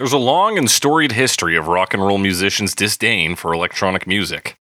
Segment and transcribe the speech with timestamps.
[0.00, 4.56] There's a long and storied history of rock and roll musicians' disdain for electronic music.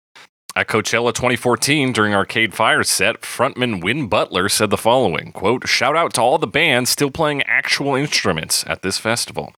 [0.54, 5.96] At Coachella 2014, during Arcade Fire's set, frontman Win Butler said the following quote, Shout
[5.96, 9.54] out to all the bands still playing actual instruments at this festival.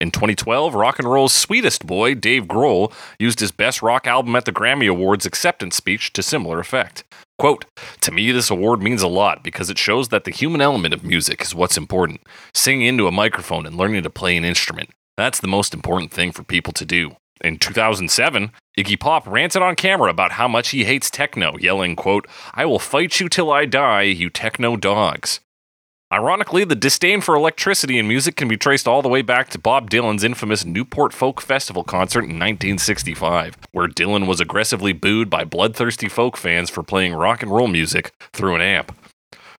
[0.00, 4.44] In 2012, rock and roll's sweetest boy, Dave Grohl, used his best rock album at
[4.44, 7.04] the Grammy Awards acceptance speech to similar effect.
[7.38, 7.64] Quote,
[8.00, 11.04] To me, this award means a lot because it shows that the human element of
[11.04, 12.22] music is what's important.
[12.52, 14.90] Singing into a microphone and learning to play an instrument.
[15.22, 17.12] That's the most important thing for people to do.
[17.44, 22.26] In 2007, Iggy Pop ranted on camera about how much he hates techno, yelling, quote,
[22.54, 25.38] I will fight you till I die, you techno dogs.
[26.12, 29.60] Ironically, the disdain for electricity in music can be traced all the way back to
[29.60, 35.44] Bob Dylan's infamous Newport Folk Festival concert in 1965, where Dylan was aggressively booed by
[35.44, 38.90] bloodthirsty folk fans for playing rock and roll music through an amp.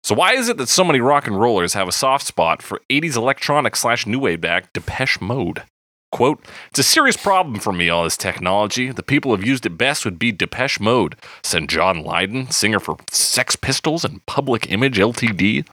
[0.03, 2.81] So why is it that so many rock and rollers have a soft spot for
[2.89, 5.63] 80s electronic slash new wave act Depeche Mode?
[6.11, 8.91] Quote, It's a serious problem for me, all this technology.
[8.91, 12.81] The people who have used it best would be Depeche Mode, said John Lydon, singer
[12.81, 15.65] for Sex Pistols and Public Image Ltd.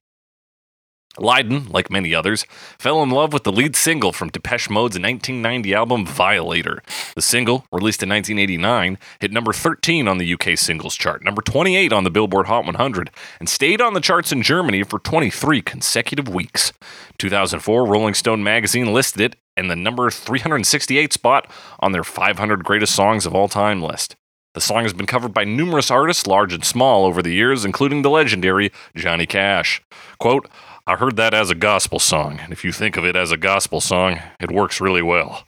[1.21, 2.45] Lydon, like many others,
[2.79, 6.83] fell in love with the lead single from Depeche Mode's 1990 album Violator.
[7.15, 11.93] The single, released in 1989, hit number 13 on the UK singles chart, number 28
[11.93, 16.29] on the Billboard Hot 100, and stayed on the charts in Germany for 23 consecutive
[16.29, 16.73] weeks.
[17.19, 22.95] 2004, Rolling Stone magazine listed it in the number 368 spot on their 500 greatest
[22.95, 24.17] songs of all time list.
[24.53, 28.03] The song has been covered by numerous artists, large and small, over the years, including
[28.03, 29.81] the legendary Johnny Cash.
[30.19, 30.48] Quote,
[30.91, 33.36] I heard that as a gospel song, and if you think of it as a
[33.36, 35.44] gospel song, it works really well.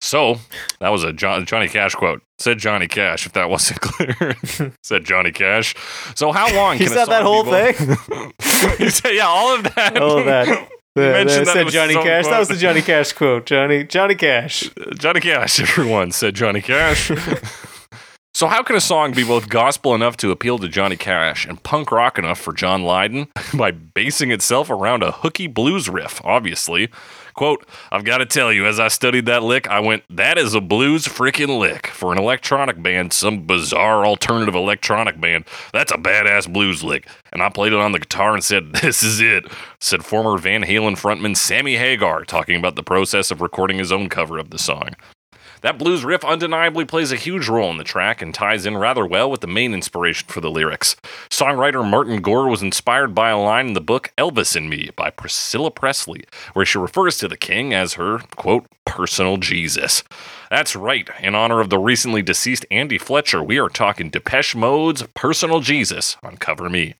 [0.00, 0.36] So,
[0.78, 2.22] that was a John, Johnny Cash quote.
[2.38, 4.36] Said Johnny Cash, if that wasn't clear.
[4.84, 5.74] said Johnny Cash.
[6.14, 7.74] So, how long He said that whole thing.
[8.78, 9.98] he said, yeah, all of that.
[10.00, 10.46] All of that.
[10.46, 12.26] Yeah, mentioned said Johnny own Cash.
[12.26, 13.46] That was the Johnny Cash quote.
[13.46, 14.70] Johnny Johnny Cash.
[14.96, 17.10] Johnny Cash, everyone said Johnny Cash.
[18.38, 21.60] So, how can a song be both gospel enough to appeal to Johnny Cash and
[21.60, 23.26] punk rock enough for John Lydon?
[23.52, 26.88] By basing itself around a hooky blues riff, obviously.
[27.34, 30.54] Quote, I've got to tell you, as I studied that lick, I went, that is
[30.54, 31.88] a blues freaking lick.
[31.88, 37.08] For an electronic band, some bizarre alternative electronic band, that's a badass blues lick.
[37.32, 39.46] And I played it on the guitar and said, this is it,
[39.80, 44.08] said former Van Halen frontman Sammy Hagar, talking about the process of recording his own
[44.08, 44.94] cover of the song.
[45.62, 49.04] That blues riff undeniably plays a huge role in the track and ties in rather
[49.04, 50.96] well with the main inspiration for the lyrics.
[51.28, 55.10] Songwriter Martin Gore was inspired by a line in the book Elvis and Me by
[55.10, 60.02] Priscilla Presley, where she refers to the king as her, quote, personal Jesus.
[60.50, 65.02] That's right, in honor of the recently deceased Andy Fletcher, we are talking Depeche Mode's
[65.14, 66.94] Personal Jesus on Cover Me.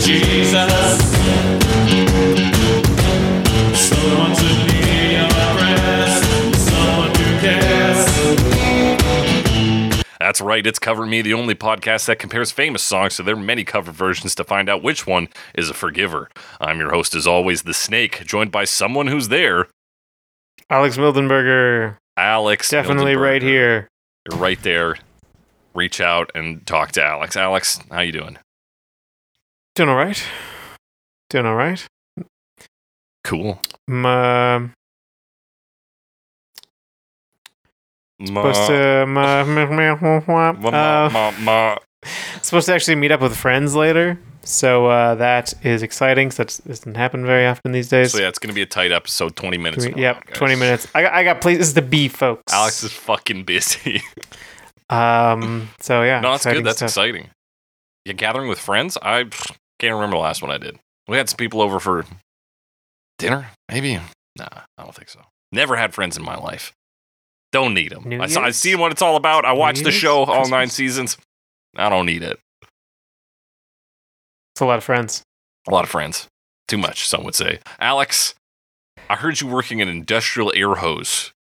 [0.00, 1.65] Jesus.
[10.26, 13.62] That's right, it's Cover Me, the only podcast that compares famous songs to their many
[13.62, 16.28] cover versions to find out which one is a forgiver.
[16.60, 19.68] I'm your host, as always, The Snake, joined by someone who's there,
[20.68, 21.98] Alex Mildenberger.
[22.16, 22.70] Alex.
[22.70, 23.86] Definitely right here.
[24.28, 24.96] You're right there.
[25.74, 27.36] Reach out and talk to Alex.
[27.36, 28.36] Alex, how you doing?
[29.76, 30.20] Doing all right.
[31.30, 31.86] Doing all right.
[33.22, 33.60] Cool.
[33.86, 34.72] Um,
[38.24, 41.76] supposed to ma, ma, uh, ma- ma-
[42.42, 44.18] supposed to actually meet up with friends later.
[44.42, 46.28] So uh, that is exciting.
[46.30, 48.12] 'cause that doesn't happen very often these days.
[48.12, 49.34] So yeah, it's gonna be a tight episode.
[49.34, 49.84] Twenty minutes.
[49.84, 50.36] Three- yep, guys.
[50.36, 50.86] twenty minutes.
[50.94, 52.52] I got, I got places to be, folks.
[52.52, 54.02] Alex is fucking busy.
[54.88, 55.68] Um.
[55.80, 56.20] So yeah.
[56.20, 56.64] no, that's good.
[56.64, 56.90] That's stuff.
[56.90, 57.30] exciting.
[58.04, 58.96] Yeah, gathering with friends?
[59.02, 59.24] I
[59.80, 60.78] can't remember the last one I did.
[61.08, 62.04] We had some people over for
[63.18, 63.96] dinner, maybe.
[64.38, 64.46] Nah,
[64.78, 65.22] I don't think so.
[65.50, 66.72] Never had friends in my life.
[67.52, 68.02] Don't need them.
[68.06, 68.56] New I, saw, I Year's?
[68.56, 69.44] see what it's all about.
[69.44, 71.16] I watched the show all nine seasons.
[71.76, 72.38] I don't need it.
[74.54, 75.22] It's a lot of friends.
[75.68, 76.28] A lot of friends.
[76.68, 77.60] Too much, some would say.
[77.78, 78.34] Alex,
[79.08, 81.32] I heard you working an industrial air hose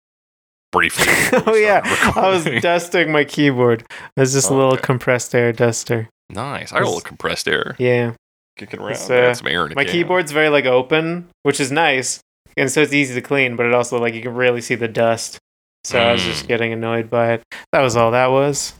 [0.71, 1.07] briefly.
[1.47, 1.81] oh yeah,
[2.15, 3.85] I was dusting my keyboard.
[4.17, 4.81] It's just a little Okay.
[4.83, 6.09] compressed air duster.
[6.29, 6.71] nice.
[6.71, 7.75] I got a little compressed air.
[7.79, 8.13] Yeah,
[8.57, 8.91] Kicking around.
[8.91, 9.93] It's, I got uh, some air in a my can.
[9.93, 12.19] keyboard's very like open, which is nice,
[12.57, 13.55] and so it's easy to clean.
[13.55, 15.37] But it also like you can really see the dust.
[15.85, 16.47] So I was just Mm.
[16.47, 17.43] getting annoyed by it.
[17.71, 18.73] That was all that was.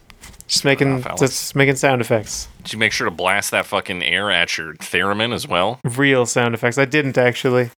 [0.48, 2.48] Just making just making sound effects.
[2.64, 5.80] Did you make sure to blast that fucking air at your theremin as well?
[5.84, 6.78] Real sound effects.
[6.80, 7.70] I didn't actually.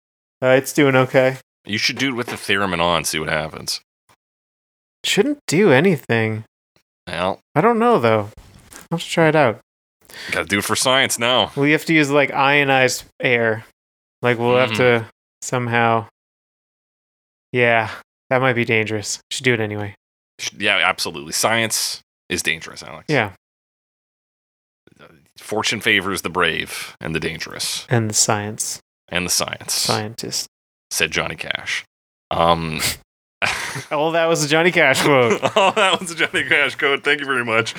[0.41, 1.38] Uh, it's doing okay.
[1.65, 3.81] You should do it with the theremin on, see what happens.
[5.03, 6.45] Shouldn't do anything.
[7.07, 8.30] Well, I don't know though.
[8.91, 9.59] I'll have to try it out.
[10.31, 11.51] gotta do it for science now.
[11.57, 13.65] We have to use like ionized air
[14.21, 14.77] Like we'll have Mhm.
[14.77, 15.06] to
[15.44, 16.07] somehow.
[17.51, 17.89] Yeah,
[18.29, 19.19] that might be dangerous.
[19.31, 19.95] Should do it anyway.
[20.57, 21.33] Yeah, absolutely.
[21.33, 23.06] Science is dangerous, Alex.
[23.07, 23.31] Yeah,
[25.38, 28.79] Fortune favors the brave and the dangerous and the science
[29.09, 30.47] and the science, scientist.
[30.91, 31.85] said Johnny Cash.
[32.31, 32.79] Um,
[33.91, 35.39] Oh, that was a Johnny Cash quote.
[35.56, 37.03] oh, that was a Johnny Cash code.
[37.03, 37.75] Thank you very much.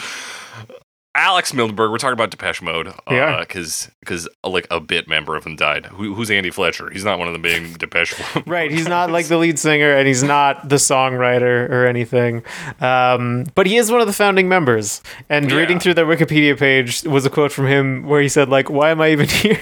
[1.19, 2.95] Alex Mildenberg, we're talking about Depeche Mode.
[3.11, 3.41] Yeah.
[3.41, 5.87] Because because like a bit member of them died.
[5.87, 6.91] Who, who's Andy Fletcher?
[6.91, 9.93] He's not one of the big Depeche Mode Right, he's not like the lead singer,
[9.93, 12.45] and he's not the songwriter or anything.
[12.81, 15.03] Um, but he is one of the founding members.
[15.29, 15.57] And Yeah.
[15.57, 18.91] reading through their Wikipedia page was a quote from him where he said, "Like, why
[18.91, 19.57] am I even here?"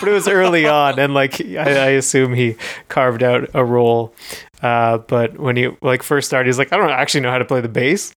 [0.00, 2.56] but it was early on, and like I, I assume he
[2.88, 4.14] carved out a role.
[4.62, 7.44] Uh, but when he like first started, he's like, "I don't actually know how to
[7.44, 8.12] play the bass."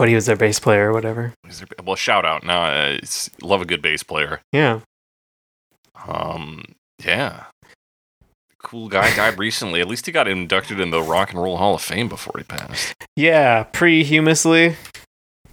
[0.00, 1.34] But he was their bass player or whatever.
[1.84, 2.42] Well, shout out.
[2.42, 2.98] No, uh,
[3.42, 4.40] love a good bass player.
[4.50, 4.80] Yeah.
[6.08, 6.64] Um,
[7.04, 7.44] yeah.
[8.62, 9.78] Cool guy died recently.
[9.82, 12.44] At least he got inducted in the Rock and Roll Hall of Fame before he
[12.44, 12.94] passed.
[13.14, 14.76] Yeah, pre-humously,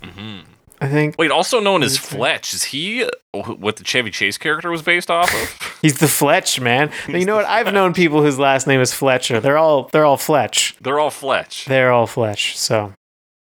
[0.01, 0.39] hmm
[0.79, 1.15] I think.
[1.19, 5.11] Wait, also known as Fletch, is he uh, what the Chevy Chase character was based
[5.11, 5.77] off of?
[5.81, 6.89] He's the Fletch man.
[7.09, 7.45] you know what?
[7.45, 9.41] I've known people whose last name is Fletcher.
[9.41, 10.77] They're all they're all Fletch.
[10.79, 11.65] They're all Fletch.
[11.65, 12.57] They're all Fletch.
[12.57, 12.93] So,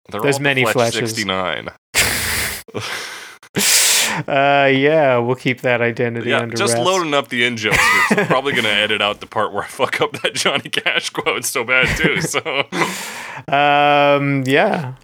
[0.10, 1.10] They're There's many Fletch Fletches.
[1.10, 1.70] 69.
[4.28, 6.86] uh, yeah, we'll keep that identity yeah, under just wraps.
[6.86, 7.78] loading up the in jokes
[8.12, 11.46] I'm probably gonna edit out the part where I fuck up that Johnny Cash quote
[11.46, 12.22] so bad too.
[12.22, 12.64] So
[13.48, 14.96] Um, yeah.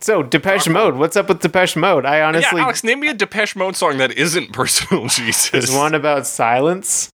[0.00, 0.96] So Depeche Mode.
[0.96, 2.04] What's up with Depeche Mode?
[2.04, 5.50] I honestly, yeah, Alex, name me a Depeche Mode song that isn't Personal Jesus.
[5.50, 7.10] there's one about silence.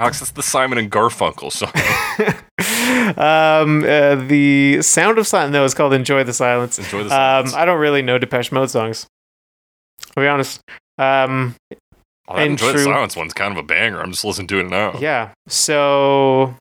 [0.00, 1.72] Alex, that's the Simon and Garfunkel song.
[3.18, 5.52] um, uh, the Sound of Silence.
[5.52, 6.78] No, it's called Enjoy the Silence.
[6.78, 7.54] Enjoy the Um, silence.
[7.54, 9.06] I don't really know Depeche Mode songs.
[10.14, 10.60] To be honest.
[10.98, 11.56] Um,
[12.28, 14.00] oh, that Enjoy the Silence one's kind of a banger.
[14.00, 14.96] I'm just listening to it now.
[15.00, 15.30] Yeah.
[15.48, 16.54] So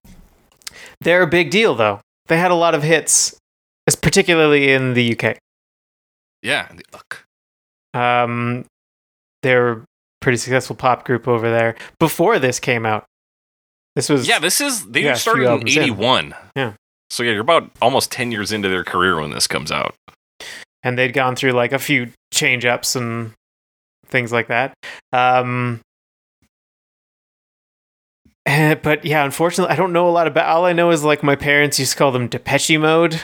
[1.01, 2.01] they're a big deal, though.
[2.27, 3.37] They had a lot of hits,
[4.01, 5.37] particularly in the UK.
[6.41, 6.67] Yeah.
[6.73, 7.23] the Uck.
[7.93, 8.65] Um,
[9.43, 9.83] they're a
[10.21, 11.75] pretty successful pop group over there.
[11.99, 13.05] Before this came out,
[13.97, 16.33] this was Yeah, this is they Yeah, started in 81.
[16.55, 16.73] Yeah.
[17.09, 19.95] So yeah, you're about almost 10 years into their career when this comes out.
[20.83, 23.33] and they'd gone through like a few change ups and
[24.07, 24.73] things like that.
[25.11, 25.81] Um,
[28.45, 30.47] but yeah, unfortunately, I don't know a lot about.
[30.47, 33.19] All I know is like my parents used to call them Depeche Mode.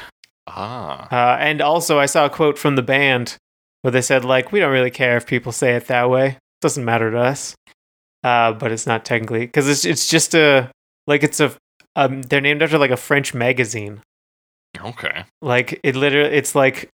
[0.47, 1.07] Ah.
[1.09, 3.37] Uh, and also, I saw a quote from the band
[3.81, 6.27] where they said, like, we don't really care if people say it that way.
[6.27, 7.55] It doesn't matter to us.
[8.23, 10.71] Uh, but it's not technically because it's it's just a
[11.07, 11.53] like it's a
[11.95, 14.01] um they're named after like a French magazine.
[14.79, 15.25] Okay.
[15.41, 16.89] Like it literally, it's like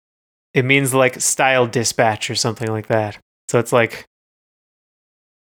[0.55, 3.19] it means like style dispatch or something like that.
[3.49, 4.05] So it's like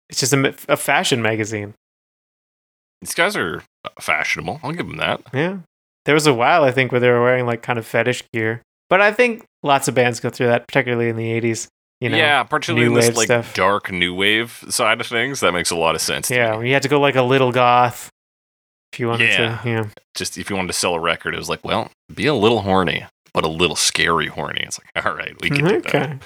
[0.09, 1.74] it's just a, a fashion magazine.
[3.01, 4.59] These guys are uh, fashionable.
[4.63, 5.21] I'll give them that.
[5.33, 5.59] Yeah.
[6.06, 8.62] There was a while I think where they were wearing like kind of fetish gear.
[8.89, 11.68] But I think lots of bands go through that, particularly in the 80s.
[11.99, 13.53] You know, yeah, particularly this like stuff.
[13.55, 16.29] dark new wave side of things, that makes a lot of sense.
[16.29, 18.09] Yeah, you had to go like a little goth
[18.94, 19.57] if you wanted Yeah.
[19.63, 19.69] to.
[19.69, 19.85] Yeah.
[20.15, 22.61] Just if you wanted to sell a record, it was like, well, be a little
[22.61, 24.61] horny, but a little scary horny.
[24.61, 25.88] It's like, all right, we can do that.
[25.95, 26.19] Okay.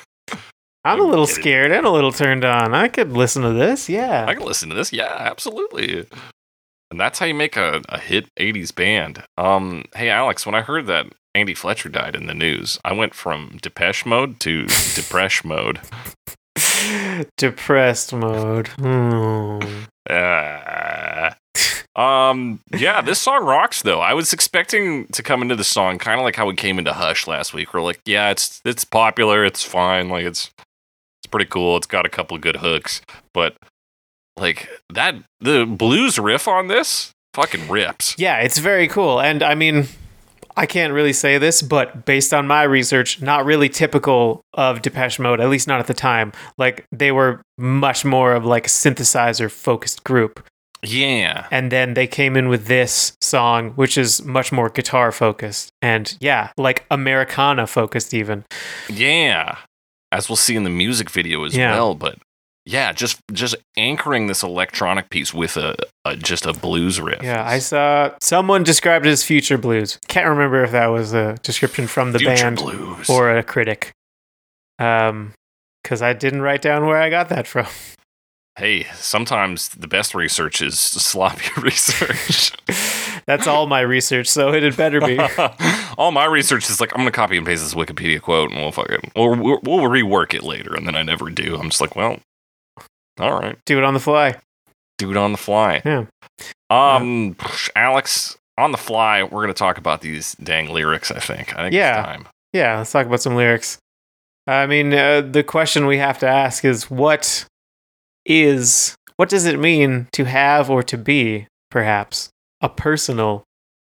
[0.83, 1.41] I'm a little get it.
[1.41, 2.73] scared and a little turned on.
[2.73, 3.88] I could listen to this.
[3.88, 4.25] Yeah.
[4.27, 4.91] I could listen to this.
[4.91, 6.06] Yeah, absolutely.
[6.90, 9.23] And that's how you make a, a hit 80s band.
[9.37, 13.14] Um, hey, Alex, when I heard that Andy Fletcher died in the news, I went
[13.14, 15.80] from Depeche mode to Depression mode.
[17.38, 18.68] Depressed mode.
[18.69, 19.59] Hmm.
[20.09, 21.31] Uh,
[21.95, 24.02] um, yeah, this song rocks though.
[24.02, 26.94] I was expecting to come into the song kind of like how we came into
[26.94, 27.73] Hush last week.
[27.73, 31.78] We're like, yeah, it's it's popular, it's fine, like it's it's pretty cool.
[31.78, 33.02] It's got a couple of good hooks,
[33.33, 33.56] but
[34.38, 38.16] like that the blues riff on this fucking rips.
[38.18, 39.21] Yeah, it's very cool.
[39.21, 39.88] And I mean,
[40.57, 45.19] I can't really say this, but based on my research, not really typical of Depeche
[45.19, 46.31] Mode, at least not at the time.
[46.57, 50.45] Like they were much more of like a synthesizer focused group.
[50.83, 51.47] Yeah.
[51.51, 55.69] And then they came in with this song, which is much more guitar focused.
[55.81, 58.45] And yeah, like Americana focused even.
[58.89, 59.57] Yeah.
[60.11, 61.71] As we'll see in the music video as Yeah.
[61.73, 62.17] well, but
[62.71, 65.75] yeah, just just anchoring this electronic piece with a,
[66.06, 67.21] a just a blues riff.
[67.21, 69.99] Yeah, I saw someone described it as future blues.
[70.07, 73.09] Can't remember if that was a description from the Future band blues.
[73.09, 73.92] or a critic.
[74.80, 75.33] Um,
[75.83, 77.66] because I didn't write down where I got that from.
[78.56, 82.51] hey, sometimes the best research is sloppy research.
[83.25, 85.19] That's all my research, so it had better be.
[85.97, 88.71] All my research is like I'm gonna copy and paste this Wikipedia quote, and we'll
[88.71, 91.56] fucking we'll, we'll we'll rework it later, and then I never do.
[91.56, 92.19] I'm just like, well,
[93.19, 93.57] All right.
[93.65, 94.35] Do it on the fly.
[94.97, 95.81] Do it on the fly.
[95.85, 96.06] Yeah.
[96.69, 97.35] Um,
[97.75, 101.11] Alex, on the fly, we're gonna talk about these dang lyrics.
[101.11, 101.53] I think.
[101.57, 101.99] I think Yeah.
[101.99, 102.27] it's time.
[102.53, 103.77] Yeah, let's talk about some lyrics.
[104.47, 107.45] I mean, uh, the question we have to ask is what
[108.25, 113.44] is, what does it mean to have or to be, perhaps, a personal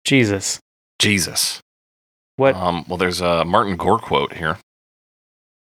[0.05, 0.59] Jesus?
[0.99, 1.61] Jesus.
[2.37, 2.55] What?
[2.55, 4.59] Um, well, there's a Martin Gore quote here.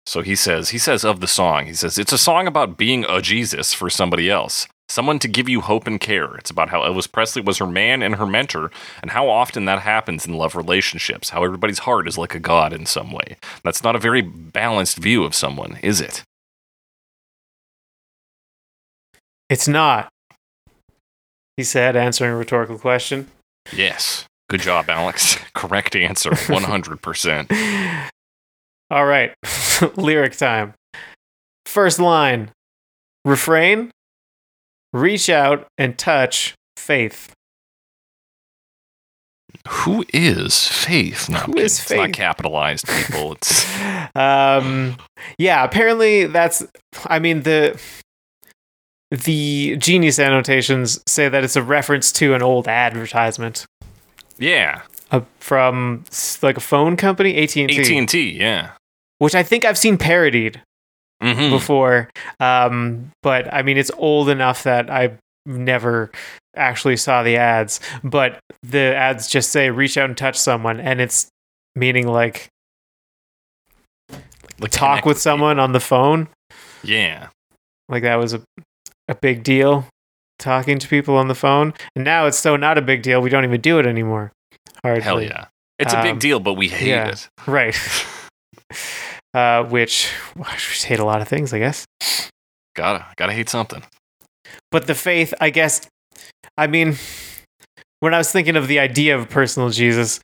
[0.08, 3.04] So he says, he says of the song, he says, it's a song about being
[3.10, 6.34] a Jesus for somebody else, someone to give you hope and care.
[6.36, 8.70] It's about how Elvis Presley was her man and her mentor,
[9.02, 12.72] and how often that happens in love relationships, how everybody's heart is like a god
[12.72, 13.36] in some way.
[13.64, 16.22] That's not a very balanced view of someone, is it?
[19.50, 20.08] It's not.
[21.58, 23.28] He said, answering a rhetorical question.
[23.76, 24.24] Yes.
[24.48, 25.36] Good job, Alex.
[25.52, 28.08] Correct answer, 100%.
[28.90, 29.34] All right,
[29.96, 30.74] lyric time.
[31.66, 32.50] First line
[33.24, 33.90] refrain,
[34.92, 37.32] reach out and touch faith.
[39.68, 41.28] Who is Faith?
[41.28, 43.32] No, Who is It's not capitalized, people.
[43.42, 43.66] It's
[44.16, 44.96] um
[45.36, 46.66] yeah apparently that's
[47.06, 47.78] i mean the
[49.10, 53.66] the genius annotations say that it's a reference to an old advertisement
[54.38, 56.04] yeah, uh, from
[56.42, 58.70] like a phone company AT&T, AT&T, yeah.
[59.18, 60.60] Which I think I've seen parodied
[61.22, 61.50] Mhm.
[61.50, 62.08] before
[62.38, 66.12] um but I mean it's old enough that I never
[66.56, 71.00] actually saw the ads but the ads just say reach out and touch someone and
[71.00, 71.26] it's
[71.74, 72.46] meaning like
[74.60, 76.28] Like talk with someone on the phone.
[76.84, 77.28] Yeah.
[77.88, 78.42] like that was a
[79.08, 79.86] a big deal
[80.38, 83.30] talking to people on the phone and now it's so not a big deal we
[83.30, 84.30] don't even do it anymore
[84.84, 85.46] hardly Hell yeah.
[85.80, 87.08] It's a big Um, deal, but we hate yeah.
[87.08, 87.28] it.
[87.46, 87.74] right
[89.38, 91.84] uh which well, I just hate a lot of things i guess
[92.76, 93.82] Gotta, gotta hate something.
[94.70, 95.74] but the faith i guess
[96.56, 96.96] i mean
[98.00, 100.20] when i was thinking of the idea of personal jesus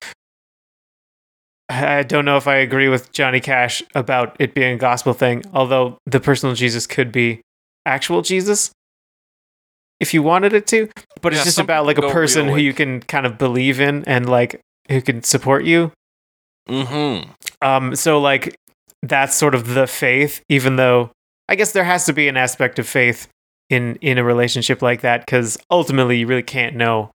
[1.68, 5.42] i don't know if i agree with johnny cash about it being a gospel thing
[5.52, 7.40] although the personal jesus could be
[7.86, 8.70] actual jesus
[10.00, 10.88] if you wanted it to
[11.22, 14.04] but Yeah, it's just about like a person who you can kind of believe in
[14.06, 15.90] and like who can support you
[16.68, 17.30] Mm-hmm.
[17.60, 18.54] um so like
[19.08, 21.10] that's sort of the faith even though
[21.48, 23.28] i guess there has to be an aspect of faith
[23.70, 27.10] in in a relationship like that because ultimately you really can't know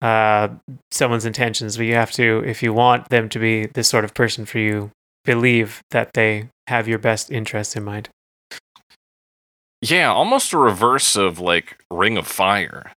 [0.00, 0.48] uh
[0.90, 4.14] someone's intentions but you have to if you want them to be this sort of
[4.14, 4.90] person for you
[5.24, 8.08] believe that they have your best interest in mind
[9.80, 12.92] Yeah, almost a reverse of like Ring of Fire.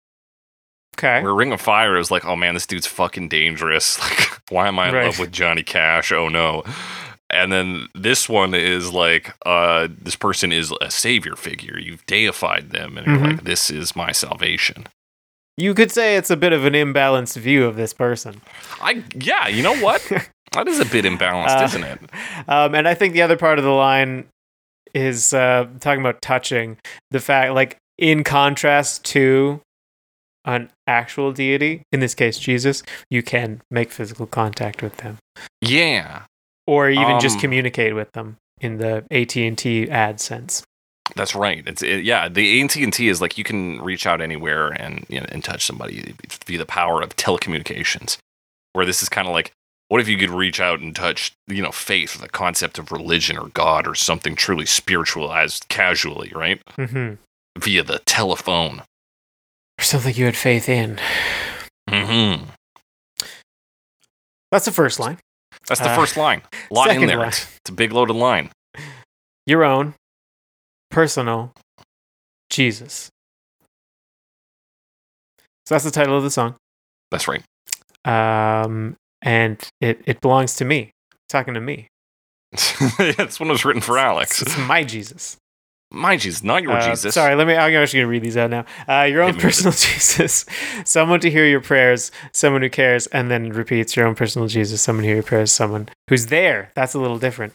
[0.97, 3.99] okay Where Ring of Fire is like, oh man, this dude's fucking dangerous.
[4.00, 5.07] Like, why am I in Right.
[5.07, 6.12] love with Johnny Cash?
[6.12, 6.62] Oh no.
[7.35, 11.79] And then this one is like, uh, this person is a savior figure.
[11.79, 13.19] You've deified them, and Mhm.
[13.19, 14.87] you're like, this is my salvation.
[15.57, 18.41] you could say it's a bit of an imbalanced view of this person
[18.81, 20.03] I yeah, you know what?
[20.53, 21.99] that is a bit imbalanced, Uh, isn't it?
[22.49, 24.26] um, and I think the other part of the line
[24.95, 26.76] is uh, talking about touching
[27.12, 29.61] the fact, like in contrast to
[30.45, 35.19] an actual deity, in this case Jesus, you can make physical contact with them,
[35.61, 36.23] Yeah,
[36.66, 40.62] or even just Um, communicate with them in the AT and T ad sense.
[41.16, 41.62] that's right.
[41.66, 42.28] It's it, yeah.
[42.28, 45.44] The AT and T is like you can reach out anywhere and you know, and
[45.44, 46.14] touch somebody
[46.47, 48.16] via the power of telecommunications.
[48.73, 49.52] Where this is kind of like,
[49.88, 53.38] what if you could reach out and touch, you know, faith, the concept of religion
[53.38, 56.61] or God or something truly spiritualized casually, right?
[56.76, 57.14] hmm
[57.59, 58.83] Via the telephone.
[59.78, 60.99] Or something you had faith in.
[61.88, 62.44] hmm
[64.50, 65.18] That's the first line.
[65.68, 66.42] That's the Uh, first line.
[66.71, 67.18] A lot in there.
[67.18, 67.28] line.
[67.28, 68.50] It's, it's a big loaded line.
[69.47, 69.94] Your own
[70.90, 71.52] personal
[72.50, 73.11] Jesus.
[75.66, 76.56] So that's the title of the song.
[77.11, 77.42] That's right.
[78.04, 80.90] um, and it it belongs to me.
[81.12, 81.88] It's talking to me.
[82.99, 84.42] yeah, this one was written for Alex.
[84.42, 85.37] It's, it's my Jesus.
[85.95, 87.15] My Jesus, not your Uh, Jesus.
[87.15, 87.55] Sorry, let me.
[87.55, 88.65] I'm actually gonna read these out now.
[88.89, 90.45] Uh, your own personal Jesus,
[90.85, 94.83] someone to hear your prayers, someone who cares, and then repeats your own personal Jesus,
[94.83, 96.73] someone to hear your prayers, someone who's there.
[96.75, 97.53] That's a little different.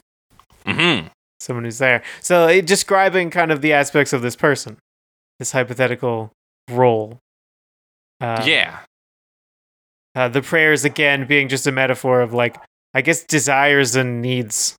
[0.65, 1.08] hmm
[1.41, 2.01] Someone who's there.
[2.22, 4.77] So it, describing kind of the aspects of this person,
[5.38, 6.31] this hypothetical
[6.69, 7.19] role.
[8.22, 8.79] Uh, yeah.
[10.15, 12.58] Uh, the prayers again being just a metaphor of like,
[12.93, 14.75] I guess desires and needs,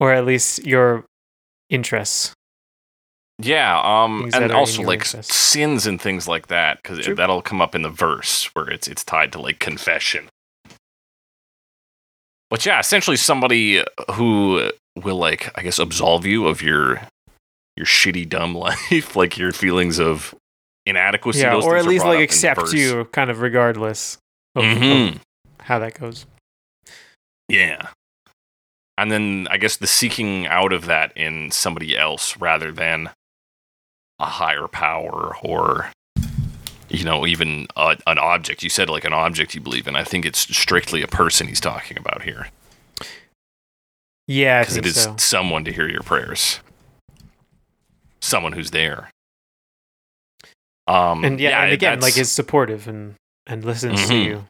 [0.00, 1.04] or at least your
[1.70, 2.32] interests.
[3.40, 5.32] Yeah, um, and also like interest.
[5.32, 9.04] sins and things like that, because that'll come up in the verse where it's it's
[9.04, 10.28] tied to like confession.
[12.50, 17.00] But yeah, essentially somebody who will like I guess absolve you of your
[17.76, 20.32] your shitty dumb life, like your feelings of
[20.86, 21.40] inadequacy.
[21.40, 24.18] yeah, or at least like up in the accept you, kind of regardless
[24.54, 25.18] of, of Mhm.
[25.60, 26.26] how that goes.
[27.48, 27.88] Yeah.
[28.96, 33.10] And then I guess the seeking out of that in somebody else rather than
[34.20, 35.90] a higher power or
[36.88, 38.62] you know even a, an object.
[38.62, 39.96] You said like an object you believe in.
[39.96, 42.46] I think it's strictly a person he's talking about here
[44.28, 45.16] Yeah, because it is so.
[45.18, 46.60] someone to hear your prayers.
[48.20, 49.10] Someone who's there.
[50.86, 53.14] Um And yeah, and again, like is supportive and
[53.46, 54.24] and listens to Mhm.
[54.24, 54.44] you.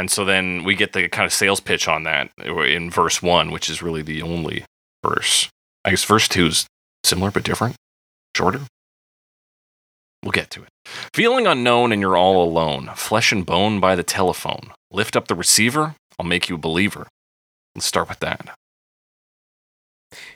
[0.00, 3.50] And so then we get the kind of sales pitch on that in verse one,
[3.50, 4.64] which is really the only
[5.06, 5.50] verse.
[5.84, 6.66] I guess verse two is
[7.04, 7.76] similar but different,
[8.34, 8.62] shorter.
[10.22, 10.68] We'll get to it.
[11.14, 14.72] Feeling unknown and you're all alone, flesh and bone by the telephone.
[14.90, 17.06] Lift up the receiver, I'll make you a believer.
[17.74, 18.56] Let's start with that.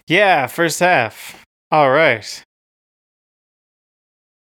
[0.06, 1.42] Yeah, first half.
[1.70, 2.44] All right.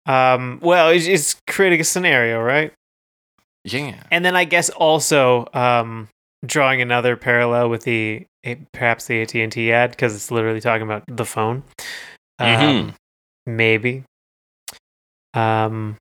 [0.04, 2.72] Um, well, it's, it's creating a scenario, right?
[3.64, 4.02] Yeah.
[4.10, 6.08] And then I guess also um,
[6.44, 8.26] drawing another parallel with the
[8.72, 11.62] perhaps the AT and T ad because it's literally talking about the phone.
[12.38, 12.94] Um, Mhm.
[13.46, 14.04] Maybe.
[15.34, 15.96] Um,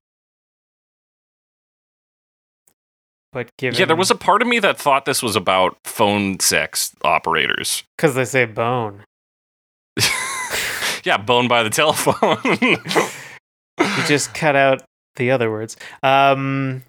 [3.32, 6.38] but given Yeah, there was a part of me that thought this was about phone
[6.40, 7.82] sex operators.
[7.96, 9.04] because they say bone.
[11.04, 12.38] yeah, bone by the telephone.
[13.80, 14.82] You just cut out
[15.16, 15.76] the other words.
[16.02, 16.84] Um,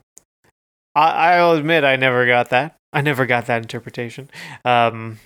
[0.95, 2.75] I, I'll admit I never got that.
[2.93, 4.29] I never got that interpretation.
[4.63, 5.19] Um,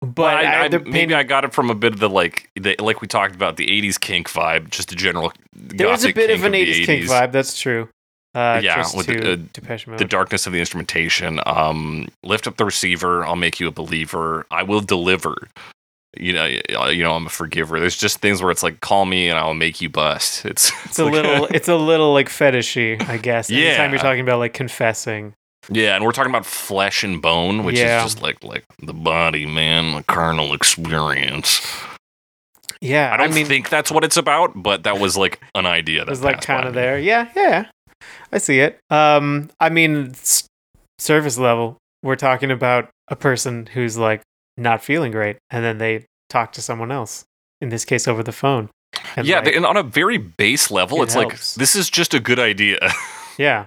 [0.00, 2.76] but Well, I, I, maybe I got it from a bit of the like, the,
[2.78, 5.32] like we talked about the '80s kink vibe, just a general.
[5.52, 7.08] there was a bit of an the 80s kink 80s.
[7.08, 7.32] vibe.
[7.32, 7.88] That's true.
[8.34, 9.98] Uh, Yeah, with to the- uh, Mode.
[9.98, 11.40] The darkness of the instrumentation.
[11.46, 13.24] Um, lift up the receiver.
[13.24, 14.46] I'll make you a believer.
[14.50, 15.48] I will deliver.
[16.18, 17.78] You know, you know, I'm a forgiver.
[17.78, 20.44] There's just things where it's like, call me and I'll make you bust.
[20.46, 23.50] It's it's a like- little, it's a little like fetishy, I guess.
[23.50, 23.68] yeah.
[23.68, 25.34] Anytime you're talking about like confessing.
[25.70, 27.98] yeah, and we're talking about flesh and bone, which Yeah.
[27.98, 31.60] is just like like the body, man, the carnal experience.
[32.80, 36.00] Yeah, I don't mean, think that's what it's about, but that was like an idea
[36.04, 36.98] that was like kind of there.
[36.98, 37.66] Yeah, yeah,
[38.32, 38.78] I see it.
[38.90, 40.46] Um, I mean, s-
[40.98, 44.20] surface level, we're talking about a person who's like
[44.56, 47.24] not feeling great, and then they talk to someone else.
[47.60, 48.68] In this case, over the phone.
[49.16, 52.12] And yeah, like, and on a very base level, it it's like this is just
[52.14, 52.78] a good idea.
[53.38, 53.66] yeah,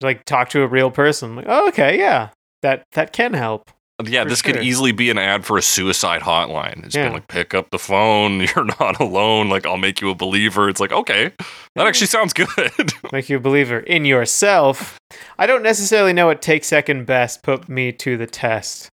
[0.00, 1.36] like talk to a real person.
[1.36, 2.30] Like, oh, okay, yeah,
[2.62, 3.70] that that can help.
[4.04, 4.54] yeah, this sure.
[4.54, 6.84] could easily be an ad for a suicide hotline.
[6.84, 7.04] It's Yeah.
[7.04, 8.40] been like, pick up the phone.
[8.56, 9.48] You're not alone.
[9.48, 10.68] Like, I'll make you a believer.
[10.68, 11.32] It's like, okay,
[11.74, 12.48] that actually sounds good.
[13.12, 14.98] Make you a believer in yourself.
[15.38, 18.88] I don't necessarily know what take second best put me to the test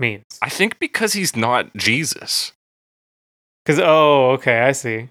[0.00, 0.24] means.
[0.42, 2.52] I think because he's not Jesus.
[3.64, 5.08] Because oh, okay, I see.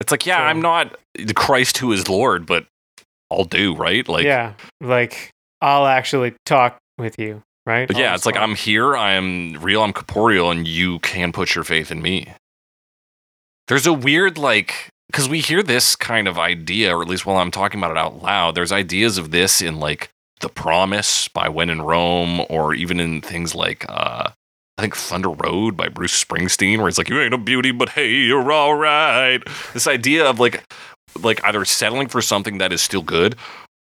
[0.00, 2.66] It's like, yeah, So- I'm not the Christ who is Lord, but
[3.30, 4.06] I'll do, right?
[4.08, 5.30] Like, yeah, like
[5.60, 7.86] I'll actually talk with you, right?
[7.86, 8.36] But I'll yeah, it's like.
[8.36, 12.32] I'm here, I am real, I'm corporeal, and you can put your faith in me.
[13.68, 17.36] There's a weird like because we hear this kind of idea, or at least while
[17.36, 20.10] I'm talking about it out loud, there's ideas of this in like
[20.42, 24.30] The Promise by When in Rome, or even in things like uh
[24.78, 27.90] I think Thunder Road by Bruce Springsteen, where it's like, you ain't a beauty, but
[27.90, 29.38] hey, you're all right.
[29.72, 30.62] This idea of like
[31.20, 33.36] like either settling for something that is still good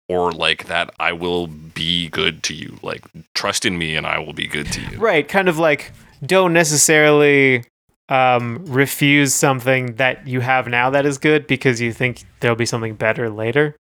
[0.09, 2.77] or like that I will be good to you.
[2.81, 4.97] Like trust in me and I will be good to you.
[4.99, 5.91] right, kind of like
[6.25, 7.63] don't necessarily
[8.09, 12.65] um, refuse something that you have now that is good because you think there'll be
[12.65, 13.75] something better later.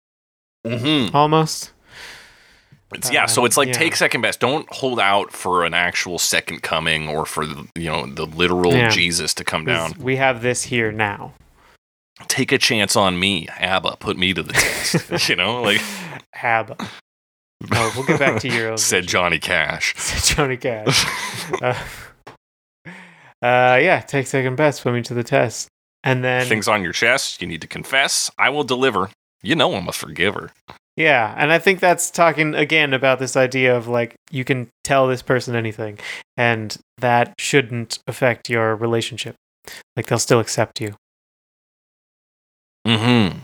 [0.67, 1.17] Mm-hmm.
[1.17, 1.73] Almost.
[2.95, 3.75] It's, yeah, so Uh, it's like yeah.
[3.75, 4.41] take second best.
[4.41, 8.73] Don't hold out for an actual second coming or for the, you know the literal
[8.73, 8.89] Yeah.
[8.89, 9.93] Jesus to come down.
[9.99, 11.35] We have this here now.
[12.29, 13.97] Take a chance on me, Abba.
[14.01, 15.29] Put me to the test.
[15.29, 15.81] you know, like
[16.35, 16.77] Ab.
[17.73, 18.79] Oh, we'll get back to Euros.
[18.91, 19.95] said Johnny Cash.
[19.99, 21.05] Said Johnny Cash.
[21.61, 21.75] uh,
[23.43, 25.69] uh, yeah, take second best, put me to the test.
[26.05, 27.43] And then, Things on your chest.
[27.43, 28.31] You need to confess.
[28.39, 29.11] I will deliver.
[29.43, 30.53] You know I'm a forgiver.
[30.99, 35.07] Yeah, and I think that's talking again about this idea of like, you can tell
[35.07, 36.01] this person anything,
[36.37, 39.37] and that shouldn't affect your relationship.
[39.97, 40.97] Like, they'll still accept you.
[42.85, 43.39] Mm-hmm.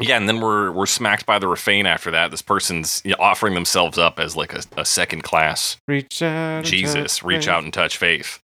[0.00, 2.30] Yeah, and then we're we're smacked by the refrain after that.
[2.30, 6.64] This person's you know, offering themselves up as like a, a second class Reach out.
[6.64, 7.18] Jesus.
[7.18, 7.48] touch Reach faith.
[7.48, 8.40] out and touch faith.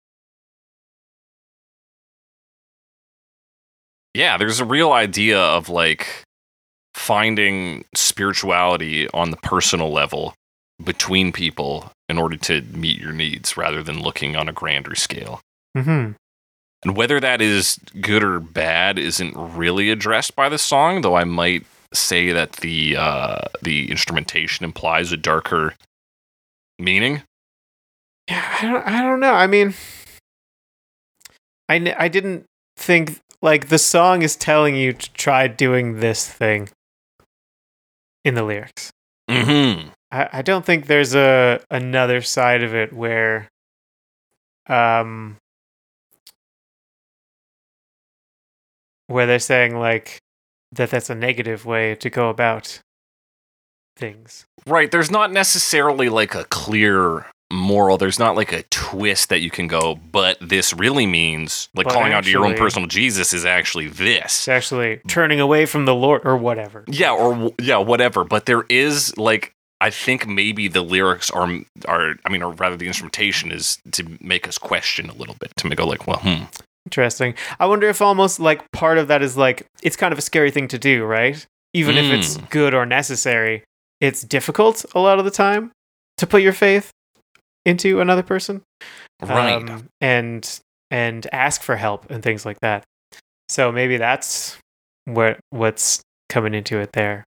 [4.14, 6.24] Yeah, there's a real idea of like
[6.94, 10.34] finding spirituality on the personal level
[10.82, 15.40] between people in order to meet your needs rather than looking on a grander scale.
[15.76, 16.12] Mm-hmm.
[16.84, 21.24] And whether that is good or bad isn't really addressed by the song, though I
[21.24, 25.74] might say that the uh, the instrumentation implies a darker
[26.78, 27.22] meaning.
[28.28, 29.32] Yeah, I don't, I don't know.
[29.32, 29.74] I mean,
[31.68, 32.44] I, n- I didn't
[32.76, 36.68] think like the song is telling you to try doing this thing
[38.24, 38.92] in the lyrics.
[39.28, 39.88] Mm-hmm.
[40.10, 43.48] I, I don't think there's a another side of it where
[44.68, 45.36] um
[49.08, 50.18] where they're saying like
[50.72, 52.80] that that's a negative way to go about
[53.96, 54.46] things.
[54.66, 54.90] Right.
[54.90, 57.98] There's not necessarily like a clear moral.
[57.98, 61.94] There's not like a twist that you can go, but this really means like But
[61.94, 64.24] calling out to your own personal Jesus is actually this.
[64.24, 66.84] It's actually turning away from the Lord or whatever.
[66.88, 68.24] Yeah, or yeah, whatever.
[68.24, 71.48] But there is like I think maybe the lyrics are
[71.86, 75.52] are I mean, or rather the instrumentation is to make us question a little bit
[75.58, 76.44] to make go like, well, hmm,
[76.86, 77.34] Interesting.
[77.60, 80.50] I wonder if almost like part of that is like it's kind of a scary
[80.50, 81.46] thing to do, right?
[81.74, 82.50] Even if it's Mm.
[82.50, 83.62] good or necessary,
[84.00, 85.70] it's difficult a lot of the time
[86.18, 86.90] to put your faith
[87.64, 88.62] into another person.
[89.22, 89.68] right.
[89.68, 92.84] um, and and ask for help and things like that.
[93.48, 94.58] So maybe that's
[95.04, 97.24] what what's coming into it there.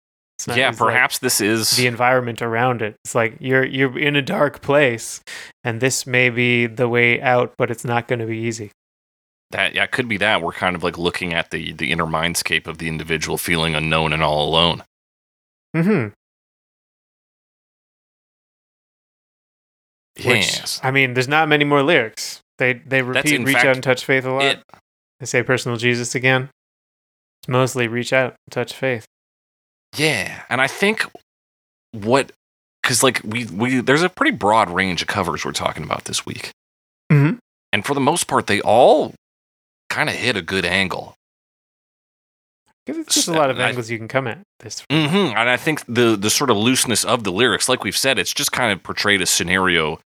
[0.47, 2.97] Yeah, it's like perhaps this is the environment around it.
[3.05, 5.21] It's like you're you're in a dark place,
[5.65, 8.71] and this may be the way out, but it's not going to be easy.
[9.51, 9.75] that.
[9.75, 12.69] Yeah, it could be that we're kind of like looking at the the inner mindscape
[12.69, 14.85] of the individual feeling unknown and all alone.
[15.75, 16.18] Mm hmm
[20.19, 20.27] Which
[20.59, 20.81] Yes.
[20.83, 22.41] I mean, there's not many more lyrics.
[22.59, 24.43] They they repeat reach fact out and touch faith a lot.
[24.45, 24.63] It,
[25.21, 26.51] they say personal Jesus again.
[27.43, 29.05] It's mostly reach out and touch faith.
[29.97, 31.05] Yeah, and I think
[31.93, 32.33] what
[32.83, 36.27] because like we we there's a pretty broad range of covers we're talking about this
[36.27, 36.51] week,
[37.13, 37.39] Mhm.
[37.73, 39.15] and for the most part, they all
[39.89, 41.15] kind of hit a good angle.
[42.85, 44.83] Because it's just a lot of I- angles you can come at this.
[44.91, 48.19] hmm And I think the the sort of looseness of the lyrics, like we've said,
[48.19, 50.01] it's just kind of portrayed a scenario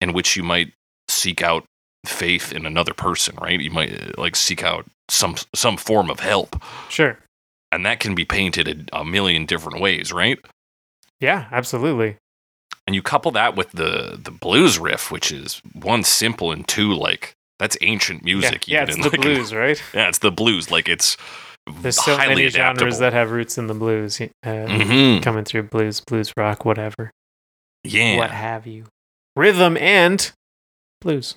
[0.00, 0.72] in which you might
[1.08, 1.64] seek out
[2.04, 3.60] faith in another person, right?
[3.60, 7.18] You might uh, like seek out some some form of help, Sure.
[7.72, 10.38] and that can be painted a, a million different ways, right?
[11.20, 12.16] Yeah, absolutely.
[12.86, 16.92] and you couple that with the the blues riff, which is one simple and two
[16.94, 18.68] like that's ancient music.
[18.68, 19.82] yeah, yeah, it's the like, blues, right?
[19.94, 20.70] Yeah, it's the blues.
[20.70, 21.16] Like it's
[21.80, 22.80] There's so highly many adaptable.
[22.80, 25.22] genres that have roots in the blues, uh, Mhm.
[25.22, 27.10] coming through blues, blues rock, whatever,
[27.82, 28.18] Yeah.
[28.18, 28.84] what have you,
[29.36, 30.32] rhythm and
[31.00, 31.36] blues.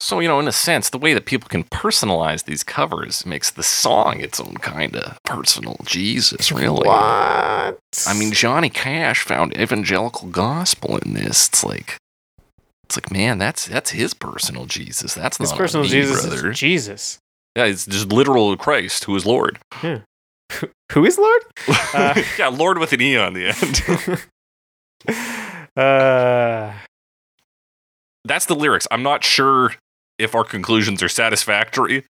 [0.00, 3.50] So you know, in a sense, the way that people can personalize these covers makes
[3.50, 6.52] the song its own kind of personal Jesus.
[6.52, 6.86] Really.
[6.88, 7.78] What?
[8.06, 11.48] I mean, Johnny Cash found evangelical gospel in this.
[11.48, 11.96] It's like,
[12.84, 15.14] it's like, man, that's that's his personal Jesus.
[15.14, 16.50] That's this not personal me, Jesus brother.
[16.50, 17.18] is Jesus.
[17.56, 19.58] yeah, it's just literal Christ who is Lord.
[19.82, 20.00] Yeah.
[20.92, 21.42] Who is Lord?
[21.94, 24.20] Uh, yeah, Lord with an E on the end.
[25.78, 26.72] uh,
[28.24, 28.86] That's the lyrics.
[28.90, 29.74] I'm not sure
[30.18, 32.04] if our conclusions are satisfactory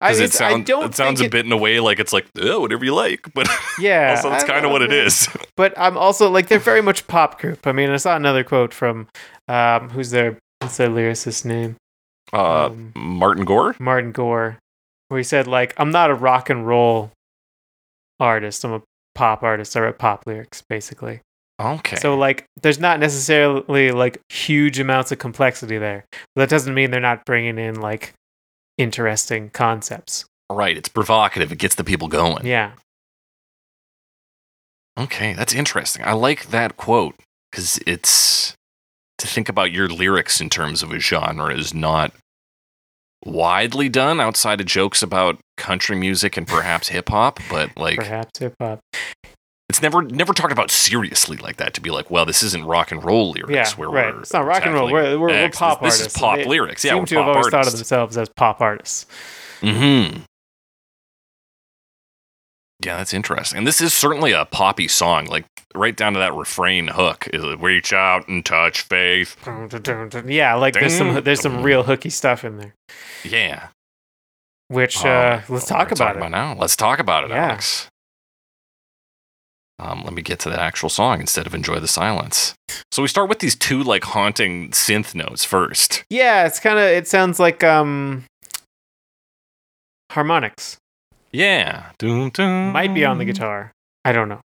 [0.00, 1.78] I, because it it's- I sounds don't it sounds think a bit in a way
[1.80, 4.92] like it's like oh, whatever you like, but Yeah, also that's kind of what it
[4.92, 5.28] is.
[5.56, 7.66] But I'm also like they're very much pop group.
[7.66, 9.06] I mean, I saw another quote from
[9.48, 11.76] um, who's their what's their lyricist name?
[12.32, 13.76] Uh, Um, Martin Gore.
[13.78, 14.58] Martin Gore,
[15.08, 17.12] where he said like I'm not a rock and roll
[18.18, 18.64] artist.
[18.64, 18.82] I'm a
[19.14, 19.76] pop artist.
[19.76, 21.20] I write pop lyrics basically.
[21.62, 21.96] Okay.
[21.96, 26.04] So like there's not necessarily like huge amounts of complexity there.
[26.34, 28.12] But that doesn't mean they're not bringing in like
[28.78, 30.24] interesting concepts.
[30.50, 31.52] right, it's provocative.
[31.52, 32.46] It gets the people going.
[32.46, 32.72] Yeah.
[34.98, 36.04] Okay, that's interesting.
[36.04, 37.14] I like that quote
[37.50, 38.54] because it's
[39.18, 42.12] to think about your lyrics in terms of a genre is not
[43.24, 48.38] widely done outside of jokes about country music and perhaps hip hop, but like Perhaps
[48.40, 48.80] hip hop.
[49.72, 52.92] It's never never talked about seriously like that to be like, well, this isn't rock
[52.92, 53.52] and roll lyrics.
[53.52, 54.14] Yeah, where right.
[54.16, 54.92] It's not rock and roll.
[54.92, 56.04] We're, we're, we're pop this, artists.
[56.04, 56.84] This is pop They lyrics.
[56.84, 57.78] Yeah, seem to have always thought of artists.
[57.78, 59.06] themselves as pop artists.
[59.62, 60.20] Mm-hmm.
[62.84, 63.58] Yeah, that's interesting.
[63.58, 67.28] And this is certainly a poppy song, like right down to that refrain hook.
[67.32, 69.36] Is it, reach out and touch faith.
[70.26, 72.74] Yeah, like there's some there's some real hooky stuff in there.
[73.24, 73.68] Yeah.
[74.68, 76.28] Which Um, uh, let's talk we're about it.
[76.30, 76.54] now.
[76.54, 77.50] Let's talk about it, Yeah.
[77.50, 77.88] Alex.
[79.82, 82.54] Um, let me get to that actual song instead of enjoy the silence.
[82.92, 86.04] So we start with these two like haunting synth notes first.
[86.08, 88.24] Yeah, it's kind of it sounds like um
[90.10, 90.76] harmonics.
[91.32, 91.86] Yeah.
[91.98, 92.72] Dun, dun.
[92.72, 93.72] Might be on the guitar.
[94.04, 94.40] I don't know.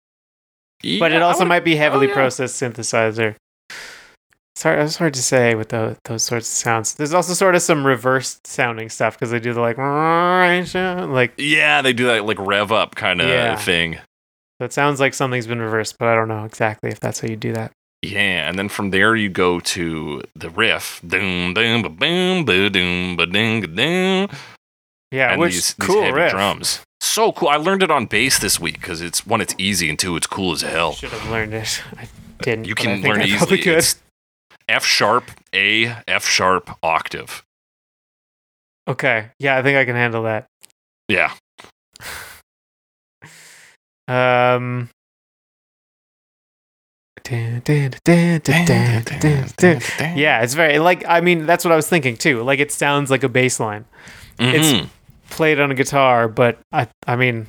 [0.82, 2.14] Yeah, But it also might be heavily yeah.
[2.14, 3.36] processed synthesizer.
[4.54, 6.94] It's hard, it's hard to say with those, those sorts of sounds.
[6.94, 11.80] There's also sort of some reversed sounding stuff because they do the like, like, Yeah,
[11.82, 13.56] they do that like rev up kind of Yeah.
[13.56, 13.98] thing.
[14.62, 17.26] So it sounds like something's been reversed, but I don't know exactly if that's how
[17.26, 17.72] you do that.
[18.00, 21.00] Yeah, and then from there you go to the riff.
[21.04, 24.28] Doom, doom, ba boom, ba doom, ba ding, doom.
[25.10, 26.30] Yeah, and which these, these cool heavy riff.
[26.30, 26.78] drums.
[27.00, 27.48] So cool.
[27.48, 30.28] I learned it on bass this week because it's one, it's easy, and two, it's
[30.28, 30.92] cool as hell.
[30.92, 31.82] Should have learned it.
[31.98, 32.06] I
[32.40, 32.66] didn't.
[32.66, 33.58] You can learn it easily.
[33.58, 33.78] could.
[33.78, 34.00] It's
[34.68, 37.42] F sharp, A, F sharp, octave.
[38.86, 39.30] Okay.
[39.40, 40.46] Yeah, I think I can handle that.
[41.08, 41.32] Yeah.
[44.12, 44.88] Dun.
[50.16, 52.42] Yeah, it's very like I mean that's what I was thinking too.
[52.42, 53.84] Like it sounds like a bass line
[54.38, 54.88] it's- Mhm.
[55.30, 57.46] played on a guitar, but I I mean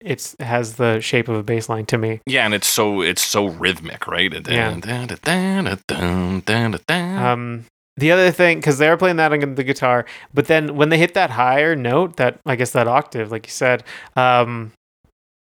[0.00, 2.20] it's it has the shape of a bass line to me.
[2.26, 4.32] yeah, and it's so it's so rhythmic, right?
[4.48, 4.68] Yeah.
[7.32, 7.64] Um
[7.96, 10.98] the other thing cuz they are playing that on the guitar, but then when they
[10.98, 13.84] hit that higher note, that I guess that octave like you said,
[14.16, 14.72] um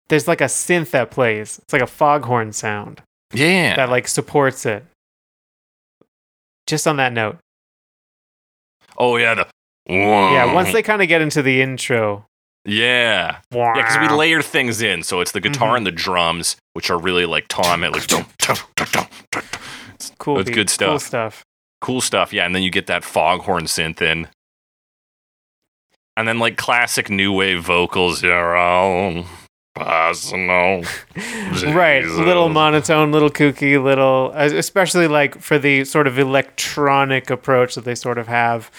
[0.09, 1.59] there's like a synth that plays.
[1.63, 3.03] It's like a foghorn sound.
[3.33, 3.77] yeah.
[3.77, 4.85] that like supports it.
[6.67, 7.39] Just on that note.
[8.99, 9.35] oh yeah.
[9.35, 9.47] The,
[9.89, 12.25] Yeah, once they kind of get into the intro.
[12.65, 13.39] Yeah.
[13.51, 15.03] Yeah, because we layer things in.
[15.03, 15.77] So it's the guitar Mhm.
[15.79, 17.85] and the drums, which are really like Tom.
[17.85, 18.27] It like dum.
[20.19, 21.03] cool it's good Cool stuff.
[21.03, 21.43] stuff.
[21.81, 22.33] cool stuff.
[22.33, 24.29] Yeah, and then you get that foghorn synth in.
[26.17, 29.25] And then like classic new wave vocals, own
[29.79, 30.83] personal.
[31.75, 37.85] right, little monotone, little kooky, little especially like for the sort of electronic approach that
[37.85, 38.71] they sort of have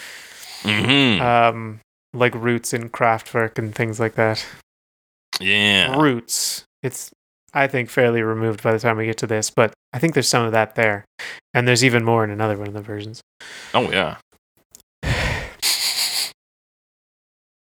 [0.62, 1.80] hmm um
[2.12, 4.44] like roots in Kraftwerk and things like that.
[5.40, 5.96] yeah.
[5.96, 6.64] Roots.
[6.82, 7.10] It's
[7.54, 10.28] I think fairly removed by the time we get to this, but I think there's
[10.28, 11.04] some of that there.
[11.54, 13.20] And there's even more in another one of the versions.
[13.74, 14.16] Oh yeah.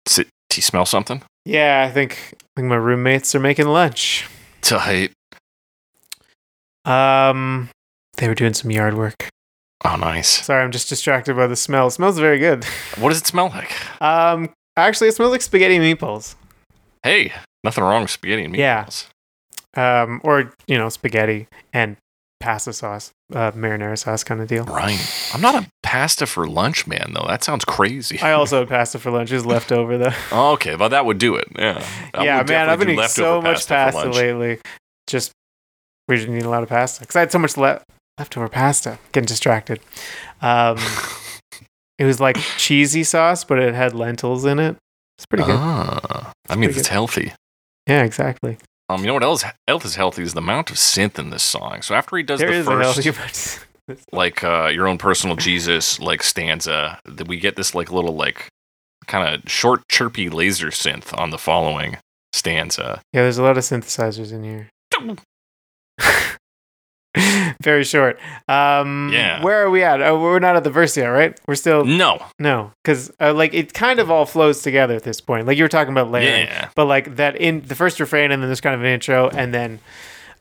[0.07, 1.21] Sit, do you smell something?
[1.45, 4.27] Yeah, I think I think my roommates are making lunch.
[4.61, 5.11] Tight.
[6.85, 7.69] Um,
[8.17, 9.29] they were doing some yard work.
[9.83, 10.45] Oh, nice.
[10.45, 11.87] Sorry, I'm just distracted by the smell.
[11.87, 12.65] It smells very good.
[12.97, 13.71] What does it smell like?
[14.01, 16.35] Um, actually, it smells like spaghetti and meatballs.
[17.03, 18.85] Hey, nothing wrong with spaghetti and Yeah.
[18.85, 19.07] meatballs.
[19.77, 21.97] Um, or you know, spaghetti and
[22.45, 24.65] pasta sauce, uh, marinara sauce kind of deal.
[24.65, 24.99] Right.
[25.33, 27.25] I'm not a pasta for lunch man though.
[27.27, 28.19] That sounds crazy.
[28.19, 29.31] I also had pasta for lunch.
[29.31, 30.13] It's left over though.
[30.31, 31.47] Oh, okay, well that would do it.
[31.57, 31.83] Yeah.
[32.13, 34.59] I yeah, man, I've been eating so much for pasta lately.
[35.07, 35.31] Just
[36.07, 37.81] we didn't eat a lot of pasta because I had so much le-
[38.19, 38.99] leftover pasta.
[39.11, 39.79] Getting distracted.
[40.41, 40.77] Um,
[41.97, 44.77] it was like cheesy sauce, but it had lentils in it.
[45.17, 45.55] It's pretty good.
[45.57, 46.87] Ah, I mean, it's good.
[46.87, 47.33] healthy.
[47.87, 48.59] Yeah, exactly.
[48.89, 49.43] Um, you know what else?
[49.67, 51.81] Else is healthy is the amount of synth in this song.
[51.81, 53.65] So after he does There the first,
[54.11, 58.49] like uh, your own personal Jesus like stanza, that we get this like little like
[59.07, 61.97] kind of short chirpy laser synth on the following
[62.33, 63.01] stanza.
[63.13, 64.69] yeah, there's a lot of synthesizers in here.
[67.65, 68.19] Very short.
[68.47, 69.43] Um, Yeah.
[69.43, 69.99] Where are we at?
[70.01, 71.37] Oh, we're not at the verse yet, right?
[71.47, 75.19] We're still No, no, because uh, like it kind of all flows together at this
[75.19, 75.47] point.
[75.47, 78.41] Like you were talking about layering, yeah, but like that in the first refrain, and
[78.41, 79.79] then there's kind of an intro, and then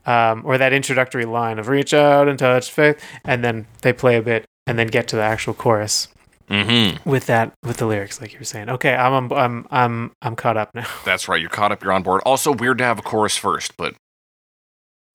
[0.05, 4.17] um, or that introductory line of "reach out and touch faith," and then they play
[4.17, 6.09] a bit, and then get to the actual chorus
[6.49, 7.09] mm-hmm.
[7.09, 8.69] with that with the lyrics, like you were saying.
[8.69, 10.87] Okay, I'm I'm I'm I'm caught up now.
[11.07, 11.41] That's right.
[11.41, 11.83] You're caught up.
[11.83, 12.21] You're on board.
[12.27, 13.95] Also, weird to have a chorus first, but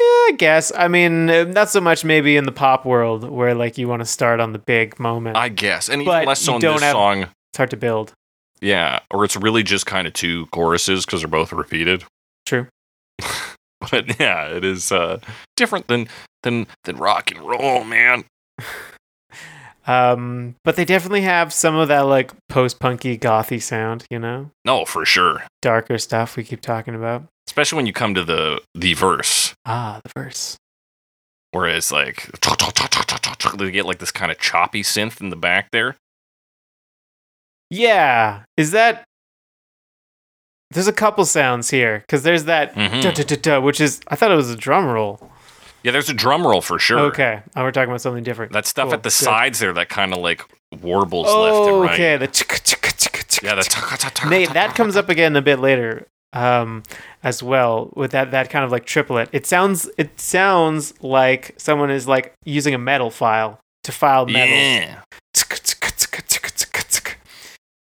[0.02, 0.72] I guess.
[0.78, 4.06] I mean, not so much maybe in the pop world where like you want to
[4.06, 5.36] start on the big moment.
[5.38, 7.22] I guess, and even But less so you in don't this have- song.
[7.24, 8.14] it's hard to build.
[8.62, 12.04] Yeah, or it's really just kind of two choruses because they're both repeated.
[12.46, 12.68] True.
[13.92, 15.20] But yeah, it is uh,
[15.56, 16.10] different than
[16.44, 18.26] than than rock and roll, man.
[19.88, 24.86] Um, but they definitely have some of that like post-punky gothy sound, you know, No,
[24.86, 25.44] for sure.
[25.64, 27.24] darker stuff we keep talking about.
[27.50, 30.56] Especially when you come to the the verse, Ah, the verse.
[31.50, 32.30] where it's like
[33.58, 35.96] they get like this kind of choppy synth in the back there.
[37.72, 39.04] Yeah, is that?
[40.70, 43.02] There's a couple sounds here because there's that Mhm.
[43.02, 45.20] da, da, da, da, which is I thought it was a drum roll.
[45.82, 47.00] Yeah, there's a drum roll for sure.
[47.00, 48.52] Okay, oh, we're talking about something different.
[48.52, 49.14] That stuff Cool, at the good.
[49.14, 50.44] sides there, that kind of like
[50.84, 51.94] warbles Oh, left and right.
[51.96, 52.18] okay.
[52.18, 54.30] The chicka, chicka, chicka, chicka, Yeah, the.
[54.30, 56.84] Nate, that comes up again a bit later, um,
[57.24, 59.30] as well with that that kind of like triplet.
[59.32, 64.56] It sounds it sounds like someone is like using a metal file to file metal
[64.56, 65.02] Yeah.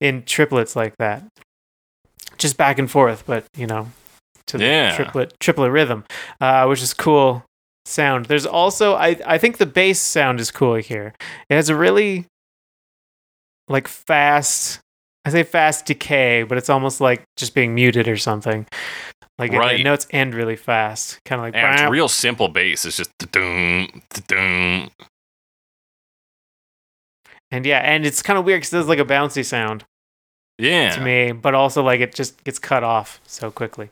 [0.00, 1.22] in triplets like that,
[2.36, 3.90] just back and forth, but you know,
[4.46, 4.94] to the Yeah.
[4.96, 6.04] triplet triplet rhythm,
[6.40, 7.44] uh, which is cool.
[7.86, 8.24] sound.
[8.26, 11.12] There's also I I think the bass sound is cool here.
[11.50, 12.24] It has a really
[13.68, 14.80] like fast
[15.24, 18.66] I say fast decay, but it's almost like just being muted or something.
[19.38, 19.76] Like it- Right.
[19.78, 22.84] the notes end really fast, kind of like And it's real simple bass.
[22.84, 24.90] It's just da-dum, da-dum.
[27.50, 29.84] and yeah, and it's kind of weird because it's like a bouncy sound
[30.58, 30.90] Yeah.
[30.94, 33.90] to me, but also like it just gets cut off so quickly.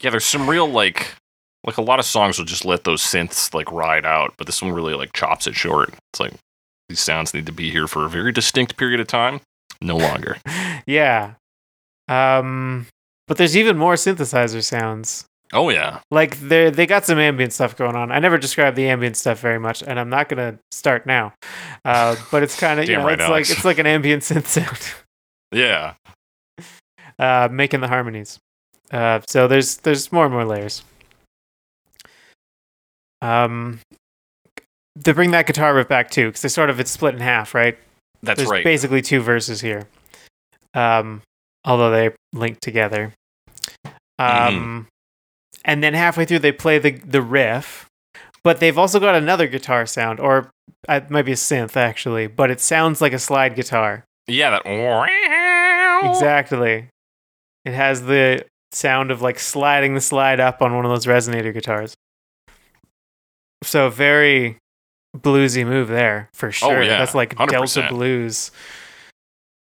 [0.00, 1.14] Yeah, there's some real like
[1.64, 4.60] like a lot of songs will just let those synths like ride out, but this
[4.60, 5.94] one really like chops it short.
[6.12, 6.32] It's like
[6.92, 9.40] these sounds need to be here for a very distinct period of time.
[9.80, 10.36] No longer.
[10.86, 11.34] yeah.
[12.06, 12.86] Um,
[13.26, 15.24] but there's even more synthesizer sounds.
[15.54, 16.00] Oh yeah.
[16.10, 18.12] Like they they got some ambient stuff going on.
[18.12, 21.32] I never described the ambient stuff very much, and I'm not gonna start now.
[21.84, 23.48] Uh, but it's kind of you know right, it's Alex.
[23.48, 24.78] like it's like an ambient synth sound,
[25.50, 25.94] Yeah.
[27.18, 28.38] uh, making the harmonies.
[28.90, 30.82] Uh, so there's there's more and more layers.
[33.22, 33.80] Um,
[35.04, 37.54] to bring that guitar riff back too, because they sort of it's split in half,
[37.54, 37.78] right?
[38.22, 38.64] That's There's right.
[38.64, 39.88] basically two verses here.
[40.74, 41.22] Um,
[41.64, 43.12] although they link together.
[44.20, 44.56] Mm-hmm.
[44.56, 44.86] Um,
[45.64, 47.86] and then halfway through they play the the riff,
[48.44, 50.50] but they've also got another guitar sound, or
[50.88, 54.04] uh, it might be a synth actually, but it sounds like a slide guitar.
[54.26, 54.66] yeah, that
[56.10, 56.88] Exactly.
[57.64, 61.52] It has the sound of like sliding the slide up on one of those resonator
[61.52, 61.94] guitars.
[63.62, 64.58] So very
[65.16, 66.78] bluesy move there for sure.
[66.78, 67.88] Oh, yeah, That's like Delta 100%.
[67.90, 68.50] blues,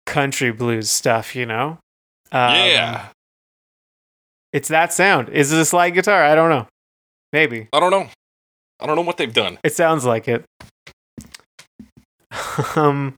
[0.06, 1.78] country blues stuff, you know?
[2.32, 3.08] Um, Yeah.
[4.54, 5.30] It's that sound.
[5.30, 6.24] Is it a slide guitar?
[6.24, 6.68] I don't know.
[7.34, 7.68] Maybe.
[7.74, 8.08] I don't know.
[8.80, 9.60] I don't know what they've done.
[9.64, 10.46] It sounds like it.
[12.76, 13.16] um,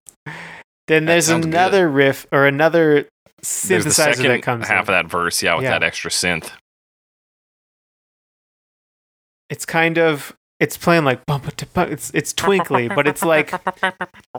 [0.87, 1.53] then That there's sounds good.
[1.53, 3.09] another riff or another the
[3.45, 4.93] synthesizer second that comes half in.
[4.95, 5.71] of that verse, yeah, with Yeah.
[5.71, 6.51] that extra synth.
[9.49, 11.91] it's kind of it's playing like bump it to bump.
[11.91, 13.53] It's it's twinkly, but it's like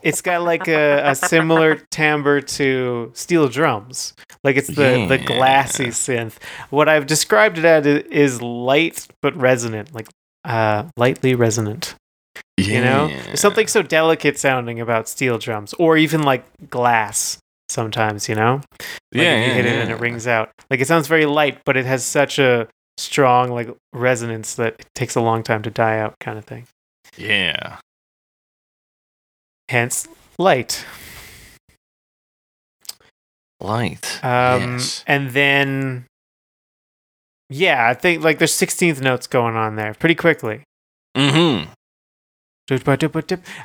[0.03, 4.13] it's got like a, a similar timbre to steel drums.
[4.45, 6.37] Like it's the the glassy synth.
[6.69, 10.09] What I've described it as is light but resonant, like
[10.45, 11.95] uh lightly resonant.
[12.57, 17.39] You know, There's something so delicate sounding about steel drums, or even like glass.
[17.71, 20.51] Sometimes, you know, like yeah, you yeah, hit it and it rings out.
[20.71, 22.67] Like it sounds very light, but it has such a
[22.99, 26.67] strong like resonance that it takes a long time to die out, kind of thing.
[27.17, 27.79] Yeah.
[29.69, 30.85] Hence, light.
[33.61, 34.25] Light.
[34.25, 35.05] Um, yes.
[35.07, 36.07] and then,
[37.49, 40.63] yeah, I think like there's 16th notes going on there pretty quickly.
[41.17, 41.71] Mm-hmm.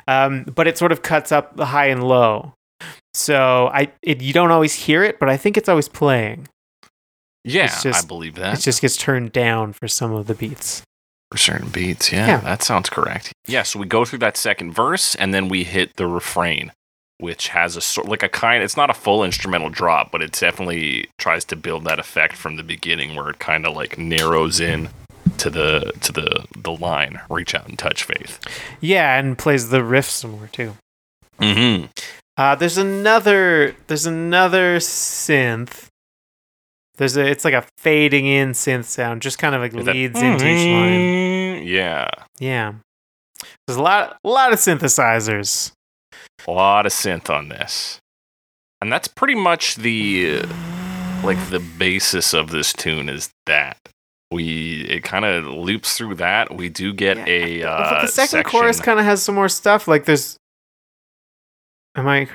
[0.08, 2.54] Um, but it sort of cuts up the high and low.
[3.14, 6.48] So I, it, you don't always hear it, but I think it's always playing.
[7.46, 8.58] Yeah, just- I believe that.
[8.58, 10.82] It just gets turned down for some of the beats.
[11.32, 12.12] for certain beats.
[12.12, 12.36] Yeah, Yeah.
[12.42, 13.32] that sounds correct.
[13.46, 16.70] Yeah, so we go through that second verse and then we hit the refrain,
[17.18, 18.62] which has a sort like a kind.
[18.62, 22.54] It's not a full instrumental drop, but it definitely tries to build that effect from
[22.56, 24.88] the beginning, where it kind of like narrows in
[25.38, 27.20] to the to the the line.
[27.28, 28.38] Reach out and touch faith.
[28.80, 30.76] Yeah, and plays the riff somewhere too.
[31.40, 31.86] Mm-hmm.
[32.36, 33.74] Uh, there's another.
[33.88, 35.86] There's another synth.
[36.96, 37.24] There's a.
[37.26, 41.66] It's like a fading in synth sound, just kind of like leads into each line.
[41.66, 42.74] Yeah, Yeah.
[43.66, 44.16] There's a lot.
[44.24, 45.72] A lot of synthesizers.
[46.46, 47.98] a lot of synth on this,
[48.80, 50.42] and that's pretty much the
[51.22, 53.76] like the basis of this tune is that
[54.30, 56.56] we it kind of loops through that.
[56.56, 58.50] We do get a But uh, the second section.
[58.60, 59.86] chorus kind of has some more stuff.
[59.86, 60.36] Like there's.
[61.94, 62.26] Am I?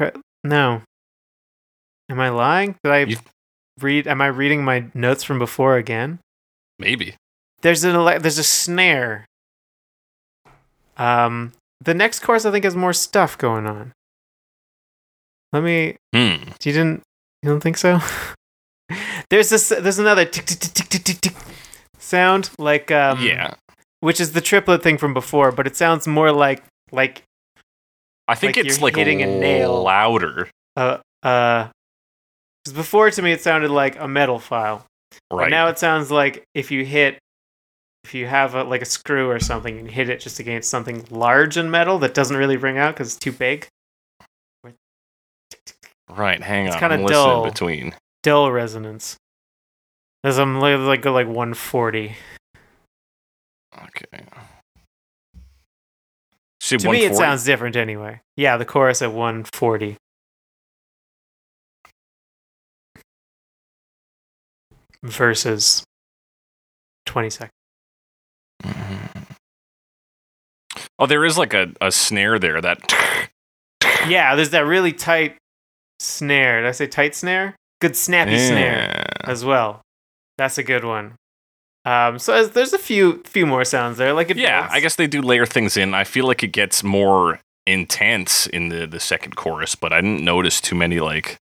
[0.43, 0.81] No.
[2.09, 2.75] Am I lying?
[2.83, 3.17] Did I You-
[3.83, 4.07] read?
[4.07, 6.19] Am I reading my notes from before again?
[6.79, 7.15] Maybe.
[7.61, 9.25] There's an ele- there's a snare.
[10.97, 13.93] Um, the next course I think has more stuff going on.
[15.53, 15.97] Let me.
[16.13, 16.35] Hmm.
[16.63, 17.01] You didn't.
[17.43, 17.99] You don't think so?
[19.29, 19.69] there's this.
[19.69, 21.33] There's another tick tick tick tick tick tick
[21.99, 23.53] sound like um yeah,
[23.99, 27.23] which is the triplet thing from before, but it sounds more like like
[28.27, 29.83] I think like it's like hitting a nail.
[29.83, 30.49] louder.
[30.75, 31.67] uh uh.
[32.63, 34.85] Because before to me it sounded like a metal file.
[35.29, 35.49] But Right.
[35.49, 37.17] now it sounds like if you hit,
[38.03, 41.05] if you have a, like a screw or something and hit it just against something
[41.09, 43.67] large in metal that doesn't really ring out because it's too big.
[46.09, 46.41] right.
[46.41, 46.77] Hang it's on.
[46.77, 47.43] It's kinda I'm dull.
[47.45, 47.95] between.
[48.23, 49.17] Dull resonance.
[50.23, 52.15] As I'm like, like go like 140.
[53.75, 54.25] Okay.
[56.61, 58.21] See, To me, it sounds different anyway.
[58.37, 59.97] Yeah, the chorus at 140.
[65.03, 65.83] Versus
[67.07, 67.51] 20 seconds.
[70.99, 72.79] Oh, there is like a, a snare there that.
[74.07, 75.37] Yeah, there's that really tight
[75.99, 76.61] snare.
[76.61, 77.55] Did I say tight snare?
[77.81, 79.81] Good snappy snare as well.
[80.39, 81.13] That's a good one.
[81.85, 84.11] Um, so as- there's a few few more sounds there.
[84.13, 84.73] Like Yeah, builds.
[84.73, 85.93] I guess they do layer things in.
[85.93, 90.25] I feel like it gets more intense in the, the second chorus, but I didn't
[90.25, 91.37] notice too many like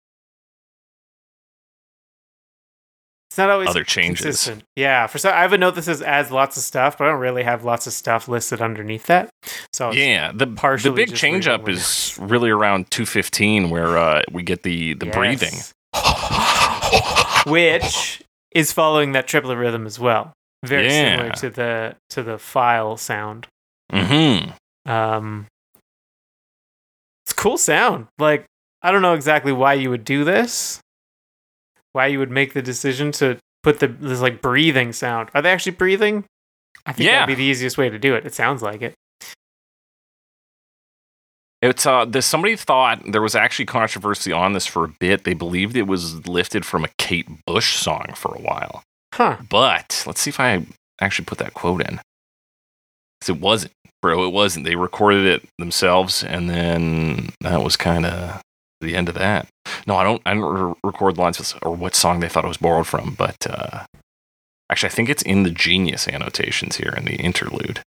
[3.35, 4.23] it's not always other changes.
[4.23, 4.63] consistent.
[4.77, 7.11] Yeah, for some, I have a note that says adds lots of stuff, but I
[7.11, 9.29] don't really have lots of stuff listed underneath that.
[9.73, 14.45] So Yeah, the partial the big change up is really around 215 where uh, we
[14.45, 15.55] get the the breathing.
[17.53, 18.23] Which
[18.53, 20.33] is following that triplet rhythm as well.
[20.65, 23.49] Very similar to the to the file sound.
[23.93, 24.53] Mhm.
[24.87, 25.49] Um,
[27.27, 28.07] it's cool sound.
[28.21, 28.47] Like
[28.81, 30.79] I don't know exactly why you would do this.
[31.95, 35.31] Why you would make the decision to put the this like breathing sound?
[35.35, 36.25] Are they actually breathing?
[36.85, 37.21] I think Yeah.
[37.21, 38.27] that'd be the easiest way to do it.
[38.27, 38.95] It sounds like it.
[41.63, 45.25] It's uh there's somebody thought there was actually controversy on this for a bit.
[45.25, 48.83] They believed it was lifted from a Kate Bush song for a while.
[49.15, 49.39] Huh.
[49.49, 50.67] But let's see if I
[51.01, 52.01] actually put that quote in.
[53.21, 53.73] 'Cause it wasn't,
[54.03, 54.25] bro.
[54.27, 54.67] It wasn't.
[54.67, 58.43] They recorded it themselves, and then that was kind of
[58.85, 59.49] the end of that.
[59.87, 60.23] No, I don't.
[60.25, 63.15] I don't re- record lines or what song they thought it was borrowed from.
[63.15, 63.85] But uh,
[64.71, 67.81] actually, I think it's in the Genius annotations here in the interlude.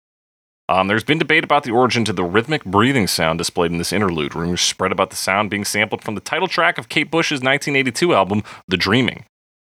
[0.66, 3.92] Um, there's been debate about the origin to the rhythmic breathing sound displayed in this
[3.92, 4.34] interlude.
[4.34, 8.14] Rumors spread about the sound being sampled from the title track of Kate Bush's 1982
[8.14, 9.26] album, The Dreaming.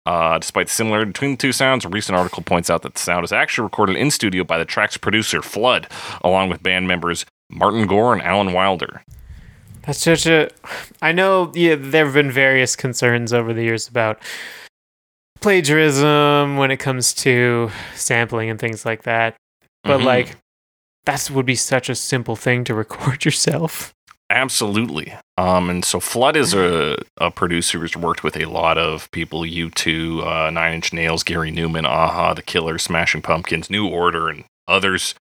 [0.06, 3.00] Uh, despite the similarity between the two sounds, a recent article points out that the
[3.00, 5.86] sound is actually recorded in studio by the track's producer, Flood,
[6.22, 9.02] along with band members Martin Gore and Alan Wilder.
[9.88, 10.50] That's such a.
[11.00, 11.50] I know.
[11.54, 14.20] Yeah, there have been various concerns over the years about
[15.40, 19.34] plagiarism when it comes to sampling and things like that.
[19.84, 20.04] But Mhm.
[20.04, 20.36] like,
[21.06, 23.94] that would be such a simple thing to record yourself.
[24.28, 25.14] Absolutely.
[25.38, 29.40] Um, and so Flood is a, a producer who's worked with a lot of people,
[29.46, 34.44] U2, uh, Nine Inch Nails, Gary Numan, Aha, The Killers, Smashing Pumpkins, New Order, and
[34.66, 35.14] others.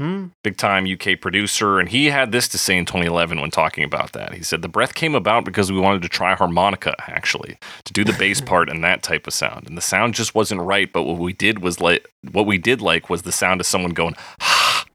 [0.00, 0.28] Hmm.
[0.42, 1.78] Big time UK producer.
[1.78, 4.32] And he had this to say in 2011 when talking about that.
[4.32, 8.02] He said, The breath came about because we wanted to try harmonica, actually, to do
[8.02, 9.66] the bass part and that type of sound.
[9.68, 10.90] And the sound just wasn't right.
[10.90, 13.90] But what we did was like, what we did like was the sound of someone
[13.90, 14.86] going, ha.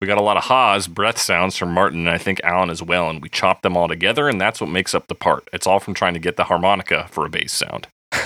[0.00, 2.84] we got a lot of ha's, breath sounds from Martin and I think Alan as
[2.84, 5.48] well, and we chopped them all together, and that's what makes up the part.
[5.52, 7.88] It's all from trying to get the harmonica for a bass sound.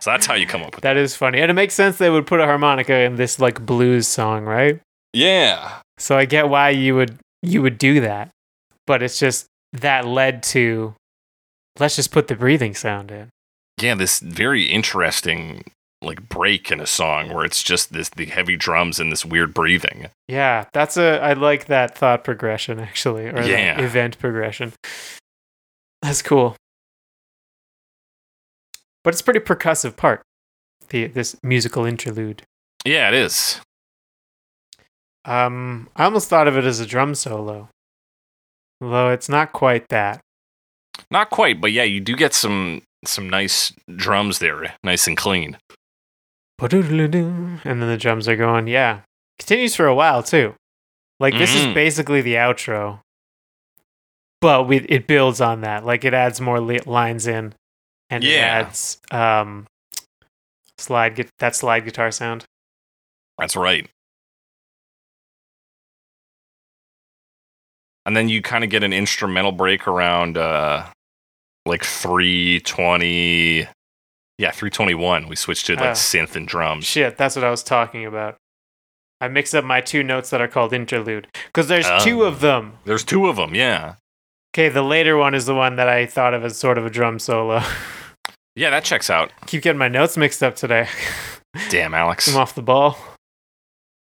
[0.00, 2.08] So that's how you come up with that is funny, and it makes sense they
[2.08, 4.80] would put a harmonica in this like blues song, right?
[5.16, 5.80] Yeah.
[5.98, 8.28] So I get why you would you would do that,
[8.86, 10.94] but it's just that led to
[11.78, 13.30] let's just put the breathing sound in.
[13.80, 15.64] Yeah, this very interesting
[16.02, 19.54] like break in a song where it's just this the heavy drums and this weird
[19.54, 20.10] breathing.
[20.28, 23.80] Yeah, that's a I like that thought progression actually, or Yeah.
[23.80, 24.74] event progression.
[26.02, 26.56] That's cool.
[29.02, 30.20] But it's a pretty percussive part.
[30.90, 32.42] The this musical interlude.
[32.84, 33.60] Yeah, it is.
[35.26, 37.68] Um, I almost thought of it as a drum solo,
[38.80, 40.20] although it's not quite that.
[41.10, 45.58] Not quite, but yeah, you do get some some nice drums there, nice and clean.
[47.64, 48.66] And then the drums are going.
[48.68, 49.00] Yeah,
[49.38, 50.54] continues for a while too.
[51.20, 51.74] Like this is Mhm.
[51.74, 53.00] basically the outro,
[54.40, 55.84] but we it builds on that.
[55.84, 57.54] Like it adds more li- lines in,
[58.10, 58.64] and it Yeah.
[58.66, 59.66] adds um
[60.78, 62.44] slide get that slide guitar sound.
[63.38, 63.88] That's right.
[68.06, 70.86] And then you kind of get an instrumental break around uh
[71.66, 73.66] like 320
[74.38, 75.28] yeah, 321.
[75.28, 75.90] We switched to like Ah.
[75.92, 76.84] synth and drums.
[76.84, 78.36] Shit, that's what I was talking about.
[79.20, 81.98] I mixed up my two notes that are called interlude because there's Oh.
[82.00, 82.78] two of them.
[82.84, 83.94] There's two of them, yeah.
[84.54, 86.90] Okay, the later one is the one that I thought of as sort of a
[86.90, 87.62] drum solo.
[88.58, 89.32] Yeah, that checks out.
[89.46, 90.88] Keep getting my notes mixed up today.
[91.68, 92.26] Damn, Alex.
[92.26, 92.96] I'm off the ball.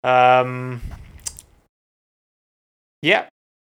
[0.02, 0.80] Um.
[3.02, 3.26] Yeah.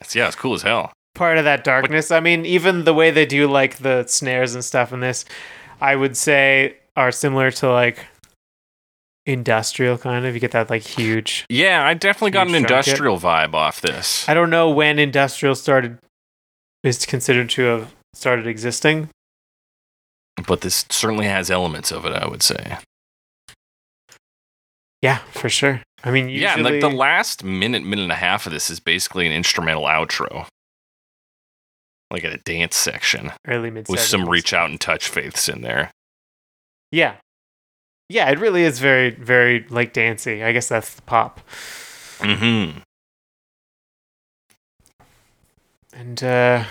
[0.00, 0.92] It's, yeah, it's cool as hell.
[1.14, 2.10] Part of that darkness.
[2.10, 5.24] I mean, even the way they do like the snares and stuff in this,
[5.80, 8.04] I would say are similar to like
[9.26, 10.34] industrial kind of.
[10.34, 11.46] You get that like huge.
[11.48, 12.76] Yeah, I definitely got an Huge chunk, yeah.
[12.78, 14.28] industrial vibe off this.
[14.28, 15.98] I don't know when industrial started
[16.82, 19.08] is considered to have started existing.
[20.46, 22.78] But this certainly has elements of it, I would say.
[25.00, 25.80] Yeah, for sure.
[26.02, 28.80] I mean, usually, Yeah, like the last minute, minute and a half of this is
[28.80, 30.46] basically an instrumental outro,
[32.10, 35.62] like at a dance section early mid with some reach out and touch faiths in
[35.62, 35.90] there.
[36.90, 37.16] Yeah,
[38.08, 40.42] yeah, it really is very, very like dancey.
[40.44, 41.40] I guess that's the pop.
[42.18, 42.78] Mm-hmm.
[45.92, 46.64] And uh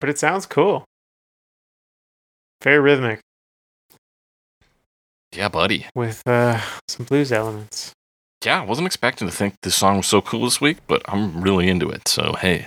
[0.00, 0.84] but it sounds cool.
[2.62, 3.20] Very rhythmic
[5.34, 5.86] Yeah, buddy.
[5.94, 7.92] with uh some blues elements.
[8.44, 11.40] Yeah, I wasn't expecting to think this song was so cool this week, but I'm
[11.42, 12.08] really into it.
[12.08, 12.66] So hey,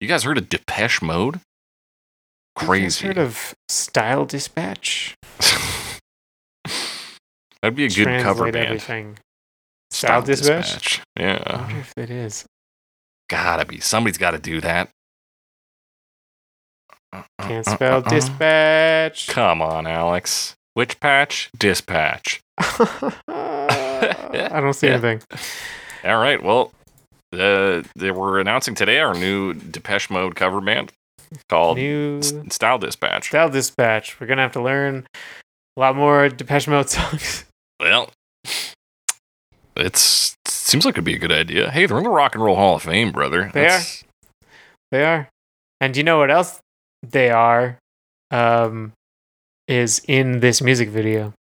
[0.00, 1.36] you guys heard of Depeche Mode?
[1.36, 1.40] You
[2.60, 3.06] guys Crazy.
[3.08, 5.14] heard of Style Dispatch?
[7.64, 8.66] That'd be a good cover band.
[8.66, 9.18] everything.
[9.90, 11.00] Style, Dispatch?
[11.16, 12.44] I Yeah, wonder if it is.
[13.30, 13.80] gotta be.
[13.80, 14.90] Somebody's got to do that.
[17.40, 18.08] Can't Uh, spell uh, uh, uh.
[18.10, 19.28] dispatch.
[19.28, 20.54] Come on, Alex.
[20.74, 21.48] Which patch?
[21.56, 22.40] Dispatch.
[22.58, 24.92] I don't see Yeah.
[24.94, 25.22] anything.
[26.04, 26.42] All right.
[26.42, 26.70] Well,
[27.32, 30.92] uh, they were announcing today our new Depeche Mode cover band
[31.48, 33.28] called New S- Style Dispatch.
[33.28, 34.20] Style Dispatch.
[34.20, 35.06] We're gonna have to learn
[35.78, 37.46] a lot more Depeche Mode songs.
[37.84, 38.08] Well,
[39.76, 41.70] it's seems like it'd be a good idea.
[41.70, 43.50] Hey, they're in the Rock and Roll Hall of Fame, brother.
[43.52, 43.80] They are.
[44.90, 45.28] They are.
[45.82, 46.60] And you know what else
[47.02, 47.76] they are?
[48.30, 48.92] Um,
[49.68, 51.34] is in this music video.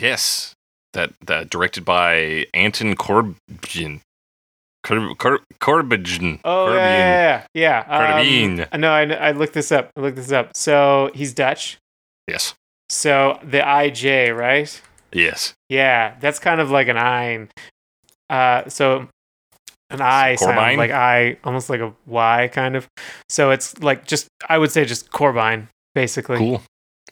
[0.00, 0.54] Yes,
[0.94, 4.00] that that directed by Anton Corbijn.
[4.84, 6.40] Cor- Cor- Corbijn.
[6.46, 6.76] Oh Corbijn.
[6.76, 8.22] yeah, yeah, yeah.
[8.22, 8.68] Corbijn.
[8.72, 9.90] Um, no, I, I looked this up.
[9.96, 10.56] I looked this up.
[10.56, 11.76] So he's Dutch.
[12.26, 12.54] Yes.
[12.88, 14.80] So the IJ, right?
[15.14, 15.54] Yes.
[15.68, 17.48] Yeah, that's kind of like an I.
[18.28, 19.08] Uh, so
[19.90, 22.88] an I sound like I, almost like a Y kind of.
[23.28, 26.38] So it's like just I would say just Corbijn basically.
[26.38, 26.62] Cool.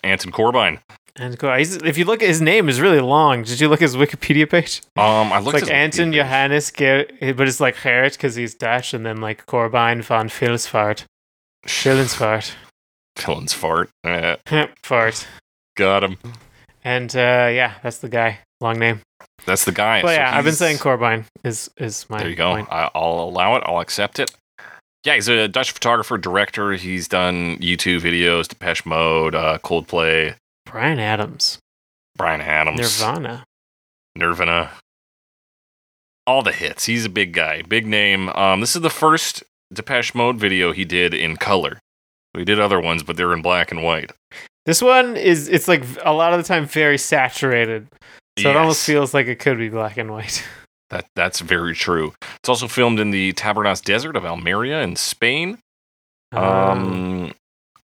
[0.04, 0.80] Anton Corbijn.
[1.16, 1.50] And cool.
[1.52, 3.42] If you look, at his name is really long.
[3.42, 4.80] Did you look at his Wikipedia page?
[4.96, 6.14] Um, I It's looked like at Anton Wikipedia.
[6.14, 11.04] Johannes Gerrit, but it's like Gerrit because he's Dutch, and then like Corbijn van Vilsvaart.
[11.66, 12.52] Vilsvaart.
[13.18, 13.90] Villain's fart.
[14.02, 14.36] Uh,
[14.82, 15.26] Fart.
[15.76, 16.16] got him.
[16.84, 18.40] And uh, yeah, that's the guy.
[18.60, 19.00] Long name.
[19.46, 20.02] That's the guy.
[20.02, 22.52] But So yeah, I've been saying Corbijn is is my There you go.
[22.54, 22.68] point.
[22.70, 23.62] I'll allow it.
[23.66, 24.30] I'll accept it.
[25.04, 26.72] Yeah, he's a Dutch photographer, director.
[26.74, 31.58] He's done U2 videos, Depeche Mode, uh, Coldplay, Bryan Adams.
[32.16, 33.44] Bryan Adams, Nirvana.
[34.14, 34.70] Nirvana,
[36.26, 36.84] all the hits.
[36.86, 38.28] He's a big guy, big name.
[38.30, 41.78] Um, this is the first Depeche Mode video he did in color.
[42.34, 44.12] We did other ones, but they're in black and white.
[44.66, 47.88] This one is it's like a lot of the time very saturated.
[48.38, 50.44] So it almost feels like it could be black and white.
[50.90, 52.12] That that's very true.
[52.40, 55.56] It's also filmed in the Tabernas Desert of Almeria in Spain.
[56.32, 57.32] Um, Um,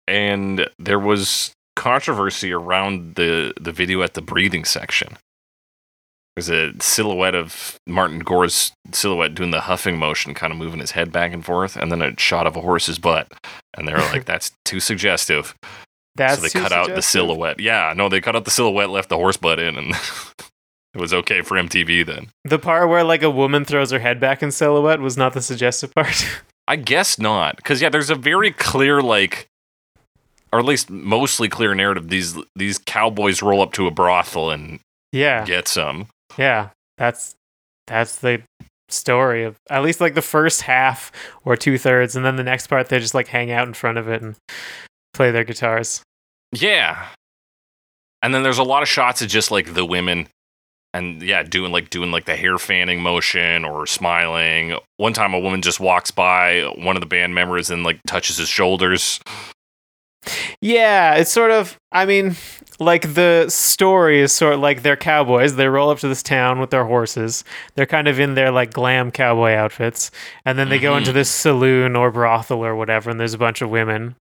[0.06, 5.16] and there was controversy around the the video at the breathing section.
[6.36, 10.90] There's a silhouette of Martin Gore's silhouette doing the huffing motion, kind of moving his
[10.90, 13.32] head back and forth, and then a shot of a horse's butt.
[13.74, 15.54] And they were like, "That's too suggestive."
[16.16, 17.60] That's so they cut out the silhouette.
[17.60, 19.94] Yeah, no, they cut out the silhouette, left the horse butt in, and
[20.94, 22.28] it was okay for MTV then.
[22.44, 25.42] The part where like a woman throws her head back in silhouette was not the
[25.42, 26.26] suggestive part.
[26.68, 29.48] I guess not, because yeah, there's a very clear like,
[30.52, 32.08] or at least mostly clear narrative.
[32.08, 34.80] These these cowboys roll up to a brothel and
[35.12, 36.08] yeah, get some.
[36.36, 36.70] yeah.
[36.98, 37.36] That's
[37.86, 38.42] that's the
[38.90, 41.12] story of at least like the first half
[41.44, 43.98] or two thirds, and then the next part they just like hang out in front
[43.98, 44.34] of it and
[45.14, 46.02] play their guitars.
[46.52, 47.06] Yeah,
[48.22, 50.28] and then there's a lot of shots of just like the women,
[50.94, 54.78] and yeah, doing like doing like the hair fanning motion or smiling.
[54.96, 58.38] One time, a woman just walks by one of the band members and like touches
[58.38, 59.20] his shoulders.
[60.60, 61.76] Yeah, it's sort of.
[61.92, 62.36] I mean,
[62.80, 65.56] like the story is sort of like they're cowboys.
[65.56, 67.44] They roll up to this town with their horses.
[67.74, 70.10] They're kind of in their like glam cowboy outfits,
[70.44, 71.14] and then they go into Mhm.
[71.14, 74.16] this saloon or brothel or whatever, and there's a bunch of women.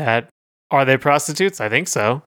[0.00, 0.28] That
[0.70, 1.60] are they prostitutes?
[1.60, 2.22] I think so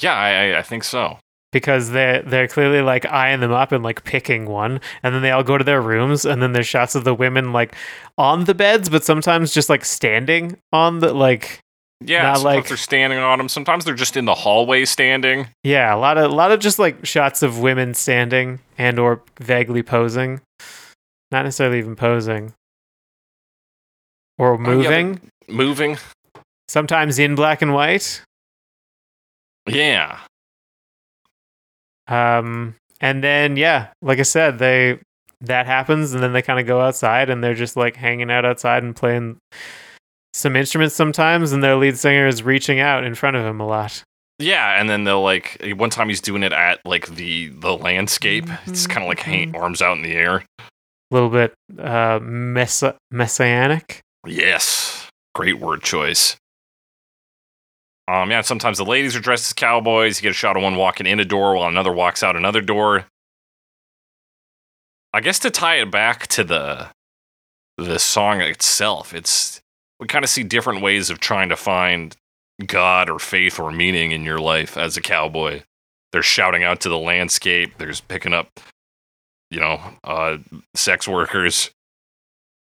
[0.00, 1.18] Yeah, I, I, think so.
[1.52, 5.30] because they they're clearly like eyeing them up and like picking one, and then they
[5.30, 7.74] all go to their rooms, and then there's shots of the women like
[8.18, 11.60] on the beds, but sometimes just like standing on the like
[12.00, 13.48] Yeah, Not sometimes like- they're standing on them.
[13.48, 15.48] Sometimes they're just in the hallway standing.
[15.64, 19.22] Yeah, a lot of a lot of just like shots of women standing and or
[19.40, 20.40] vaguely posing.
[21.30, 22.52] Not necessarily even posing.
[24.38, 25.14] Or Oh, yeah,
[25.48, 25.98] moving.
[26.68, 26.72] Moving.
[26.72, 28.22] sometimes in black and white.
[29.68, 30.18] Yeah.
[32.08, 34.98] Um and then yeah, like I said, they
[35.42, 38.44] that happens and then they kind of go outside and they're just like hanging out
[38.44, 39.36] outside and playing
[40.32, 43.66] some instruments sometimes and their lead singer is reaching out in front of him a
[43.66, 44.02] lot.
[44.38, 48.44] Yeah, and then they'll like one time he's doing it at like the the landscape.
[48.66, 50.44] It's kind of like hang, arms out in the air.
[50.58, 50.64] A
[51.10, 54.00] little bit uh, messa- messianic.
[54.26, 56.36] Yes, great word choice.
[58.08, 60.18] Um, yeah, sometimes the ladies are dressed as cowboys.
[60.18, 62.60] You get a shot of one walking in a door while another walks out another
[62.60, 63.06] door.
[65.12, 66.88] I guess to tie it back to the
[67.78, 69.60] the song itself, it's
[69.98, 72.16] we kind of see different ways of trying to find
[72.64, 75.62] God or faith or meaning in your life as a cowboy.
[76.12, 77.78] There's shouting out to the landscape.
[77.78, 78.60] There's picking up,
[79.50, 80.38] you know, uh,
[80.74, 81.70] sex workers.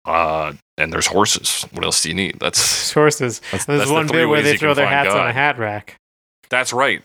[0.05, 1.65] Uh, and there's horses.
[1.73, 2.39] What else do you need?
[2.39, 3.41] That's horses.
[3.51, 5.59] that's, There's that's the one three bit where they throw their hats on a hat
[5.59, 5.95] rack
[6.49, 7.03] That's right.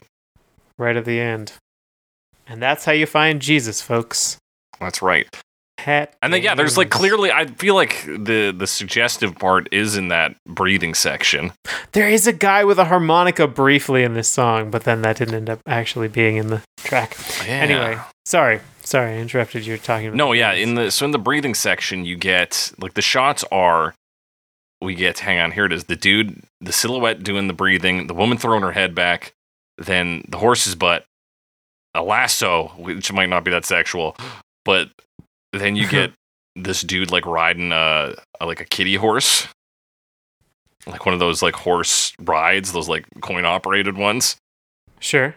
[0.79, 1.53] right at the end.
[2.47, 4.39] And that's how you find Jesus, folks.
[4.81, 5.27] That's right.
[5.79, 6.15] Hat.
[6.23, 10.09] And then yeah, there's like clearly I feel like the the suggestive part is in
[10.09, 11.53] that breathing section.
[11.93, 15.35] There is a guy with a harmonica briefly in this song, but then that didn't
[15.35, 17.17] end up actually being in the track.
[17.45, 17.55] Yeah.
[17.55, 20.17] Anyway, sorry, sorry, I interrupted you talking about.
[20.17, 23.95] No, yeah, in the so in the breathing section you get like the shots are
[24.81, 25.85] we get hang on, here it is.
[25.85, 29.33] The dude, the silhouette doing the breathing, the woman throwing her head back,
[29.79, 31.05] then the horse's butt,
[31.95, 34.17] a lasso, which might not be that sexual,
[34.65, 34.91] but
[35.53, 36.13] then you get
[36.57, 39.49] this dude like riding a, a like a kitty horse.
[40.87, 44.37] Like one of those like horse rides, those like coin operated ones.
[45.01, 45.35] sure.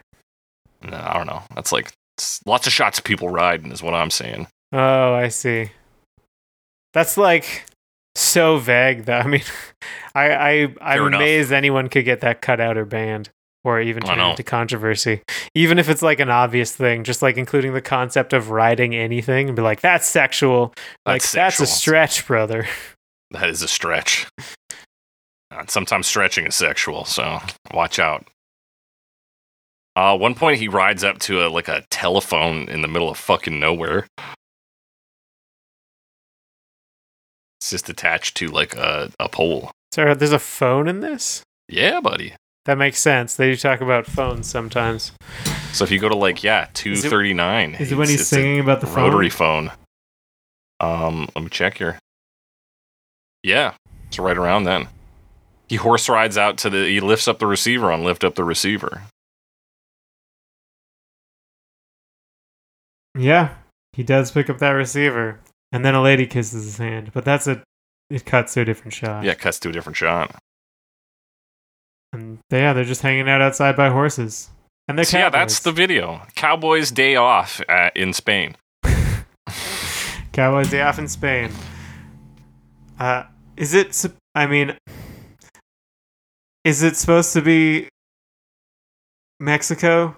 [0.84, 1.42] No, I don't know.
[1.56, 4.48] That's like it's lots of shots of people riding is what I'm saying.
[4.74, 5.72] Oh, I see.
[6.94, 7.66] That's like
[8.16, 9.44] so vague that I mean,
[10.16, 11.20] I I I'm Fair enough.
[11.22, 13.30] amazed anyone could get that cut out or banned
[13.64, 15.22] or even turn into controversy.
[15.54, 19.48] Even if it's like an obvious thing, just like including the concept of riding anything
[19.48, 20.74] and be like, that's sexual.
[21.06, 22.66] like That's that's a stretch, brother.
[23.32, 24.26] That is a stretch.
[25.52, 27.40] And sometimes stretching is sexual, so
[27.74, 28.26] watch out.
[29.98, 33.18] Uh, one point he rides up to a like a telephone in the middle of
[33.18, 34.06] fucking nowhere.
[37.60, 39.72] It's just attached to like a, a pole.
[39.92, 41.42] So there's a phone in this?
[41.68, 42.36] Yeah, buddy.
[42.66, 43.34] That makes sense.
[43.36, 45.14] They do talk about phones sometimes.
[45.74, 48.60] So if you go to like yeah two thirty nine, Is it when he's singing
[48.60, 49.06] about the phone?
[49.06, 49.72] rotary phone?
[50.80, 51.98] Um, let me check here.
[53.42, 53.74] Yeah,
[54.10, 54.90] it's right around then.
[55.68, 56.86] He horse rides out to the.
[56.86, 59.02] He lifts up the receiver on lift up the receiver.
[63.18, 63.56] Yeah,
[63.94, 65.40] he does pick up that receiver,
[65.72, 67.12] and then a lady kisses his hand.
[67.14, 67.64] But that's a
[68.10, 69.24] it cuts to a different shot.
[69.24, 70.36] Yeah, it cuts to a different shot.
[72.14, 74.50] and they, yeah, they're just hanging out outside by horses,
[74.88, 76.22] and they're So yeah, that's the video.
[76.36, 78.56] Cowboys Day Off uh, in Spain.
[80.32, 81.52] Cowboys Day Off in Spain.
[83.00, 83.24] Uh,
[83.56, 84.06] is it?
[84.36, 84.78] I mean,
[86.64, 87.90] is it supposed to be
[89.40, 90.16] Mexico?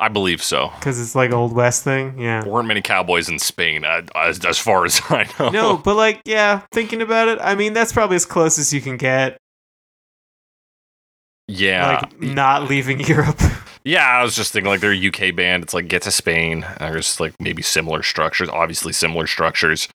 [0.00, 0.70] I believe so.
[0.76, 2.18] Because it's like old west thing.
[2.18, 2.42] Yeah.
[2.42, 5.50] There weren't many cowboys in Spain, uh, as, as far as I know.
[5.50, 8.80] No, but like, yeah, thinking about it, I mean, that's probably as close as you
[8.80, 9.38] can get.
[11.46, 13.40] yeah, like, not leaving Europe.
[13.84, 14.06] yeah.
[14.06, 15.62] I was just thinking like they're a UK band.
[15.62, 16.66] It's like get to Spain.
[16.78, 19.88] There's like maybe similar structures, obviously similar structures,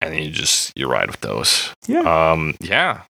[0.00, 1.72] and then you just you ride with those.
[1.86, 2.32] yeah.
[2.32, 3.02] Um, yeah.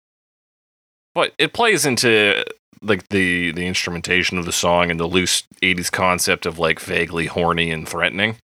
[1.13, 2.43] But it plays into
[2.81, 7.25] like the the instrumentation of the song and the loose '80s concept of like vaguely
[7.27, 8.37] horny and threatening.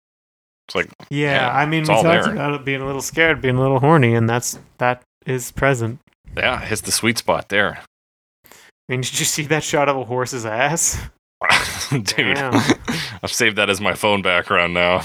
[0.67, 2.31] It's like Yeah, Yeah, I mean, it's we talked there.
[2.33, 5.99] about it being a little scared, being a little horny, and that's that is present.
[6.37, 7.79] yeah, hits the sweet spot there,
[8.45, 8.51] I
[8.87, 10.99] mean, did you see that shot of a horse's ass?
[11.89, 12.37] dude.
[13.23, 15.01] I've saved that as my phone background now.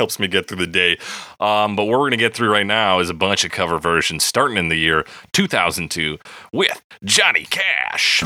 [0.00, 0.96] Helps me get through the day.
[1.40, 4.24] Um, but what we're gonna get through right now is a bunch of cover versions
[4.24, 6.18] starting in the year 2002
[6.52, 8.22] with Johnny Cash.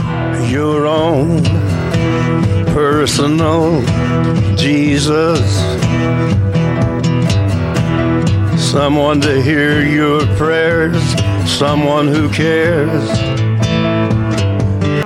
[0.52, 1.42] your own
[2.74, 3.80] personal
[4.54, 5.40] Jesus.
[8.62, 11.02] Someone to hear your prayers,
[11.50, 13.41] someone who cares.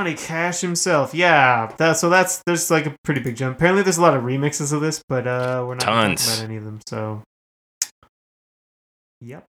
[0.07, 1.75] Johnny Cash himself, yeah.
[1.79, 3.57] That, so that's there's like a pretty big jump.
[3.57, 6.29] Apparently, there's a lot of remixes of this, but uh, we're not Tons.
[6.29, 6.81] about any of them.
[6.89, 7.25] So,
[9.21, 9.45] yep.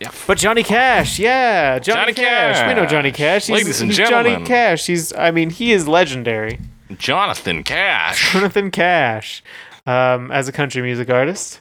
[0.00, 0.10] Yeah.
[0.26, 2.68] But Johnny Cash, yeah, Johnny, Johnny Cash.
[2.68, 3.46] We know Johnny Cash.
[3.46, 4.32] He's, Ladies and he's gentlemen.
[4.32, 4.86] Johnny Cash.
[4.86, 6.58] He's, I mean, he is legendary.
[6.98, 8.32] Jonathan Cash.
[8.32, 9.44] Jonathan Cash,
[9.86, 11.60] um, as a country music artist,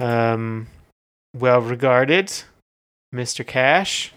[0.00, 0.66] um,
[1.36, 2.32] well regarded,
[3.14, 3.46] Mr.
[3.46, 4.12] Cash.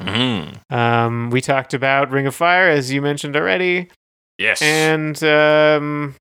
[0.00, 0.72] Mhm.
[0.74, 3.88] Um, we talked about Ring of Fire, as you mentioned already,
[4.38, 4.60] Yes.
[4.62, 6.14] and um,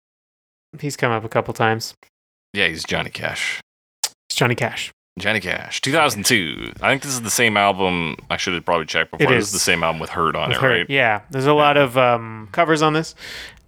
[0.80, 1.93] he's come up a couple times.
[2.53, 3.61] yeah, he's Johnny Cash.
[4.05, 4.91] It's Johnny Cash.
[5.17, 6.71] Johnny Cash, 2002.
[6.82, 8.15] I think this is the same album.
[8.30, 9.25] I should have probably checked before.
[9.27, 9.47] It This is.
[9.47, 10.69] is the same album with Hurt on With it, Hurt.
[10.71, 10.89] right?
[10.89, 13.15] Yeah, there's a lot of um, covers on this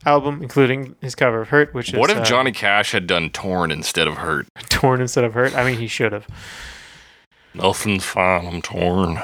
[0.06, 3.32] album, including his cover of Hurt, which is What if uh, Johnny Cash had done
[3.32, 4.48] Torn instead of Hurt?
[4.70, 5.54] torn instead of Hurt.
[5.56, 6.26] I mean, he should have.
[7.54, 8.48] Nothing's fine.
[8.48, 9.20] I'm torn.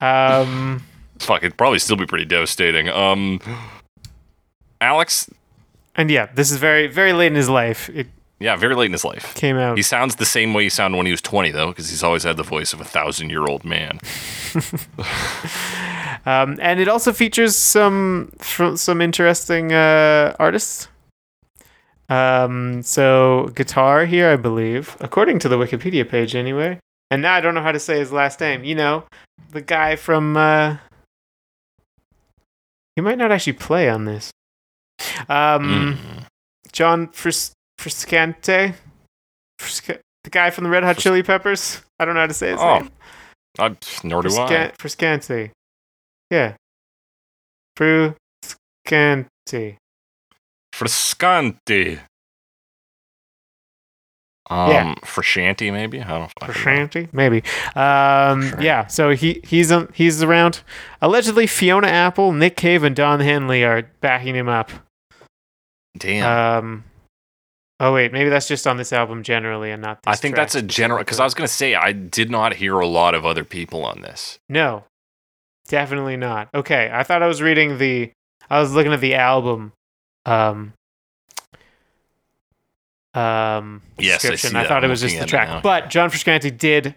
[0.00, 0.84] Um,
[1.18, 2.88] Fuck, it'd probably still be pretty devastating.
[2.88, 3.40] Um,
[4.80, 5.28] Alex,
[5.96, 7.88] and yeah, this is very, very late in his life.
[7.90, 8.06] It
[8.40, 9.34] yeah, very late in his life.
[9.34, 9.76] came out.
[9.76, 12.22] He sounds the same way he sounded when he was 20, though, because he's always
[12.22, 13.98] had the voice of a thousand year old man.
[16.26, 20.88] Um, and it also features some some interesting uh, artists.
[22.10, 26.80] Um, so guitar here, I believe, according to the Wikipedia page, anyway.
[27.10, 28.64] And now I don't know how to say his last name.
[28.64, 29.04] You know,
[29.50, 30.36] the guy from.
[30.36, 30.76] Uh,
[32.96, 34.30] he might not actually play on this.
[35.28, 36.24] Um, Mm.
[36.72, 38.74] John Fris- Frusciante,
[39.60, 41.80] Frusc- the guy from the Red Hot Frus- Chili Peppers.
[41.98, 42.90] I don't know how to say his Oh, name.
[43.58, 44.72] I, nor do I.
[44.76, 45.50] Fruscan- Frusciante.
[46.30, 46.56] Yeah.
[47.78, 49.76] Frusciante.
[50.74, 52.00] Frusciante.
[54.50, 54.94] Um, Yeah.
[55.04, 56.00] Frusciante, maybe?
[56.00, 56.28] I don't know.
[56.48, 57.08] Frusciante?
[57.12, 57.42] Maybe.
[57.74, 58.60] Um, Sure.
[58.60, 60.62] yeah, so he he's um, he's around.
[61.02, 64.70] Allegedly, Fiona Apple, Nick Cave, and Don Henley are backing him up.
[65.98, 66.24] Damn.
[66.64, 66.84] Um,
[67.80, 70.54] oh, wait, maybe that's just on this album generally and not this I think that's
[70.54, 73.26] a general, because I was going to say, I did not hear a lot of
[73.26, 74.38] other people on this.
[74.48, 74.84] No,
[75.68, 76.48] definitely not.
[76.54, 78.10] Okay, I thought I was reading the.
[78.48, 79.72] I was looking at the album.
[80.24, 80.72] Um.
[83.18, 83.82] Um.
[83.98, 84.56] Yes, I description.
[84.56, 84.68] I, that.
[84.68, 85.60] thought it was just the track, now.
[85.60, 86.94] but John Frusciante did,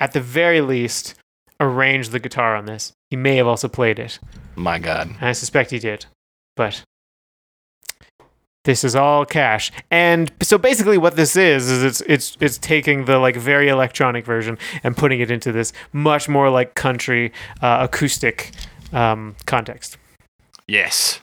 [0.00, 1.14] at the very least,
[1.60, 2.92] arrange the guitar on this.
[3.10, 4.18] He may have also played it,
[4.56, 5.08] My God.
[5.08, 6.06] and I suspect he did.
[6.56, 6.82] But
[8.64, 13.04] this is all cash, and so basically, what this is is it's it's it's taking
[13.04, 17.86] the like very electronic version and putting it into this much more like country uh,
[17.88, 18.52] acoustic
[18.92, 19.98] um, context.
[20.66, 21.20] Yes.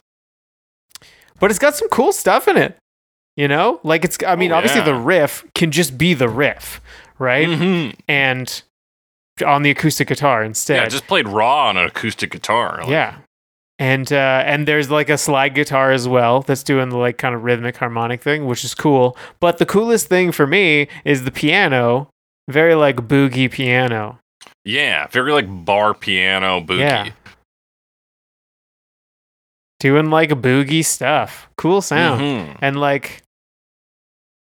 [1.40, 2.76] But it's got some cool stuff in it.
[3.36, 4.18] You know, like it's.
[4.26, 6.80] I mean, Oh, obviously the riff can just be the riff,
[7.18, 7.48] right?
[7.48, 7.94] Mhm.
[8.08, 8.62] And
[9.46, 10.76] on the acoustic guitar instead.
[10.82, 12.78] Yeah, just played raw on an acoustic guitar.
[12.80, 13.14] Like, Yeah.
[13.78, 17.34] And uh, and there's like a slide guitar as well that's doing the like kind
[17.34, 19.16] of rhythmic harmonic thing, which is cool.
[19.40, 22.10] But the coolest thing for me is the piano,
[22.48, 24.18] very like boogie piano.
[24.66, 26.80] Yeah, very like bar piano boogie.
[26.80, 27.08] Yeah.
[29.80, 31.48] Doing like boogie stuff.
[31.56, 32.20] Cool sound.
[32.20, 32.58] Mhm.
[32.60, 33.22] And like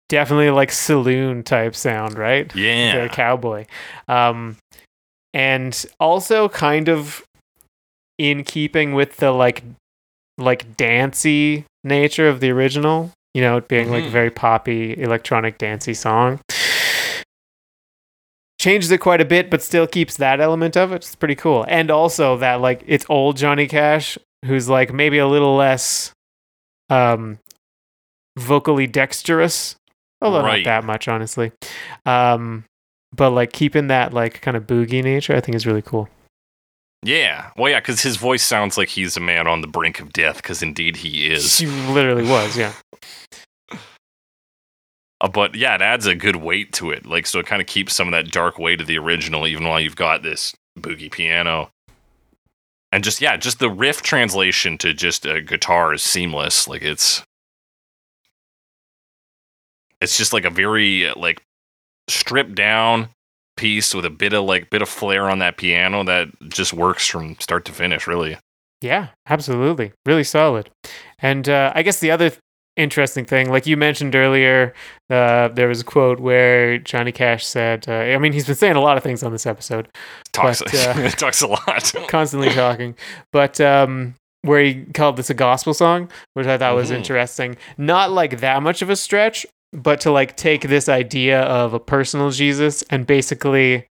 [0.10, 2.54] definitely like saloon type sound, right?
[2.56, 2.94] Yeah.
[2.94, 3.66] Very cowboy.
[4.08, 4.58] Um
[5.34, 7.24] and also kind of
[8.20, 9.64] in keeping with the like
[10.38, 14.10] like dancey nature of the original, you know, it being like Mhm.
[14.10, 16.40] very poppy electronic dancey song.
[18.60, 20.98] Changes it quite a bit, but still keeps that element of it.
[20.98, 21.66] It's pretty cool.
[21.68, 26.12] And also that like it's old Johnny Cash, who's like maybe a little less
[26.90, 27.40] um
[28.38, 29.76] vocally dexterous.
[30.22, 30.64] Although Right.
[30.66, 31.52] not that much, honestly.
[32.06, 32.66] Um
[33.16, 36.10] but like keeping that like kind of boogie nature, I think is really cool.
[37.06, 37.52] Yeah.
[37.58, 40.38] Well, yeah, because his voice sounds like he's a man on the brink of death,
[40.38, 41.58] because indeed he is.
[41.58, 42.72] He literally was, yeah.
[45.22, 47.06] Uh, but yeah, it adds a good weight to it.
[47.06, 49.66] Like, so it kind of keeps some of that dark weight of the original, even
[49.66, 51.70] while you've got this boogie piano.
[52.94, 56.68] And just, yeah, just the riff translation to just a guitar is seamless.
[56.68, 57.24] Like, it's.
[60.00, 61.42] It's just like a very, like,
[62.08, 63.10] stripped down
[63.58, 67.08] piece with a bit of, like, bit of flair on that piano that just works
[67.08, 68.38] from start to finish, really.
[68.80, 69.94] Yeah, absolutely.
[70.06, 70.70] Really solid.
[71.18, 72.42] And uh, I guess the other th-
[72.76, 74.74] interesting thing, like you mentioned earlier,
[75.10, 78.76] uh, there was a quote where Johnny Cash said, uh, I mean, he's been saying
[78.76, 79.88] a lot of things on this episode,
[80.32, 81.94] Talks, But, uh, talks a lot.
[82.08, 82.96] constantly talking,
[83.32, 86.96] but um, where he called this a gospel song, which I thought was Mhm.
[86.98, 87.58] interesting.
[87.78, 91.80] Not like that much of a stretch, but to like take this idea of a
[91.80, 93.86] personal Jesus and basically,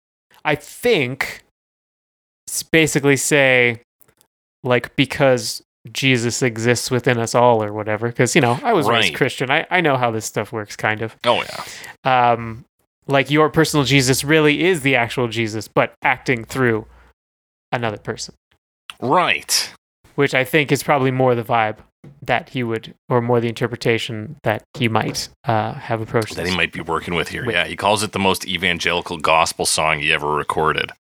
[0.44, 1.42] I think,
[2.72, 3.82] basically say,
[4.64, 5.62] like, because
[5.92, 8.08] Jesus exists within us all or whatever.
[8.08, 9.50] Because, you know, I was raised Christian.
[9.50, 11.42] I, I know how this stuff works, kind of oh,
[12.04, 12.32] yeah.
[12.32, 12.64] um,
[13.06, 16.86] like your personal Jesus really is the actual Jesus, but acting through
[17.72, 18.34] another person,
[19.00, 19.72] Right.
[20.14, 21.78] which I think is probably more the vibe
[22.22, 26.34] that he would, or more the interpretation that he might uh, have approached.
[26.36, 27.44] that he might be working with here.
[27.44, 27.54] With.
[27.54, 30.92] Yeah, he calls it the most evangelical gospel song he ever recorded.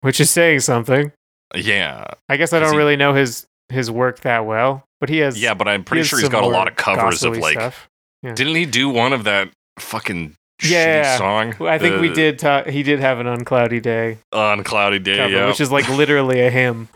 [0.00, 1.12] which is saying something.
[1.54, 5.18] Yeah, I guess I don't he- really know his his work that well, but he
[5.18, 5.40] has.
[5.40, 7.52] yeah, but I'm pretty has sure he's got a lot of covers of like.
[7.54, 7.88] stuff.
[8.22, 9.48] Didn't he do one of that
[9.78, 11.16] fucking Yeah.
[11.16, 11.54] song.
[11.66, 12.40] I think we did.
[12.68, 15.16] He did have an uncloudy day on cloudy day.
[15.16, 16.88] cover, yeah, which is like literally a hymn.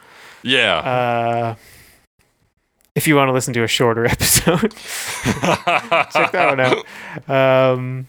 [0.43, 0.77] yeah.
[0.79, 1.55] Uh,
[2.95, 7.73] if you want to listen to a shorter episode, check that one out.
[7.75, 8.09] Um,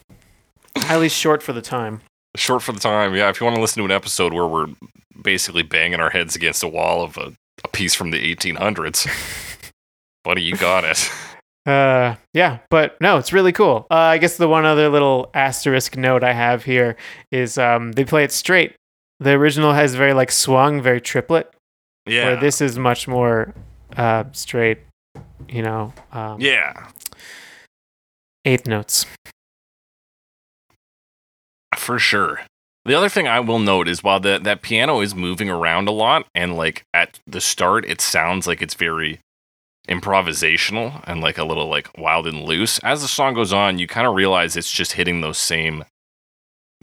[0.89, 2.01] at least short for the time.
[2.35, 3.15] Short for the time.
[3.15, 4.67] Yeah, if you want to listen to an episode where we're
[5.23, 7.31] basically banging our heads against a wall of a,
[7.63, 9.07] a piece from the 1800s,
[10.23, 11.09] buddy, you got it.
[11.65, 13.87] Uh, yeah, but no, it's really cool.
[13.89, 16.95] Uh, I guess the one other little asterisk note I have here
[17.31, 18.75] is um, they play it straight.
[19.19, 21.51] The original has very like swung, very triplet.
[22.05, 22.25] Yeah.
[22.25, 23.55] Where this is much more
[23.97, 24.79] uh, straight.
[25.49, 26.89] You know, um, yeah.
[28.45, 29.07] eighth notes.
[31.75, 32.41] For sure.
[32.85, 35.91] The other thing I will note is while the, that piano is moving around a
[35.91, 39.19] lot, and like at the start, it sounds like it's very
[39.89, 42.79] improvisational and like a little like wild and loose.
[42.79, 45.83] As the song goes on, you kind of realize it's just hitting those same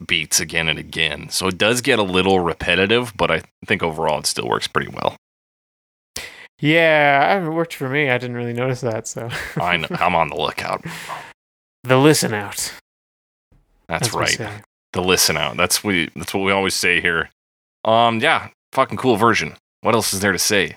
[0.06, 1.28] beats again and again.
[1.28, 4.90] So it does get a little repetitive, but I think overall it still works pretty
[4.90, 5.16] well.
[6.58, 8.08] Yeah, it worked for me.
[8.08, 9.08] I didn't really notice that.
[9.08, 10.84] So I know, I'm on the lookout.
[11.84, 12.72] the listen out.
[13.88, 14.62] That's we right.
[14.92, 15.56] The listen out.
[15.56, 16.10] That's we.
[16.14, 17.30] That's what we always say here.
[17.84, 19.54] Um, yeah, fucking cool version.
[19.80, 20.76] What else is there to say?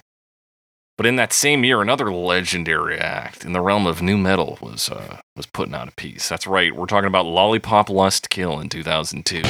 [0.97, 4.89] But in that same year, another legendary act in the realm of nu metal was
[4.89, 6.29] uh, was putting out a piece.
[6.29, 6.73] That's right.
[6.73, 9.41] We're talking about Lollipop Lust Kill in 2002.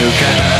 [0.00, 0.59] They're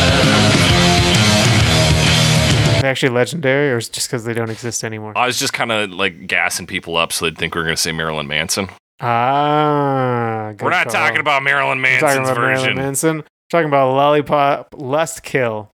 [2.91, 5.13] actually legendary, or is just because they don't exist anymore?
[5.17, 7.77] I was just kind of like gassing people up so they'd think we were going
[7.77, 8.69] to say Marilyn Manson.
[9.01, 12.77] ah, good We're not talking about Marilyn We're talking Manson's about Marilyn version.
[12.77, 13.17] Manson.
[13.19, 15.71] We're talking about lollipop lust kill.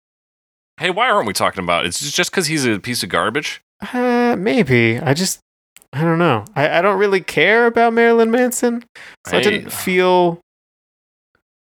[0.78, 1.88] Hey, why aren't we talking about it?
[1.88, 3.60] It's just because he's a piece of garbage.
[3.92, 4.98] Uh, maybe.
[4.98, 5.40] I just,
[5.92, 6.44] I don't know.
[6.54, 8.84] I, I don't really care about Marilyn Manson,
[9.26, 10.40] so I didn't feel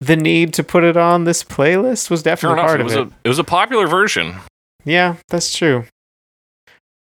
[0.00, 2.08] the need to put it on this playlist.
[2.08, 2.66] Was Fair definitely enough.
[2.68, 3.00] part It of was it.
[3.08, 4.36] a it was a popular version.
[4.84, 5.84] Yeah, that's true.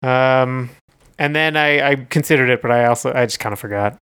[0.03, 0.69] Um,
[1.17, 3.97] and then I, I considered it, but I also I just kind of forgot.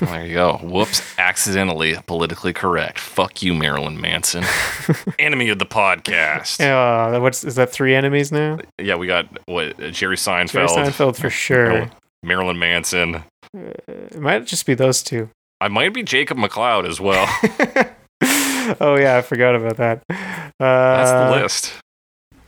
[0.00, 0.56] There you go.
[0.62, 1.02] Whoops.
[1.18, 2.98] Accidentally politically correct.
[2.98, 4.44] Fuck you, Marilyn Manson.
[5.18, 6.60] Enemy of the podcast.
[6.60, 7.70] uh, what's is that?
[7.70, 8.58] Three enemies now?
[8.80, 11.90] Yeah, we got what Jerry Jerry Seinfeld, Seinfeld for sure.
[12.22, 13.16] Marilyn Manson.
[13.16, 15.28] Uh, it might just be those two.
[15.60, 17.26] I might be Jacob McLeod as well.
[18.80, 20.02] oh yeah, I forgot about that.
[20.10, 21.72] Uh, That's the list.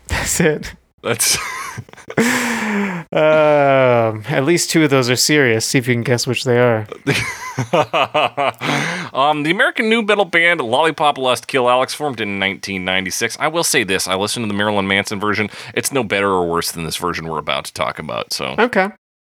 [0.09, 0.75] That's it.
[1.03, 1.37] That's
[2.19, 2.25] um,
[3.13, 5.65] at least two of those are serious.
[5.65, 6.87] See if you can guess which they are.
[9.13, 13.37] um, the American nu metal band Lollipop Lust Kill Alex formed in 1996.
[13.41, 15.49] I will say this: I listened to the Marilyn Manson version.
[15.75, 18.33] It's no better or worse than this version we're about to talk about.
[18.33, 18.89] So, Okay.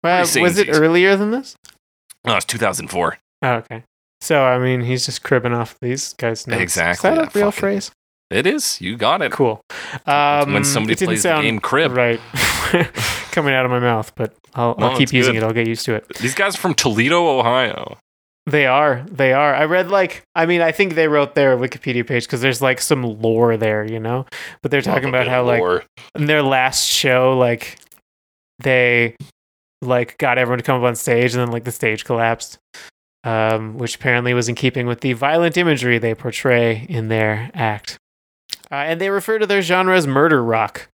[0.02, 1.56] Pretty was it earlier than this?
[2.26, 3.18] oh, it's 2004.
[3.42, 3.84] Oh, okay.
[4.22, 6.62] So I mean, he's just cribbing off these guys' notes.
[6.62, 7.90] Exactly, Is that a real fucking- phrase?
[8.30, 8.80] It is.
[8.80, 9.32] You got it.
[9.32, 9.60] Cool.
[10.06, 11.92] Um, when somebody plays the sound game crib.
[11.96, 12.20] right
[13.32, 15.42] coming out of my mouth, but I'll, No, I'll keep using good.
[15.42, 15.46] it.
[15.46, 16.06] I'll get used to it.
[16.20, 17.98] These guys are from Toledo, Ohio.
[18.46, 19.04] They are.
[19.10, 19.54] They are.
[19.54, 20.22] I read like.
[20.34, 23.84] I mean, I think they wrote their Wikipedia page because there's like some lore there,
[23.84, 24.26] you know.
[24.62, 27.78] But they're talking about how of like in their last show, like
[28.60, 29.16] they
[29.82, 32.58] like got everyone to come up on stage, and then like the stage collapsed,
[33.24, 37.98] um, which apparently was in keeping with the violent imagery they portray in their act.
[38.70, 40.88] Uh, and they refer to their genre as murder rock.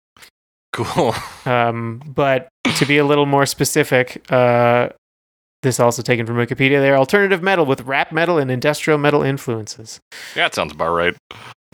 [0.72, 1.14] cool.
[1.46, 2.48] Um, but
[2.78, 4.88] to be a little more specific, uh,
[5.62, 6.80] this also taken from Wikipedia.
[6.80, 10.00] They're alternative metal with rap metal and industrial metal influences.
[10.34, 11.14] Yeah, that sounds about right.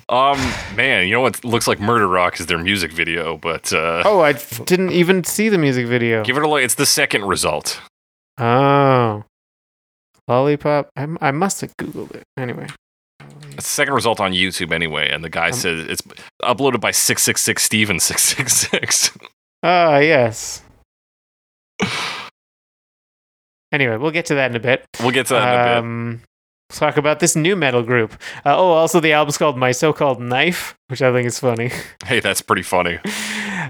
[0.09, 0.39] Um,
[0.75, 4.19] man, you know what looks like murder rock is their music video, but uh, Oh,
[4.21, 6.25] I f- didn't even see the music video.
[6.25, 6.63] give it a look.
[6.63, 7.81] It's the second result.
[8.39, 9.23] Oh,
[10.27, 10.91] lollipop.
[10.97, 12.67] I, I must have googled it anyway.
[13.43, 16.03] It's the second result on YouTube anyway, and the guy Um, says it's
[16.43, 19.17] uploaded by six six six Steven six six six.
[19.63, 20.63] Ah, yes.
[23.73, 24.85] Anyway, we'll get to that in a bit.
[25.01, 25.79] We'll get to that in a bit.
[25.79, 26.21] Um,
[26.69, 28.13] let's talk about this nu metal group.
[28.45, 31.71] Uh, oh, also the album's called My So-Called Knife, which I think is funny.
[32.05, 32.99] Hey, that's pretty funny.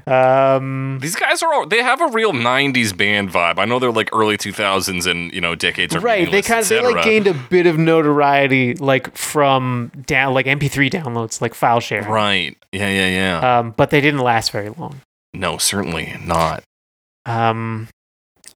[0.07, 3.59] um, These guys are all, they have a real '90s band vibe.
[3.59, 6.69] I know they're like early 2000s and you know decades are right, they kind of
[6.69, 11.81] they like gained a bit of notoriety, like from down like MP3 downloads, like file
[11.81, 12.09] sharing.
[12.09, 12.57] Right.
[12.73, 13.09] Yeah, yeah,
[13.41, 13.59] yeah.
[13.59, 15.01] Um, but they didn't last very long.
[15.35, 16.63] no, certainly not.
[17.27, 17.89] Um,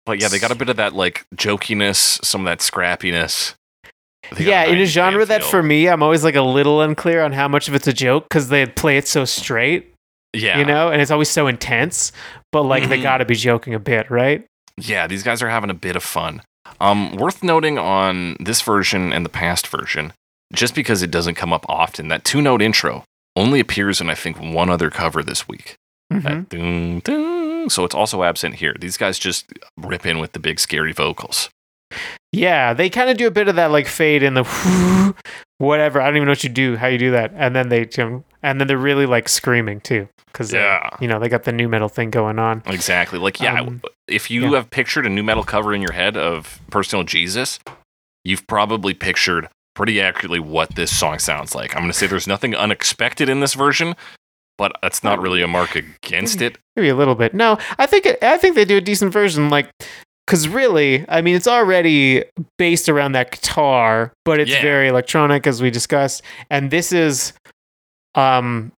[0.07, 3.55] But yeah, they got a bit of that like jokiness, some of that scrappiness.
[4.39, 5.51] Yeah, in a genre that feel.
[5.51, 8.25] for me, I'm always like a little unclear on how much of it's a joke
[8.29, 9.94] because they play it so straight,
[10.35, 12.13] yeah, you know, and it's always so intense.
[12.53, 13.03] But like they Mhm.
[13.03, 14.45] got to be joking a bit, right?
[14.77, 16.43] Yeah, these guys are having a bit of fun.
[16.81, 20.13] Um, worth noting on this version and the past version,
[20.53, 23.05] just because it doesn't come up often, that two note intro
[23.37, 25.75] only appears in I think one other cover this week.
[26.13, 26.49] Mhm.
[27.05, 28.75] That so it's also absent here.
[28.79, 29.47] These guys just
[29.79, 31.49] rip in with the big scary vocals.
[32.33, 34.43] Yeah, they kind of do a bit of that like fade in the
[35.59, 36.01] whatever.
[36.01, 38.25] I don't even know what you do, how you do that, and then they um,
[38.45, 40.89] and then they're really like screaming too because Yeah.
[41.01, 42.63] you know they got the nu metal thing going on.
[42.67, 43.19] Exactly.
[43.19, 44.57] Like, yeah, Um, if you yeah.
[44.59, 47.59] have pictured a nu metal cover in your head of Personal Jesus,
[48.25, 51.75] you've probably pictured pretty accurately what this song sounds like.
[51.75, 53.95] I'm going to say there's nothing unexpected in this version,
[54.57, 56.59] but that's not really a mark against it.
[56.77, 57.35] Maybe a little bit.
[57.35, 59.51] No, I think it, I think they do a decent version.
[59.51, 59.69] Like,
[60.27, 62.25] because really, I mean, it's already
[62.57, 64.63] based around that guitar, but it's Yeah.
[64.63, 66.23] very electronic, as we discussed.
[66.51, 67.33] And this is,
[68.15, 68.73] um,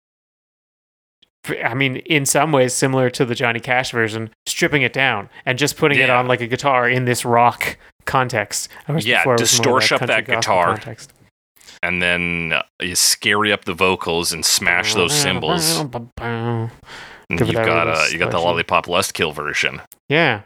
[1.63, 5.59] I mean, in some ways similar to the Johnny Cash version, stripping it down and
[5.59, 7.77] just putting it on like a guitar in this rock
[8.07, 8.69] context.
[8.89, 10.75] Yeah, before it was more of distortion up that guitar.
[10.75, 11.13] Context.
[11.83, 15.81] And then uh, you scary up the vocals and smash those cymbals.
[15.81, 16.71] And
[17.31, 19.83] you've got uh, you got the lollipop lust kill version.
[20.09, 20.43] Yeah.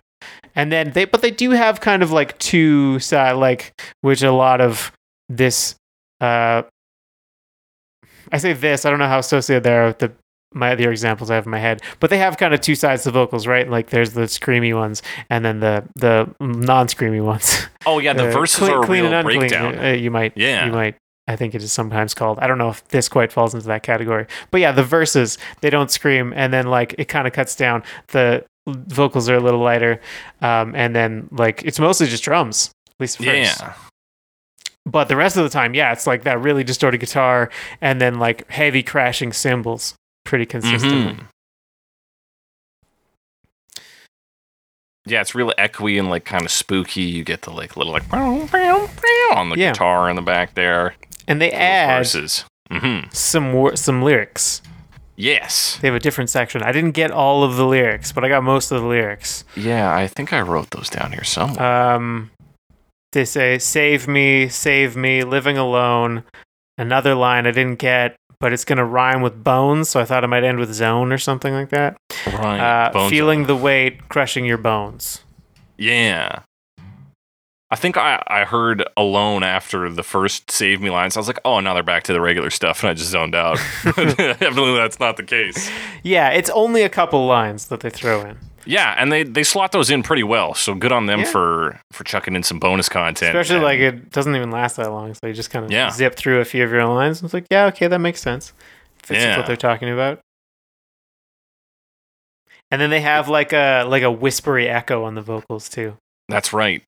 [0.56, 4.32] And then they but they do have kind of like two side like which a
[4.32, 4.90] lot of
[5.28, 5.76] this
[6.20, 6.62] uh
[8.32, 10.12] I say this, I don't know how associated they are with the
[10.54, 13.02] my other examples I have in my head, but they have kind of two sides
[13.04, 13.68] to vocals, right?
[13.68, 17.66] Like there's the screamy ones and then the the non-screamy ones.
[17.86, 19.78] Oh yeah, the Uh, verses clean- are a clean and unclean, breakdown.
[19.78, 20.66] uh, you might Yeah.
[20.66, 22.38] you might I think it is sometimes called.
[22.38, 24.26] I don't know if this quite falls into that category.
[24.50, 27.82] But yeah, the verses, they don't scream and then like it kind of cuts down.
[28.08, 30.00] The vocals are a little lighter.
[30.40, 33.28] Um, and then like it's mostly just drums, at least first.
[33.28, 33.74] Yeah.
[34.90, 37.50] But the rest of the time, yeah, it's like that really distorted guitar
[37.82, 41.12] and then like heavy crashing cymbals pretty consistently.
[41.14, 41.24] Mhm.
[45.06, 47.02] Yeah, it's real echoey and like kind of spooky.
[47.02, 49.72] You get the like little like on the Yeah.
[49.72, 50.94] guitar in the back there.
[51.26, 52.44] And they add verses.
[52.70, 54.60] hmm some wor- some lyrics.
[55.16, 55.78] Yes.
[55.80, 56.62] They have a different section.
[56.62, 59.44] I didn't get all of the lyrics, but I got most of the lyrics.
[59.56, 61.62] Yeah, I think I wrote those down here somewhere.
[61.94, 62.30] Um,
[63.12, 66.24] they say, "Save me, save me, living alone."
[66.76, 70.28] Another line I didn't get, but it's gonna rhyme with bones, so I thought it
[70.28, 71.96] might end with zone or something like that.
[72.26, 72.60] right.
[72.60, 75.22] Uh, feeling the weight, crushing your bones.
[75.76, 76.40] Yeah.
[77.70, 81.16] I think I, I heard alone after the first save me lines.
[81.16, 83.34] I was like, oh, now they're back to the regular stuff, and I just zoned
[83.34, 83.58] out.
[83.84, 85.70] Evidently, that's not the case.
[86.02, 88.38] Yeah, it's only a couple lines that they throw in,
[88.68, 90.52] Yeah, and they, they slot those in pretty well.
[90.54, 91.26] So good on them Yeah.
[91.32, 93.34] for for chucking in some bonus content.
[93.34, 95.90] especially And- like it doesn't even last that long, so you just kind of Yeah.
[95.90, 97.22] zip through a few of your lines.
[97.22, 98.52] It's like, yeah, okay, that makes sense.
[98.98, 99.36] Fits with Yeah.
[99.38, 100.20] what they're talking about.
[102.70, 105.96] And then they have like a like a whispery echo on the vocals too.
[106.28, 106.82] that's right.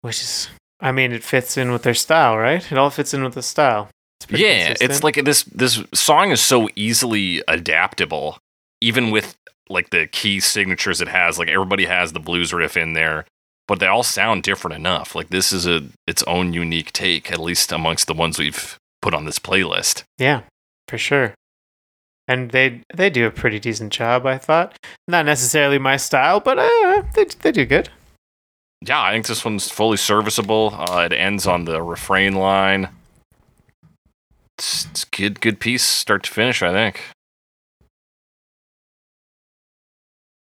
[0.00, 0.48] which is
[0.80, 3.42] i mean it fits in with their style right it all fits in with the
[3.42, 3.88] style
[4.28, 8.38] it's Yeah, it's like this this song is so easily adaptable,
[8.80, 9.36] even with
[9.70, 11.38] like the key signatures it has.
[11.38, 13.24] Like everybody has the blues riff in there,
[13.68, 15.14] but they all sound different enough.
[15.14, 19.14] Like this is a its own unique take, at least amongst the ones we've put
[19.14, 20.02] on this playlist.
[20.18, 20.42] yeah
[20.88, 21.32] for sure
[22.28, 24.76] and they they do a pretty decent job i thought
[25.08, 27.88] not necessarily my style but uh, they, they do good
[28.82, 30.74] Yeah, I think this one's fully serviceable.
[30.76, 32.88] Uh, it ends on the refrain line.
[34.58, 36.62] It's, it's good, good piece, start to finish.
[36.62, 37.00] I think.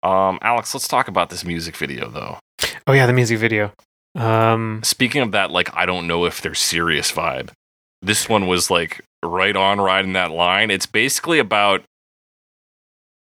[0.03, 2.39] Um, Alex, let's talk about this music video, though.
[2.87, 3.73] oh yeah the music video
[4.15, 7.51] um Speaking of that, like I don't know if they're serious vibe.
[8.03, 10.71] This one was like right on, riding that line.
[10.71, 11.83] It's basically about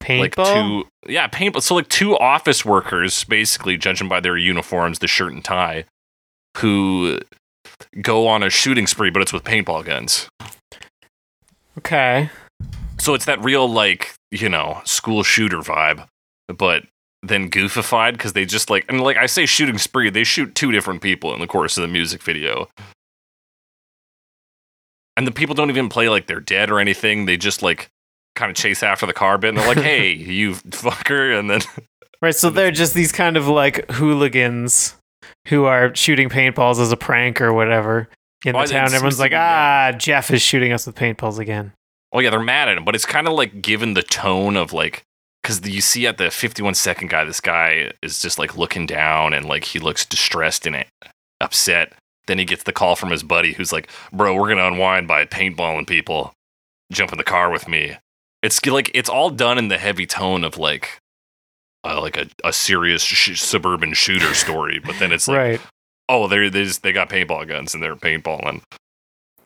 [0.06, 1.62] like paintball two, yeah, paintball.
[1.62, 5.84] So like two office workers, basically judging by their uniforms, the shirt and tie,
[6.58, 7.18] who
[8.00, 10.28] go on a shooting spree, but it's with paintball guns.
[11.78, 12.30] okay
[12.98, 16.06] So it's that real like you know school shooter vibe,
[16.56, 16.84] but
[17.22, 20.72] then goofified because they just like and like I say shooting spree, they shoot two
[20.72, 22.68] different people in the course of the music video.
[25.16, 27.26] And the people don't even play like they're dead or anything.
[27.26, 27.88] They just like
[28.36, 31.60] kind of chase after the car bit and they're like, "Hey, you fucker!" And then
[32.22, 34.94] right so they're just these kind of like hooligans
[35.48, 38.08] who are shooting paintballs as a prank or whatever
[38.44, 41.72] in the town everyone's like ah jeff is shooting us with paintballs again
[42.12, 44.72] Oh yeah, they're mad at him, but it's kind of like given the tone of
[44.72, 45.04] like
[45.48, 49.32] because you see at the 51 second guy, this guy is just like looking down
[49.32, 50.84] and like he looks distressed and
[51.40, 51.94] upset.
[52.26, 55.24] Then he gets the call from his buddy who's like, "Bro, we're gonna unwind by
[55.24, 56.34] paintballing people.
[56.92, 57.96] Jump in the car with me."
[58.42, 60.98] It's like it's all done in the heavy tone of like,
[61.82, 64.78] uh, like a, a serious sh- suburban shooter story.
[64.84, 65.60] But then it's like, right.
[66.10, 68.60] oh, they they just, they got paintball guns and they're paintballing.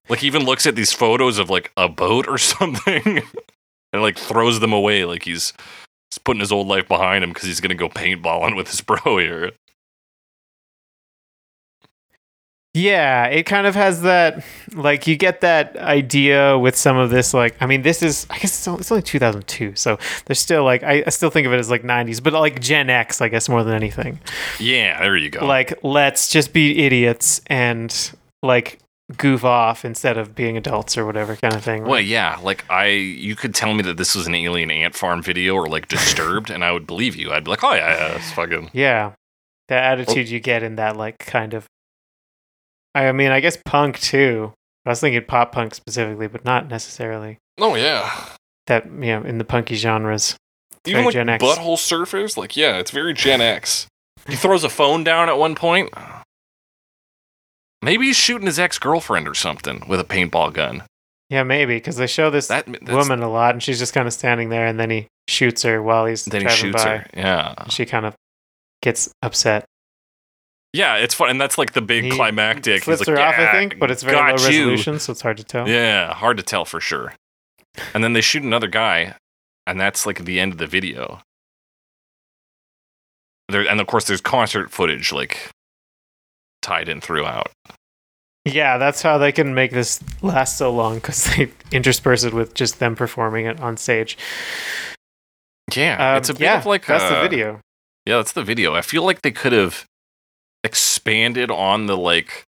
[0.08, 3.22] Like he even looks at these photos of like a boat or something,
[3.92, 5.52] and like throws them away like he's,
[6.12, 9.16] he's putting his old life behind him because he's gonna go paintballing with his bro
[9.18, 9.52] here.
[12.74, 14.42] Yeah, it kind of has that
[14.74, 18.34] like you get that idea with some of this like I mean this is I
[18.38, 21.52] guess it's only, it's only 2002 so there's still like I, I still think of
[21.52, 24.20] it as like 90s but like Gen X I guess more than anything
[24.58, 25.44] Yeah, there you go.
[25.44, 27.94] like let's just be idiots and
[28.42, 28.78] like
[29.16, 31.84] goof off instead of being adults or whatever kind of thing.
[31.84, 35.22] Well, yeah, like I, you could tell me that this was an alien ant farm
[35.22, 37.32] video or like Disturbed, and I would believe you.
[37.32, 38.70] I'd be like, oh yeah, yeah it's fucking.
[38.72, 39.12] Yeah.
[39.68, 41.66] The attitude you get in that like kind of
[42.94, 44.52] I mean, I guess punk too.
[44.84, 48.10] I was thinking pop punk specifically, but not necessarily Oh yeah,
[48.66, 50.36] that you know, in the punky genres.
[50.86, 51.44] even like Gen X.
[51.44, 53.86] butthole surfers, like yeah, it's very Gen X.
[54.26, 55.90] He throws a phone down at one point.
[57.82, 60.84] Maybe he's shooting his ex girlfriend or something with a paintball gun.
[61.28, 64.12] Yeah, maybe because they show this That woman a lot, and she's just kind of
[64.12, 66.96] standing there, and then he shoots her while he's Then he driving shoots by.
[66.98, 67.06] her.
[67.14, 68.14] Yeah, And she kind of
[68.82, 69.64] gets upset.
[70.74, 72.84] yeah, it's fun, and that's like the big He climactic.
[72.84, 75.22] Flips He's like, her off, I think, but it's very low you." resolution, so it's
[75.22, 75.66] hard to tell.
[75.68, 77.14] Yeah, hard to tell for sure.
[77.94, 79.14] And then they shoot another guy,
[79.66, 81.20] and that's like the end of the video.
[83.48, 85.50] There, and of course, there's concert footage like
[86.62, 87.50] tied in throughout.
[88.44, 92.54] Yeah, that's how they can make this last so long because they intersperse it with
[92.54, 94.16] just them performing it on stage.
[95.74, 97.60] Yeah, Um, it's a bit yeah, of like that's the video.
[98.04, 98.74] Yeah, that's the video.
[98.74, 99.86] I feel like they could have
[100.64, 102.44] expanded on the like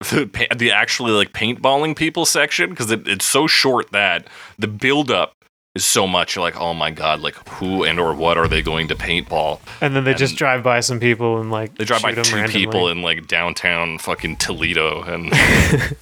[0.00, 4.26] the the actually like paintballing people section because it, it's so short that
[4.58, 5.32] the build up
[5.74, 6.36] is so much.
[6.36, 9.60] Like, oh my god, like who and or what are they going to paintball?
[9.80, 12.52] And then they just drive by some people and like They drive by two randomly.
[12.52, 15.96] people in like downtown fucking Toledo, and that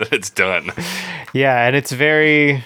[0.12, 0.70] it's done.
[1.32, 2.64] yeah, and it's very.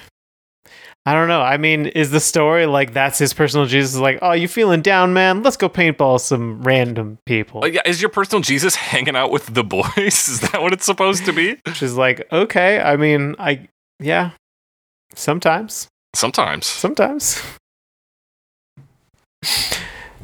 [1.09, 1.41] I don't know.
[1.41, 3.97] I mean, is the story like that's his personal Jesus?
[3.97, 5.45] Like, oh, you feeling down, man?
[5.45, 7.61] Let's go paintball some random people.
[7.61, 10.29] Like, yeah, is your personal Jesus hanging out with the boys?
[10.29, 11.61] Is that what it's supposed to be?
[11.65, 12.81] Which is like, okay.
[12.81, 13.69] I mean, I
[14.01, 14.33] yeah.
[15.15, 15.87] Sometimes,
[16.17, 16.65] Sometimes.
[16.65, 17.43] sometimes.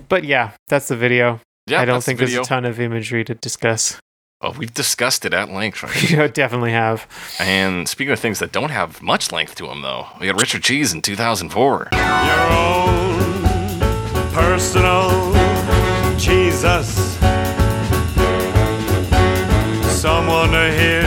[0.08, 1.40] But yeah, that's the video.
[1.66, 4.00] Yeah, I don't that's the think there's a ton of imagery to discuss.
[4.40, 5.82] Oh, we've discussed it at length.
[5.82, 6.10] Right?
[6.10, 7.06] you definitely have.
[7.38, 10.62] And speaking of things that don't have much length to them, though, we got Richard
[10.62, 11.88] Cheese in 2004.
[11.92, 13.42] Your own
[14.32, 15.32] personal
[16.16, 17.18] Jesus.
[20.00, 21.01] Someone to hear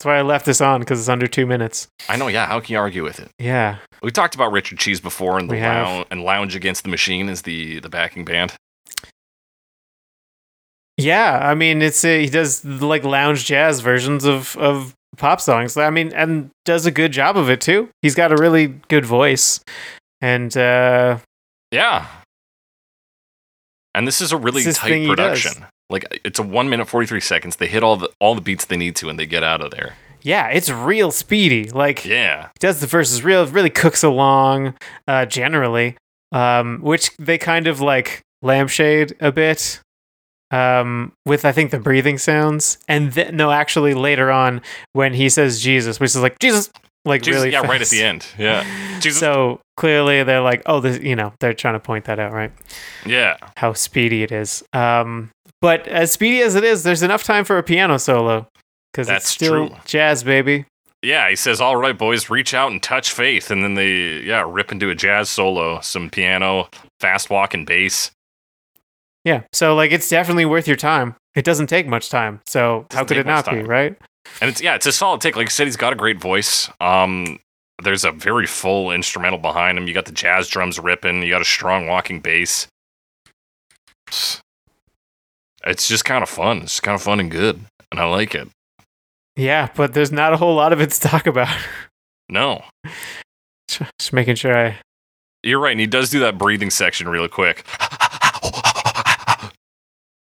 [0.00, 1.86] That's why I left this on because it's under two minutes.
[2.08, 2.46] I know, yeah.
[2.46, 3.28] How can you argue with it?
[3.38, 3.76] Yeah.
[4.02, 7.28] We talked about Richard Cheese before, and the We lounge, and Lounge Against the Machine
[7.28, 8.54] is the the backing band.
[10.96, 15.76] Yeah, I mean, it's a, he does like lounge jazz versions of of pop songs.
[15.76, 17.90] I mean, and does a good job of it too.
[18.00, 19.60] He's got a really good voice,
[20.22, 21.18] and uh,
[21.70, 22.06] Yeah.
[23.94, 25.42] And this is a really tight thing he does.
[25.42, 25.66] production.
[25.90, 27.56] Like it's a one minute forty three seconds.
[27.56, 29.70] They hit all the all the beats they need to, and they get out of
[29.72, 29.96] there.
[30.22, 31.68] yeah, it's real speedy.
[31.70, 34.74] Like Yeah, does the verses real, really cooks along.
[35.08, 35.96] Uh, generally,
[36.32, 39.80] um, which they kind of like lampshade a bit.
[40.52, 44.62] Um, with I think the breathing sounds, and then no, actually later on
[44.94, 46.70] when he says Jesus, which is like Jesus,
[47.04, 48.26] like Jesus, really yeah, right at the end.
[48.36, 48.64] Yeah,
[49.00, 49.20] Jesus.
[49.20, 52.50] So clearly they're like, oh, this, you know, they're trying to point that out, right?
[53.06, 54.64] yeah, How speedy it is.
[54.72, 55.30] Um,
[55.60, 58.48] but as speedy as it is, there's enough time for a piano solo
[58.92, 59.76] because it's That's still true.
[59.84, 60.64] jazz, baby.
[61.02, 61.28] yeah.
[61.30, 64.72] He says, "All right, boys, reach out and touch faith," and then they yeah rip
[64.72, 66.68] into a jazz solo, some piano,
[67.00, 68.10] fast walking bass.
[69.24, 69.42] Yeah.
[69.52, 71.14] So like, it's definitely worth your time.
[71.34, 72.40] It doesn't take much time.
[72.46, 73.96] So how could it not much be, right?
[74.40, 75.36] And it's yeah, it's a solid take.
[75.36, 76.68] Like I said, he's got a great voice.
[76.80, 77.38] Um,
[77.82, 79.86] there's a very full instrumental behind him.
[79.86, 81.22] You got the jazz drums ripping.
[81.22, 82.66] You got a strong walking bass.
[85.66, 86.58] It's just kind of fun.
[86.62, 87.60] It's kind of fun and good,
[87.90, 88.48] and I like it.
[89.36, 91.54] Yeah, but there's not a whole lot of it to talk about.
[92.28, 92.62] No,
[93.68, 94.78] Just making sure I.
[95.42, 97.64] you're right, and he does do that breathing section really quick.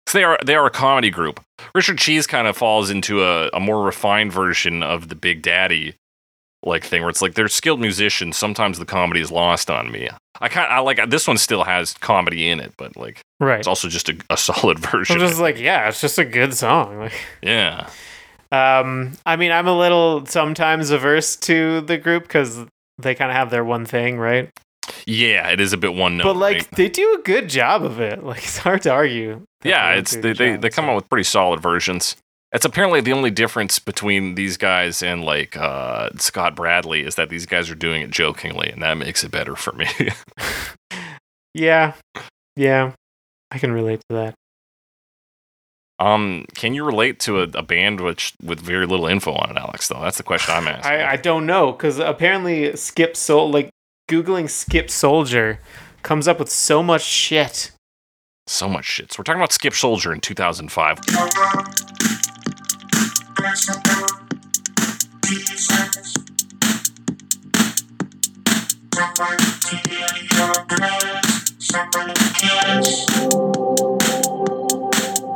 [0.09, 1.41] So they are they are a comedy group.
[1.75, 5.95] Richard Cheese kind of falls into a, a more refined version of the Big Daddy,
[6.67, 8.37] like thing where it's like they're skilled musicians.
[8.37, 10.09] Sometimes the comedy is lost on me.
[10.41, 13.59] I kind I like this one still has comedy in it, but like Right.
[13.59, 15.15] it's also just a, a solid version.
[15.21, 16.99] I'm just like, yeah, it's just a good song.
[16.99, 17.13] Like,
[17.43, 17.89] yeah.
[18.53, 22.65] um, I mean, I'm a little sometimes averse to the group because
[22.99, 24.51] they kind of have their one thing, right?
[25.07, 26.25] Yeah, it is a bit one note.
[26.25, 26.71] but like, right?
[26.77, 28.23] they do a good job of it.
[28.25, 29.43] Like, it's hard to argue.
[29.65, 30.91] yeah, it's they, good they, job, they come so.
[30.91, 32.17] out with pretty solid versions.
[32.57, 37.29] It's apparently the only difference between these guys and like uh, Scott Bradlee is that
[37.29, 39.87] these guys are doing it jokingly, and that makes it better for me.
[41.55, 41.95] Yeah,
[42.57, 42.93] yeah,
[43.51, 44.35] I can relate to that.
[45.99, 49.57] um, can you relate to a, a band which with very little info on it,
[49.57, 49.89] Alex?
[49.89, 50.93] Though that's the question I'm asking.
[50.93, 53.71] I, I don't know because apparently Skip Sol like
[54.11, 55.61] googling Skip Soldier
[56.03, 57.71] comes up with so much shit.
[58.47, 59.13] so much shit.
[59.13, 60.99] So we're talking about Skip Soldier in 2005.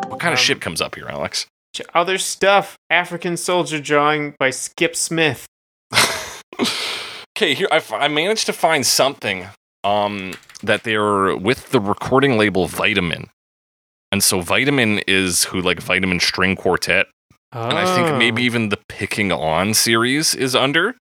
[0.09, 1.47] What kind of shit comes up here, Alex?
[1.95, 5.47] Other stuff: African Soldier drawing by Skip Smith.
[7.37, 9.47] Okay, here I managed to find something
[9.83, 13.31] um that they're with the recording label Vitamin.
[14.13, 17.07] And so Vitamin is who like Vitamin String Quartet
[17.53, 18.47] and I think maybe Oh.
[18.47, 20.97] even the Picking On series is under.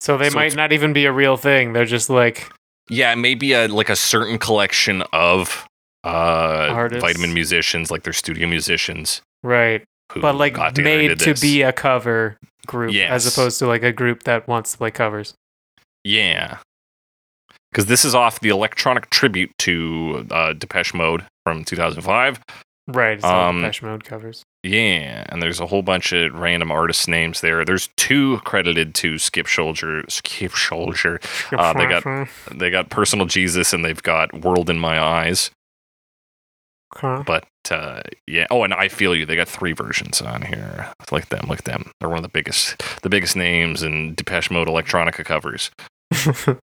[0.00, 1.72] so they so might not even be a real thing.
[1.72, 2.50] They're just like
[2.88, 5.66] Yeah, maybe a like a certain collection of
[6.04, 6.08] uh
[6.72, 7.02] Artists.
[7.04, 9.84] Vitamin musicians like their studio musicians right,
[10.20, 12.36] but like got together and made to be a cover
[12.66, 15.34] group as opposed to like a group that wants to play covers.
[16.04, 16.58] Yeah.
[17.70, 22.40] Because this is off the electronic tribute to uh, Depeche Mode from 2005.
[22.88, 24.42] Right, it's all Um, Depeche Mode covers.
[24.64, 27.64] Yeah, and there's a whole bunch of random artist names there.
[27.64, 30.04] There's two credited to Skip Soldier.
[30.08, 31.20] Skip Soldier.
[31.50, 35.50] Uh, they got- They got Personal Jesus and they've got World in My Eyes.
[36.94, 37.24] Huh.
[37.26, 38.46] But uh, yeah.
[38.50, 39.24] Oh, and I Feel You.
[39.26, 40.92] They got three versions on here.
[41.10, 41.90] Like them, like them.
[41.98, 45.70] They're one of the biggest, the biggest names in Depeche Mode electronica covers.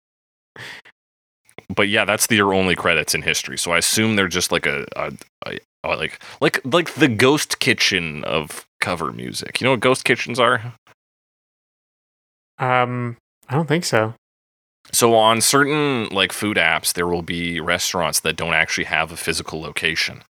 [1.76, 3.58] But yeah, that's their only credits in history.
[3.58, 8.24] So I assume they're just like a, a, a like like like the Ghost Kitchen
[8.24, 9.60] of cover music.
[9.60, 10.74] You know what Ghost Kitchens are?
[12.60, 13.18] um,
[13.50, 14.14] I don't think so.
[14.92, 19.18] So on certain like food apps, there will be restaurants that don't actually have a
[19.18, 20.24] physical location.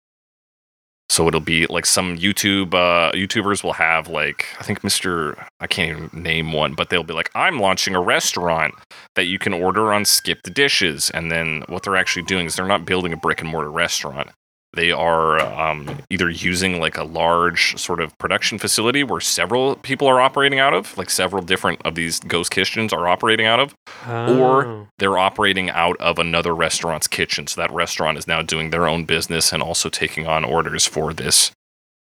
[1.09, 5.47] So it'll be like some YouTube uh, YouTubers will have like I think Mr.
[5.61, 8.75] I can't even name one, but they'll be like I'm launching a restaurant
[9.15, 12.57] that you can order on Skip the Dishes, and then what they're actually doing is
[12.57, 14.31] they're not building a brick and mortar restaurant.
[14.77, 20.07] They are um, either using like a large sort of production facility where several people
[20.07, 23.75] are operating out of, like several different of these ghost kitchens are operating out of,
[24.09, 24.89] Or- Oh.
[24.99, 27.47] they're operating out of another restaurant's kitchen.
[27.47, 31.13] So that restaurant is now doing their own business and also taking on orders for
[31.13, 31.51] this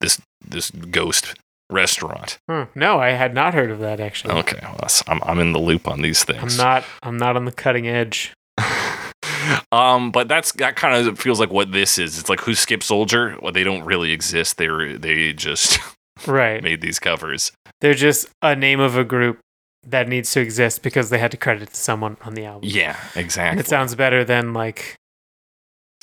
[0.02, 1.36] this this ghost
[1.70, 2.38] restaurant.
[2.50, 2.66] Huh.
[2.76, 4.34] No, I had not heard of that actually.
[4.36, 6.60] Okay, well, I'm I'm in the loop on these things.
[6.60, 6.84] I'm not.
[7.02, 8.34] I'm not on the cutting edge.
[9.72, 12.18] Um, but that's that kind of feels like what this is.
[12.20, 13.38] It's like who Skip Soldier?
[13.41, 14.57] Well, they don't really exist.
[14.57, 15.80] They were they just
[16.28, 16.61] Right.
[16.64, 17.52] made these covers.
[17.82, 19.40] They're just a name of a group
[19.86, 22.70] that needs to exist because they had to credit someone on the album.
[22.72, 23.60] Yeah, And exactly.
[23.60, 24.95] it sounds better than like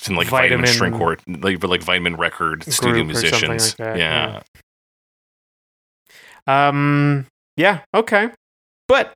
[0.08, 3.74] in like vitamin, Vitamin string court, like like vitamin record studio or something like musicians.
[3.76, 4.40] that, yeah.
[6.46, 7.26] um
[7.56, 8.30] yeah, okay.
[8.88, 9.12] But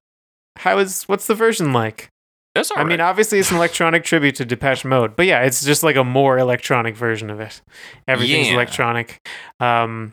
[0.57, 2.09] how is what's the version like?
[2.55, 5.65] That's all I mean, obviously it's an electronic tribute to Depeche Mode, but yeah, it's
[5.65, 7.61] just like a more electronic version of it.
[8.07, 8.55] Everything's Yeah.
[8.55, 9.19] electronic.
[9.61, 10.13] Um,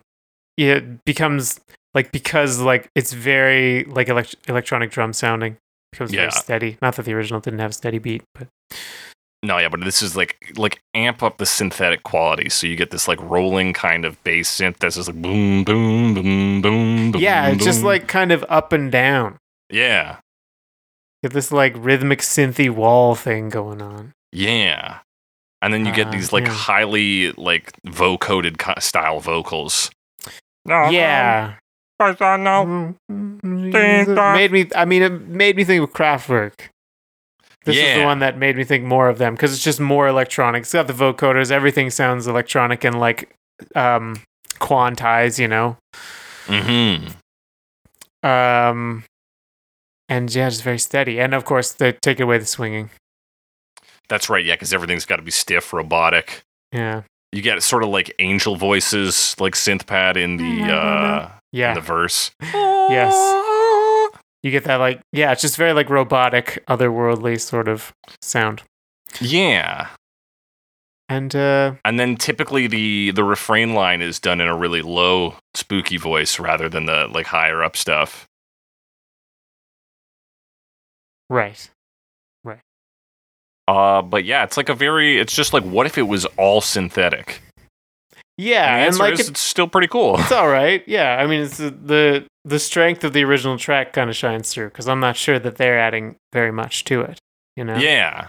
[0.57, 1.59] it becomes
[1.93, 5.57] like because like it's very like elect- electronic drum sounding.
[5.91, 6.22] Becomes Yeah.
[6.22, 6.77] very steady.
[6.81, 8.47] Not that the original didn't have a steady beat, but
[9.43, 12.91] No, yeah, but this is like like amp up the synthetic quality, so you get
[12.91, 17.11] this like rolling kind of bass synth that's just like boom, boom, boom, boom.
[17.11, 17.88] boom yeah, it's just boom.
[17.88, 19.38] like kind of up and down.
[19.69, 20.18] yeah,
[21.23, 24.14] Get this like rhythmic synthy wall thing going on.
[24.31, 24.99] yeah,
[25.61, 26.52] and then you get Uh, these like yeah.
[26.52, 29.91] highly like vocoded style vocals.
[30.65, 31.56] Yeah.
[31.99, 32.95] no.
[33.10, 36.69] made me I mean it made me think of Kraftwerk.
[37.64, 40.07] This is the one that made me think more of them because it's just more
[40.07, 40.61] electronic.
[40.64, 43.35] It's got the vocoders, everything sounds electronic and like
[43.76, 44.19] um
[44.60, 45.77] quantized, you know.
[46.48, 47.11] Mm-hmm.
[48.27, 49.03] Um
[50.11, 51.19] and yeah, just very steady.
[51.19, 52.89] And of course they take away the swinging.
[54.09, 56.41] That's right, yeah, because everything's got to be stiff, robotic.
[56.73, 57.03] Yeah.
[57.31, 61.73] You get sort of like angel voices, like synth pad in the uh, in Yeah.
[61.73, 62.31] the verse.
[62.91, 63.13] Yes.
[64.43, 68.63] You get that like yeah, it's just very like robotic, otherworldly sort of sound.
[69.21, 69.88] Yeah.
[71.07, 75.35] And uh And then typically the the refrain line is done in a really low
[75.53, 78.27] spooky voice rather than the like higher up stuff.
[81.31, 81.69] Right.
[82.43, 82.59] Right.
[83.67, 86.61] Uh but yeah, it's like a very it's just like what if it was all
[86.61, 87.41] synthetic?
[88.37, 90.19] Yeah, and and like is it- it's still pretty cool.
[90.19, 90.83] it's all right.
[90.87, 94.51] Yeah, I mean, it's the the, the strength of the original track kind of shines
[94.53, 97.19] through because I'm not sure that they're adding very much to it.
[97.55, 98.27] You know, Yeah.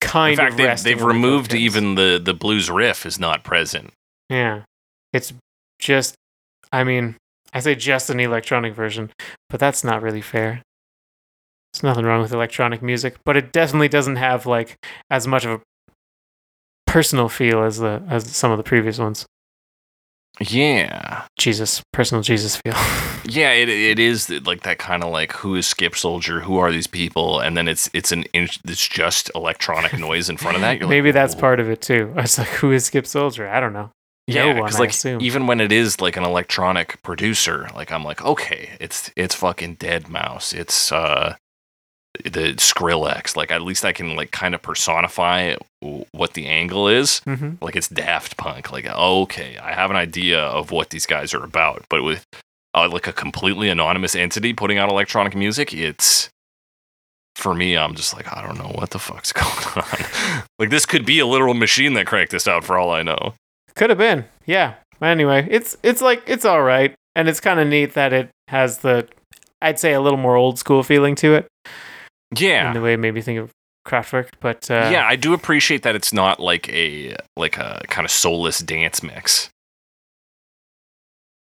[0.00, 0.56] kind In fact, of.
[0.58, 3.92] they've, they've on the removed even the the blues riff is not present.
[4.30, 4.62] Yeah,
[5.12, 5.32] it's
[5.78, 6.14] just.
[6.72, 7.16] I mean,
[7.52, 9.10] I say just an electronic version,
[9.50, 10.62] but that's not really fair.
[11.76, 14.78] There's nothing wrong with electronic music, but it definitely doesn't have like
[15.10, 15.60] as much of a
[16.86, 19.26] personal feel as the as some of the previous ones.
[20.40, 21.26] Yeah.
[21.38, 22.74] Jesus, personal Jesus feel.
[23.28, 26.42] Yeah, it it is like that kind of like who is Skip Soldier?
[26.42, 27.40] Who are these people?
[27.40, 30.80] And then it's it's an it's just electronic noise in front of that.
[30.82, 32.12] Maybe like, that's part of it too.
[32.16, 33.48] I was like, who is Skip Soldier?
[33.48, 33.90] I don't know.
[34.28, 35.20] Yeah, because I like assume.
[35.20, 39.78] even when it is like an electronic producer, like I'm like, okay, it's it's fucking
[39.78, 40.54] deadmau5.
[40.54, 41.34] It's uh
[42.24, 43.36] the Skrillex.
[43.36, 45.56] Like at least I can like kind of personify
[46.12, 47.20] what the angle is.
[47.20, 48.72] hmm Like it's Daft Punk.
[48.72, 51.84] Like okay, I have an idea of what these guys are about.
[51.88, 52.24] But with
[52.74, 56.28] uh, like a completely anonymous entity putting out electronic music, it's
[57.34, 57.76] for me.
[57.76, 60.42] I'm just like I don't know what the fuck's going on.
[60.58, 63.34] like this could be a literal machine that cranked this out for all I know.
[63.74, 64.24] Could have been.
[64.46, 64.74] Yeah.
[65.02, 68.78] Anyway, it's it's like it's all right, and it's kind of neat that it has
[68.78, 69.06] the,
[69.60, 71.46] I'd say, a little more old school feeling to it
[72.34, 72.68] Yeah.
[72.68, 73.50] in the way it made me think of
[73.86, 74.30] Kraftwerk.
[74.40, 78.10] But uh, yeah, I do appreciate that it's not like a like a kind of
[78.10, 79.50] soulless dance mix.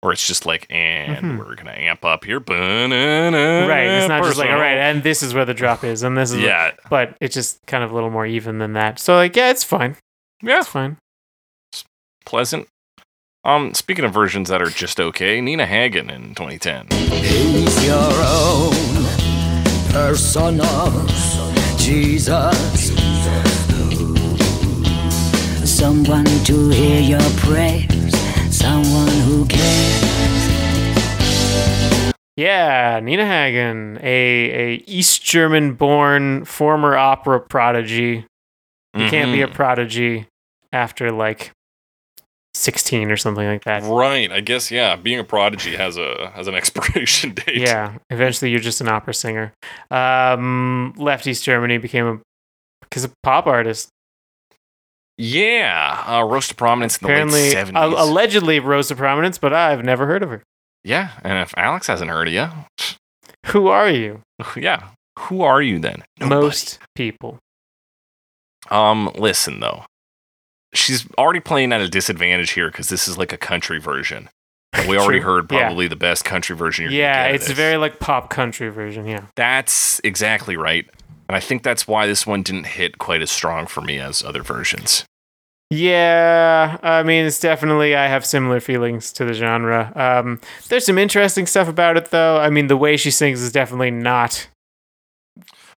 [0.03, 1.37] Or it's just like, and Mhm.
[1.37, 2.39] we're gonna amp up here.
[2.39, 3.83] Right, right.
[3.99, 6.31] It's not just like all right, and this is where the drop is, and this
[6.31, 8.97] is Yeah, but it's just kind of a little more even than that.
[8.97, 9.97] So like, yeah, it's fine.
[10.41, 10.97] yeah, It's fine.
[12.25, 12.67] pleasant.
[13.43, 16.87] Um, speaking of versions that are just okay, Nina Hagen in 2010.
[19.93, 21.07] He's your own
[21.77, 22.91] Jesus.
[25.69, 28.15] Someone to hear your prayers,
[28.55, 30.01] someone who cares.
[32.37, 38.25] Yeah, Nina Hagen, a a East German born former opera prodigy.
[38.95, 39.53] You can't be a Mhm.
[39.53, 40.27] prodigy
[40.71, 41.51] after like
[42.53, 43.83] 16 or something like that.
[43.83, 44.31] right.
[44.31, 44.95] I guess yeah.
[44.95, 47.57] Being a prodigy has a has an expiration date.
[47.57, 49.53] Yeah, eventually you're just an opera singer.
[49.89, 52.19] Um, left East Germany, became a
[52.81, 53.87] because a pop artist.
[55.17, 56.03] yeah.
[56.07, 57.99] Uh, rose to prominence in the Apparently, late a- 70s.
[57.99, 60.43] allegedly rose to prominence, but I've never heard of her.
[60.83, 62.49] yeah, and if Alex hasn't heard of you,
[63.47, 64.21] Who are you?
[64.55, 64.89] yeah.
[65.19, 66.03] Who are you then?
[66.19, 66.41] Nobody.
[66.41, 67.37] Most people.
[68.69, 69.85] Um, listen though,
[70.73, 74.29] she's already playing at a disadvantage here because this is like a country version.
[74.73, 75.59] And we already heard Yeah.
[75.67, 76.85] probably the best country version.
[76.85, 79.05] You're Yeah, it's very like pop country version.
[79.07, 79.25] Yeah.
[79.35, 80.87] That's exactly right,
[81.27, 84.23] and I think that's why this one didn't hit quite as strong for me as
[84.23, 85.05] other versions.
[85.73, 89.93] Yeah, I mean, it's definitely, I have similar feelings to the genre.
[89.95, 92.39] Um, there's some interesting stuff about it, though.
[92.39, 94.49] I mean, the way she sings is definitely not.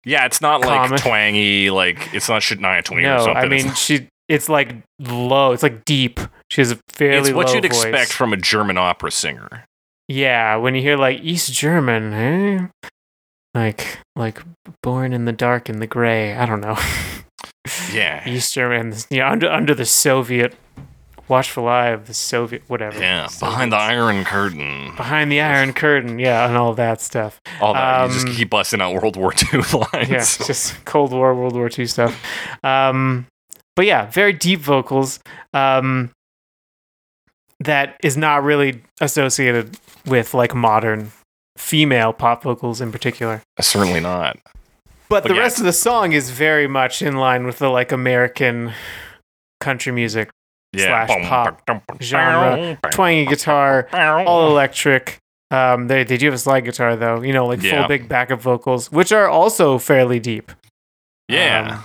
[0.05, 3.37] Yeah, it's not like twangy, like it's not Shania Twain or No, something.
[3.45, 6.21] I mean, she, it's like low, it's like deep.
[6.51, 7.85] She has a fairly it's what you'd voice.
[7.85, 9.65] expect from a German opera singer.
[10.09, 12.67] Yeah, when you hear like East German, eh?
[13.55, 14.43] Like, like
[14.83, 16.35] born in the dark and the gray.
[16.35, 16.77] I don't know.
[17.93, 20.55] Yeah, East German, yeah, under under the Soviet
[21.29, 22.99] watchful eye of the Soviet, whatever.
[23.01, 27.41] yeah, behind the Iron Curtain, behind the Iron Curtain, yeah, and all that stuff.
[27.63, 28.01] all that.
[28.01, 29.61] you Um, just keep busting out World War II
[29.95, 30.11] lines.
[30.11, 32.21] Yeah, just Cold War, World War II stuff.
[32.63, 33.27] Um,
[33.77, 35.21] but yeah, very deep vocals.
[35.53, 36.11] Um,
[37.61, 39.77] that is not really associated
[40.07, 41.13] with like modern
[41.57, 43.43] female pop vocals in particular.
[43.61, 44.39] Certainly not.
[45.09, 45.41] But, But the yeah.
[45.41, 48.73] rest of the song is very much in line with the like American
[49.61, 50.31] country music
[50.73, 51.07] Yeah.
[51.07, 51.63] Slash pop
[52.03, 55.19] genre, twangy guitar, all electric.
[55.51, 57.81] Um, they they do have a slide guitar though, you know, like Yeah.
[57.81, 60.51] full big backup vocals, which are also fairly deep.
[61.29, 61.77] Yeah.
[61.77, 61.85] Um,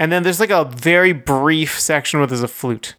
[0.00, 2.96] and then there's like a very brief section where there's a flute.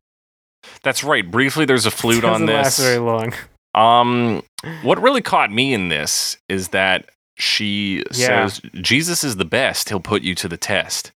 [0.83, 1.29] That's right.
[1.29, 2.55] Briefly, there's a flute on this.
[2.55, 3.33] Doesn't last very long.
[3.75, 4.43] Um,
[4.83, 8.47] what really caught me in this is that she Yeah.
[8.47, 9.89] says Jesus is the best.
[9.89, 11.11] He'll put you to the test.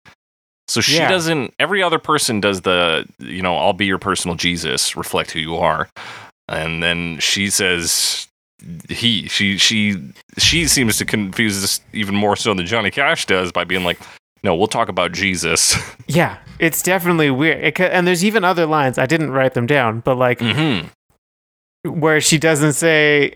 [0.69, 1.09] So she Yeah.
[1.09, 1.55] doesn't.
[1.59, 4.97] Every other person does the, you know, I'll be your personal Jesus.
[4.97, 5.89] Reflect who you are,
[6.49, 8.29] and then she says,
[8.89, 9.27] he.
[9.29, 9.97] She she
[10.39, 13.99] she seems to confuse this even more so than Johnny Cash does by being like,
[14.45, 15.77] "No, we'll talk about Jesus."
[16.09, 17.65] Yeah, it's definitely weird.
[17.65, 18.99] It, and there's even other lines.
[18.99, 20.81] I didn't write them down, but like hmm
[21.85, 23.35] where she doesn't say,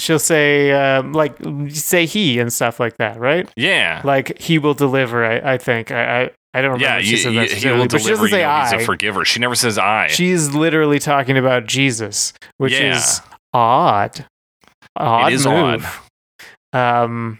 [0.00, 1.36] she'll say um, like
[1.70, 3.48] say he and stuff like that, right?
[3.56, 4.02] Yeah.
[4.04, 5.24] Like he will deliver.
[5.24, 6.84] I, I think I I, I don't remember.
[6.84, 8.10] yeah, she you, said you, that he will but she deliver.
[8.10, 8.76] doesn't You say know, he's I.
[8.76, 9.24] a forgiver.
[9.24, 10.08] She never says I.
[10.08, 12.96] She's literally talking about Jesus, which Yeah.
[12.96, 13.20] is
[13.54, 14.24] odd.
[14.96, 16.00] Odd it is move.
[16.74, 17.04] odd.
[17.04, 17.38] Um,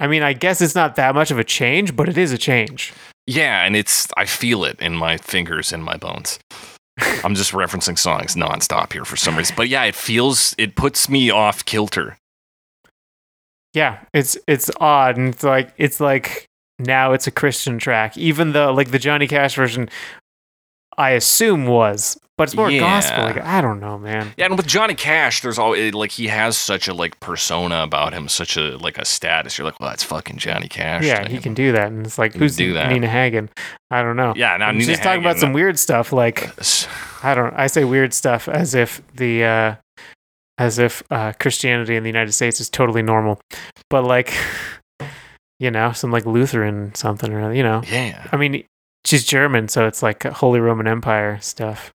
[0.00, 2.38] I mean, I guess it's not that much of a change, but it is a
[2.38, 2.92] change.
[3.26, 6.38] Yeah, and it's I feel it in my fingers and my bones.
[7.24, 11.08] I'm just referencing songs nonstop here for some reason, but yeah, it feels it puts
[11.08, 12.16] me off kilter.
[13.74, 16.46] Yeah, it's it's odd, and it's like it's like
[16.78, 19.90] now it's a Christian track, even though like the Johnny Cash version,
[20.96, 22.80] I assume was, but it's more Yeah.
[22.80, 23.24] gospel.
[23.24, 24.32] Like I don't know, man.
[24.38, 28.14] Yeah, and with Johnny Cash, there's all like he has such a like persona about
[28.14, 29.58] him, such a like a status.
[29.58, 31.04] You're like, well, that's fucking Johnny Cash.
[31.04, 31.42] Yeah, he him.
[31.42, 32.90] can do that, and it's like who's do that.
[32.90, 33.50] Nina Hagen?
[33.90, 34.32] I don't know.
[34.36, 36.48] Yeah, now Nina she's talking about some weird stuff, like
[37.22, 37.52] I don't.
[37.54, 39.74] I say weird stuff as if the uh,
[40.56, 43.40] as if uh, Christianity in the United States is totally normal,
[43.90, 44.32] but like
[45.58, 47.82] you know, some like Lutheran something or you know.
[47.90, 48.64] Yeah, I mean,
[49.04, 51.90] she's German, so it's like Holy Roman Empire stuff.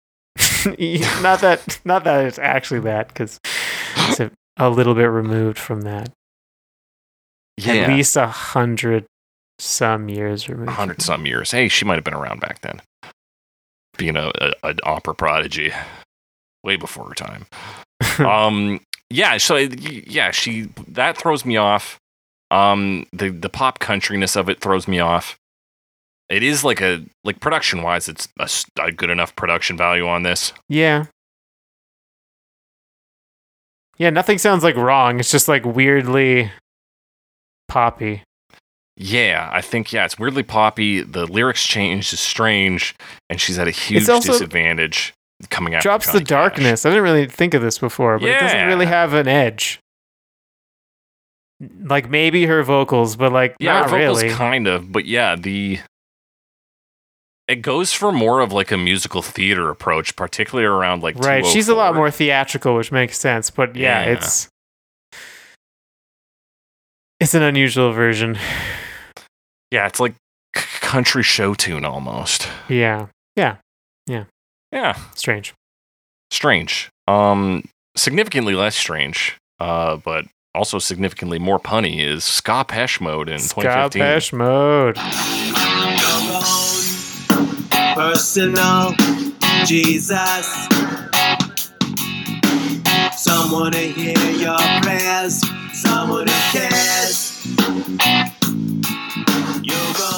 [1.23, 3.41] not that, not that it's actually that, because
[3.97, 6.11] it's a, a little bit removed from that.
[7.57, 9.07] yeah, At least a hundred
[9.59, 10.71] some years removed.
[10.71, 11.51] hundred some years.
[11.51, 12.81] Hey, she might have been around back then,
[13.99, 15.73] being a, a an opera prodigy,
[16.65, 17.47] way before her time.
[18.27, 18.81] um,
[19.11, 19.37] yeah.
[19.37, 21.99] So yeah, she that throws me off.
[22.51, 25.37] Um, the the pop countryness of it throws me off.
[26.31, 28.29] It is like a like production wise, it's
[28.79, 30.53] a good enough production value on this.
[30.69, 31.07] Yeah.
[33.99, 35.21] Yeah, nothing sounds like wrong.
[35.21, 36.51] It's just like weirdly
[37.69, 38.23] poppy.
[38.97, 41.03] Yeah, I think yeah, it's weirdly poppy.
[41.03, 42.95] The lyrics change is strange,
[43.29, 45.13] and she's at a huge disadvantage
[45.49, 45.83] coming out.
[45.83, 46.87] Drops the darkness.
[46.87, 49.81] I didn't really think of this before, but it doesn't really have an edge.
[51.83, 54.35] Like maybe her vocals, but like Yeah, not her vocals really.
[54.35, 55.81] kind of, but yeah, the
[57.51, 61.45] it goes for more of like a musical theater approach, particularly around like right.
[61.45, 63.51] She's a lot more theatrical, which makes sense.
[63.51, 64.13] But yeah, Yeah.
[64.13, 64.49] it's
[67.19, 68.39] it's an unusual version.
[69.71, 70.15] Yeah, it's like
[70.55, 72.49] country show tune almost.
[72.69, 73.07] Yeah,
[73.37, 73.57] Yeah,
[74.07, 74.25] yeah,
[74.73, 74.97] yeah.
[75.15, 75.53] strange.
[76.31, 76.89] strange.
[77.07, 77.65] Um,
[77.97, 80.25] significantly less strange, uh, but
[80.55, 84.03] also significantly more punny is Ska Pesh mode in Ska 2015.
[84.03, 84.97] Pesh mode.
[87.95, 88.95] Personal
[89.65, 90.69] Jesus.
[93.17, 95.43] Someone to hear your prayers,
[95.73, 97.47] someone who cares.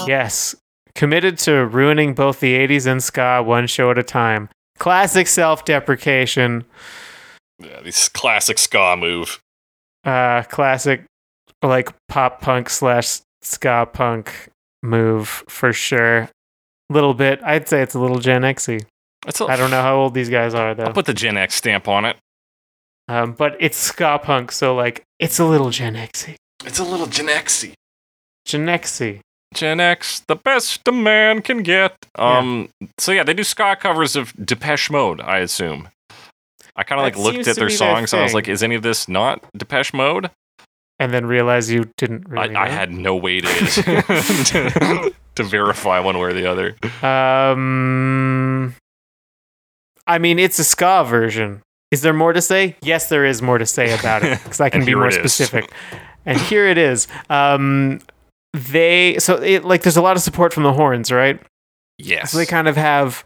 [0.07, 0.55] Yes.
[0.95, 4.49] Committed to ruining both the 80s and ska one show at a time.
[4.79, 6.65] Classic self deprecation.
[7.59, 9.41] Yeah, this classic ska move.
[10.05, 11.05] Uh, classic,
[11.63, 14.49] like pop punk slash ska punk
[14.83, 16.29] move for sure.
[16.93, 17.41] Little bit.
[17.43, 18.85] I'd say it's a little Gen Xy.
[19.27, 20.85] I don't know how old these guys are though.
[20.85, 22.17] I'll put the Gen X stamp on it.
[23.09, 26.35] Um, but it's ska punk, so like it's a little Gen Xy.
[26.65, 27.73] It's a little Gen Xy.
[28.45, 29.21] Gen Xy.
[29.55, 31.95] Gen X, the best a man can get.
[32.17, 35.89] Um, so yeah, they do ska covers of Depeche Mode, I assume.
[36.75, 38.63] I kind of like looked at their be their songs and I was like, is
[38.63, 40.31] any of this not Depeche Mode?
[40.99, 42.55] And then realize you didn't really.
[42.57, 46.77] I, I had no way to, to verify one way or the other.
[47.07, 48.75] Um,
[50.07, 51.63] I mean, it's a ska version.
[51.91, 52.77] Is there more to say?
[52.83, 55.71] Yes, there is more to say about it because I can be more specific.
[56.27, 57.07] and here it is.
[57.31, 58.01] Um,
[58.55, 61.41] they so it like there's a lot of support from the horns, right?
[61.99, 62.33] Yes.
[62.33, 63.25] So they kind of have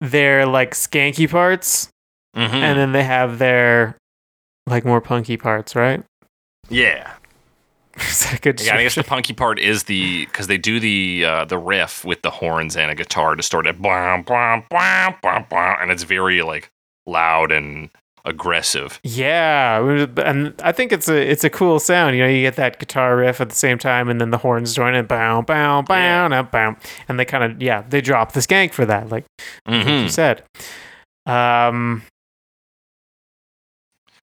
[0.00, 1.88] their like skanky parts,
[2.36, 2.52] Mhm.
[2.54, 3.96] and then they have their
[4.66, 6.02] like more punky parts, right?
[6.68, 7.14] yeah.
[7.96, 8.60] Is that a good?
[8.60, 12.04] Yeah, I guess the punky part is the because they do the uh, the riff
[12.04, 15.90] with the horns and a guitar to start it, blah, blah, blah, blah, blah, and
[15.90, 16.70] it's very like
[17.06, 17.90] loud and
[18.24, 19.00] aggressive.
[19.02, 19.80] Yeah,
[20.16, 22.16] and I think it's a it's a cool sound.
[22.16, 24.74] You know, you get that guitar riff at the same time, and then the horns
[24.74, 26.28] join it, bow, bow, bow, Yeah.
[26.28, 26.76] now, bow,
[27.08, 29.24] and they kind of yeah, they drop the skank for that, like
[29.68, 30.10] you Mhm.
[30.10, 30.44] said.
[31.26, 32.02] Um,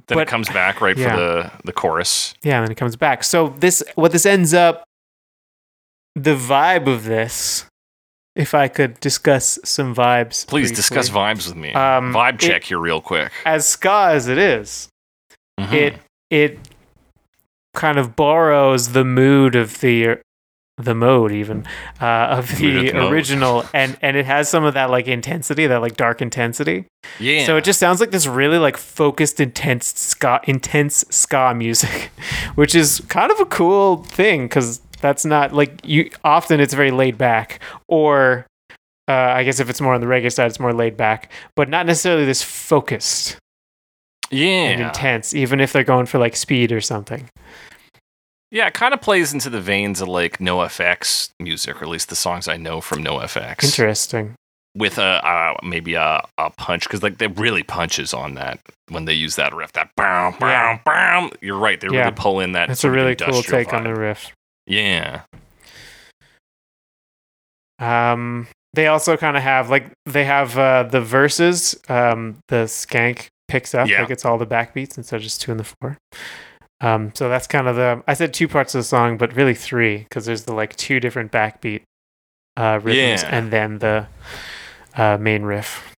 [0.10, 1.12] Then But- it comes back right yeah.
[1.12, 2.34] for the the chorus.
[2.44, 3.24] yeah, and then it comes back.
[3.24, 4.84] So this what this ends up,
[6.16, 7.66] the vibe of this.
[8.36, 10.76] If I could discuss some vibes, Please briefly.
[10.76, 11.74] discuss vibes with me.
[11.74, 13.32] Um, Vibe it- check here real quick.
[13.46, 14.88] as ska as it is,
[15.60, 15.74] Mhm.
[15.74, 15.96] it
[16.30, 16.60] it
[17.76, 20.18] kind of borrows the mood of the
[20.80, 21.66] the mode even
[22.02, 25.98] uh, of the original and and it has some of that like intensity that like
[25.98, 26.86] dark intensity
[27.20, 27.46] yeah.
[27.46, 32.12] so it just sounds like this really like focused intense ska intense ska music
[32.56, 36.92] which is kind of a cool thing because that's not like you often it's very
[36.92, 38.48] laid back or
[39.10, 41.68] uh, i guess if it's more on the reggae side it's more laid back but
[41.68, 43.38] not necessarily this focused
[44.32, 44.88] and yeah.
[44.88, 47.30] intense, even if they're going for like speed or something.
[48.52, 52.10] Yeah, it kind of plays into the veins of like NoFX music, or at least
[52.10, 53.64] the songs I know from NoFX.
[53.64, 54.34] Interesting.
[54.76, 58.60] With a uh, maybe a, a punch, because like they really punches on that
[58.90, 59.74] when they use that riff.
[59.74, 60.80] That bam, bam, Yeah.
[60.86, 61.30] bam.
[61.42, 61.80] You're right.
[61.80, 62.00] They Yeah.
[62.02, 62.70] really pull in that.
[62.70, 64.32] It's a really cool take on the riff.
[64.68, 65.22] Yeah.
[67.80, 71.80] Um, they also kind of have like they have uh, the verses.
[71.88, 74.02] Um, the skank picks up Yeah.
[74.02, 75.98] like it's all the backbeats instead of just two and the four.
[76.82, 79.54] Um, so that's kind of the I said two parts of the song, but really
[79.56, 81.82] three because there's the like two different backbeat
[82.58, 83.30] uh, rhythms Yeah.
[83.38, 84.08] and then the
[84.96, 85.94] uh, main riff.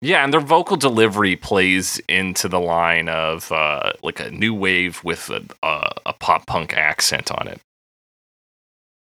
[0.00, 5.02] Yeah, and their vocal delivery plays into the line of uh, like a new wave
[5.02, 7.60] with a, a, a pop punk accent on it.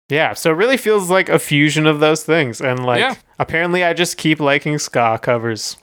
[0.09, 3.15] Yeah, so it really feels like a fusion of those things, and like Yeah.
[3.39, 5.77] apparently I just keep liking ska covers.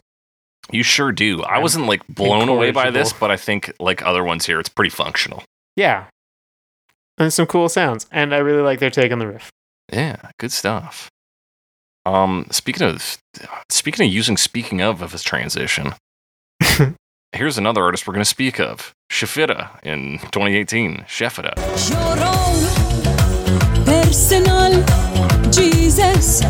[0.72, 1.42] You sure do.
[1.42, 4.60] I I'm wasn't like blown away by this, but I think like other ones here,
[4.60, 5.42] it's pretty functional.
[5.76, 6.06] Yeah,
[7.18, 9.50] and some cool sounds, and I really like their take on the riff.
[9.92, 11.10] Yeah, good stuff.
[12.06, 13.18] Um, speaking of
[13.68, 15.92] speaking of using speaking of of his transition,
[17.32, 21.04] here's another artist we're going to speak of, Shefita in 2018.
[21.08, 21.54] Shefita.
[23.84, 24.82] Personal
[25.50, 26.40] Jesus.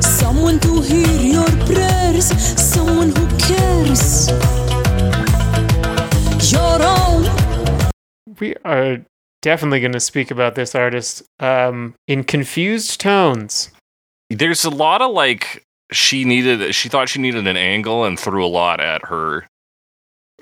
[0.00, 1.19] Someone to hear
[1.50, 2.26] your prayers,
[2.60, 4.28] someone who cares.
[6.50, 7.90] Your own
[8.38, 8.98] We are
[9.42, 13.70] definitely going to speak about this artist um, in confused tones.
[14.28, 18.44] There's a lot of like she needed she thought she needed an angle and threw
[18.44, 19.44] a lot at her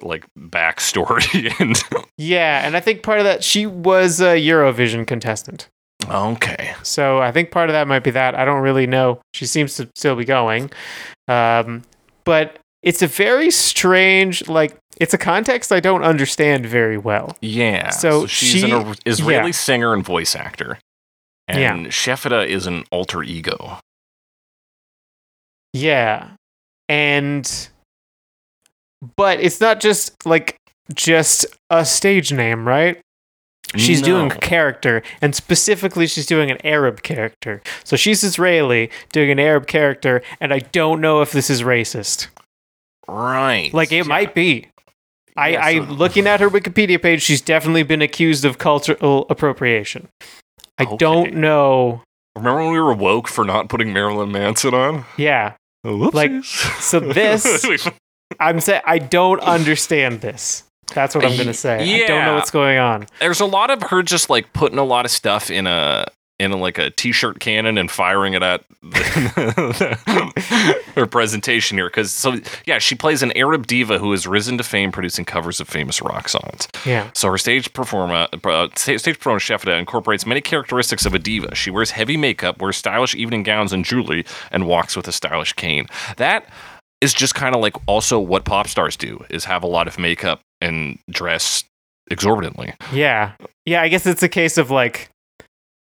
[0.02, 1.82] like backstory and
[2.18, 5.68] Yeah, and I think part of that she was a Eurovision contestant.
[6.10, 6.74] Okay.
[6.82, 8.35] So I think part of that might be that.
[8.35, 9.20] I don't really know.
[9.35, 10.70] She seems to still be going.
[11.26, 11.82] Um,
[12.24, 17.36] but it's a very strange, like, it's a context I don't understand very well.
[17.40, 17.90] Yeah.
[17.90, 19.52] So she's she- an Israeli yeah.
[19.52, 20.78] singer and voice actor.
[21.47, 21.90] And Yeah.
[21.90, 23.78] Shefita is an alter ego.
[25.72, 26.30] Yeah.
[26.89, 27.68] And,
[29.16, 30.56] but it's not just like
[30.94, 33.01] just a stage name, right?
[33.76, 37.60] She's doing a character, and specifically, she's doing an Arab character.
[37.84, 42.28] So she's Israeli doing an Arab character, and I don't know if this is racist.
[43.06, 43.72] Right.
[43.74, 44.02] Like it Yeah.
[44.04, 44.68] might be.
[45.36, 49.26] I, Yeah, I so- looking at her Wikipedia page, she's definitely been accused of cultural
[49.30, 50.08] appropriation.
[50.78, 50.96] I Okay.
[50.96, 52.02] don't know.
[52.36, 55.04] Remember when we were woke for not putting Marilyn Manson on?
[55.16, 55.54] Yeah,
[55.84, 57.66] Like, so this-
[58.40, 60.64] I'm saying I don't understand this.
[60.94, 62.05] That's what I'm gonna say.
[62.05, 63.06] I don't know what's going on.
[63.20, 66.06] There's a lot of her just like putting a lot of stuff in a
[66.39, 69.98] in a, like a t-shirt cannon and firing it at the,
[70.94, 74.62] her presentation here because so yeah she plays an Arab diva who has risen to
[74.62, 76.69] fame producing covers of famous rock songs.
[76.86, 81.56] Yeah, So her stage performer, uh, stage performer Shefita incorporates many characteristics of a diva.
[81.56, 85.55] She wears heavy makeup, wears stylish evening gowns and jewelry, and walks with a stylish
[85.55, 85.86] cane.
[86.19, 86.48] That
[87.00, 89.98] is just kind of like also what pop stars do: is have a lot of
[89.98, 91.64] makeup and dress
[92.10, 92.74] exorbitantly.
[92.92, 93.32] yeah,
[93.66, 93.82] yeah.
[93.82, 95.10] I guess it's a case of like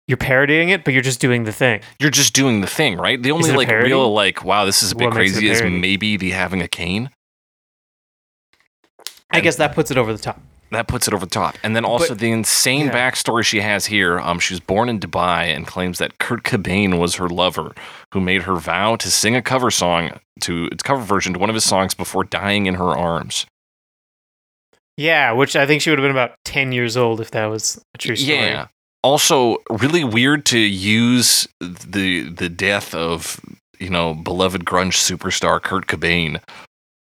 [0.09, 1.81] you're parodying it, but you're just doing the thing.
[2.01, 3.21] You're just doing the thing, right?
[3.21, 5.63] The only like real like wow, this is a bit What makes a crazy is
[5.63, 7.11] maybe the having a cane.
[9.31, 10.41] I guess that puts it over the top.
[10.73, 11.55] That puts it over the top.
[11.63, 12.93] And then also But- the insane yeah.
[13.11, 14.19] backstory she has here.
[14.19, 17.73] Um, she was born in Dubai and claims that Kurt Cobain was her lover,
[18.13, 21.49] who made her vow to sing a cover song to its cover version to one
[21.49, 23.47] of his songs before dying in her arms.
[24.97, 27.81] Yeah, which I think she would have been about ten years old if that was
[27.95, 28.39] a true story.
[28.39, 28.67] Yeah.
[29.03, 33.39] Also, really weird to use the the death of
[33.79, 36.41] you know beloved grunge superstar Kurt Cobain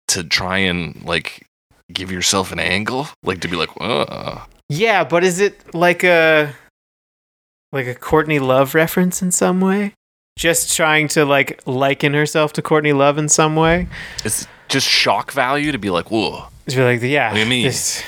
[0.09, 1.47] to try and like
[1.93, 6.52] give yourself an angle, like to be like, uh, Yeah, but is it like a
[7.73, 9.94] like a Courtney Love reference in some way?
[10.39, 13.86] Just trying to like liken herself to Courtney Love in some way?
[14.24, 16.47] it's just shock value to be like, whoa.
[16.66, 17.65] It's really like, yeah, What do you mean?
[17.65, 18.02] this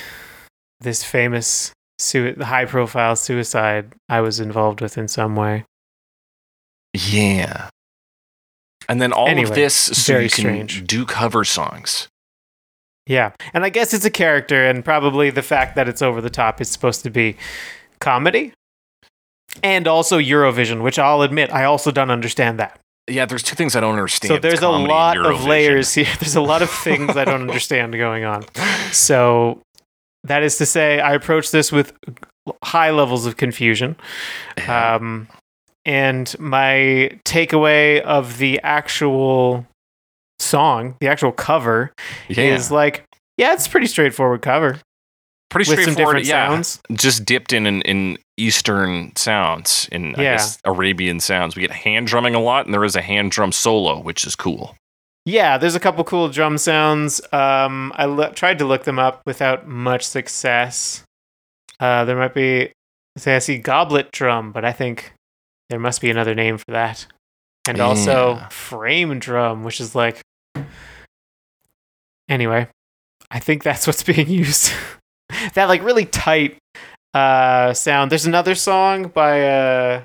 [0.80, 5.64] this famous sui- high profile suicide I was involved with in some way.
[6.94, 7.68] Yeah.
[8.88, 10.86] And then all Anyway, of this so you can strange.
[10.86, 12.08] do cover songs.
[13.06, 13.32] Yeah.
[13.54, 16.60] And I guess it's a character, and probably the fact that it's over the top
[16.60, 17.36] is supposed to be
[18.00, 18.52] comedy.
[19.62, 22.78] And also Eurovision, which I'll admit, I also don't understand that.
[23.08, 24.34] Yeah, there's two things I don't understand.
[24.34, 26.08] So there's a lot of layers here.
[26.20, 28.44] There's a lot of things I don't understand going on.
[28.92, 29.60] So
[30.24, 31.92] that is to say, I approach this with
[32.64, 33.96] high levels of confusion.
[34.66, 35.28] Um,
[35.84, 39.66] and my takeaway of the actual
[40.46, 41.92] song, the actual cover,
[42.28, 43.04] Yeah, is like,
[43.36, 44.78] yeah, it's a pretty straightforward cover
[45.50, 46.22] pretty with some straightforward.
[46.24, 46.80] different yeah, sounds.
[46.92, 51.54] just dipped in in, in Eastern sounds, in I guess Arabian sounds.
[51.56, 54.34] We get hand drumming a lot, and there is a hand drum solo, which is
[54.36, 54.76] cool.
[55.24, 57.20] Yeah, there's a couple cool drum sounds.
[57.32, 61.02] Um, I lo- tried to look them up without much success.
[61.80, 62.70] Uh, there might be,
[63.16, 65.12] say, I see goblet drum, but I think
[65.70, 67.06] there must be another name for that.
[67.68, 68.48] And also Yeah.
[68.48, 70.20] frame drum, which is like.
[72.28, 72.68] Anyway,
[73.30, 74.72] I think that's what's being used.
[75.54, 76.58] that like really tight
[77.14, 78.10] uh, sound.
[78.10, 80.02] There's another song by uh,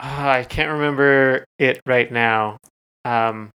[0.00, 2.56] ah, I can't remember it right now.
[3.04, 3.50] Um,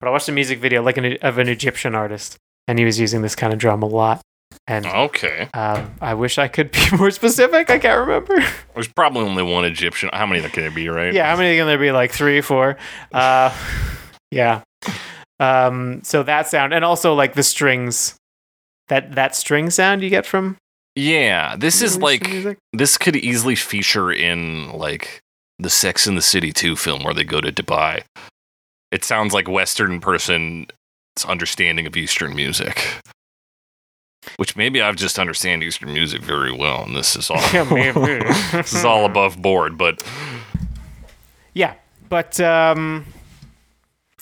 [0.00, 2.36] but I watched a music video like an, of an Egyptian artist,
[2.68, 4.20] and he was using this kind of drum a lot.
[4.68, 7.70] And Okay, um, I wish I could be more specific.
[7.70, 8.36] I can't remember.
[8.74, 10.10] there's probably only one Egyptian.
[10.12, 11.12] How many there can there be, right?
[11.12, 11.92] yeah, how many can there be?
[11.92, 12.76] Like three, four.
[13.12, 13.54] Uh,
[14.36, 14.62] yeah.
[15.38, 18.16] Um, so that sound, and also like the strings,
[18.88, 20.56] that that string sound you get from
[20.96, 21.56] yeah.
[21.56, 22.58] This is like music.
[22.72, 25.20] this could easily feature in like
[25.58, 28.02] the Sex and the City 2 film where they go to Dubai.
[28.90, 30.66] It sounds like Western person's
[31.26, 32.86] understanding of Eastern music.
[34.38, 38.84] Which maybe I've just understand Eastern music very well, and this is all this is
[38.84, 39.78] all above board.
[39.78, 40.02] But
[41.54, 41.74] Yeah,
[42.08, 43.06] but um,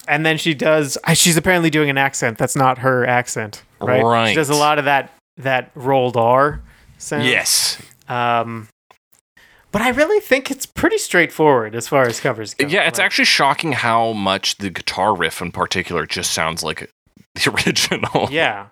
[0.09, 0.97] and then she does.
[1.15, 4.03] She's apparently doing an accent that's not her accent, right?
[4.03, 4.29] right.
[4.31, 6.61] She does a lot of that that rolled R
[6.99, 7.25] sound.
[7.27, 8.69] yes, Um,
[9.73, 12.67] but I really think it's pretty straightforward as far as covers go.
[12.69, 16.89] yeah, it's Like, actually shocking how much the guitar riff in particular just sounds like
[17.35, 18.29] the original.
[18.31, 18.67] yeah.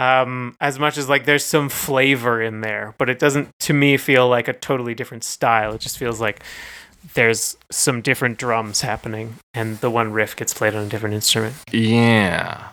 [0.00, 3.98] Um, as much as like there's some flavor in there, but it doesn't to me
[3.98, 5.74] feel like a totally different style.
[5.74, 6.42] It just feels like
[7.14, 11.54] there's some different drums happening, and the one riff gets played on a different instrument.
[11.72, 12.68] Yeah.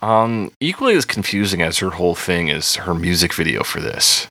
[0.00, 4.26] Um, equally as confusing as her whole thing is her music video for this.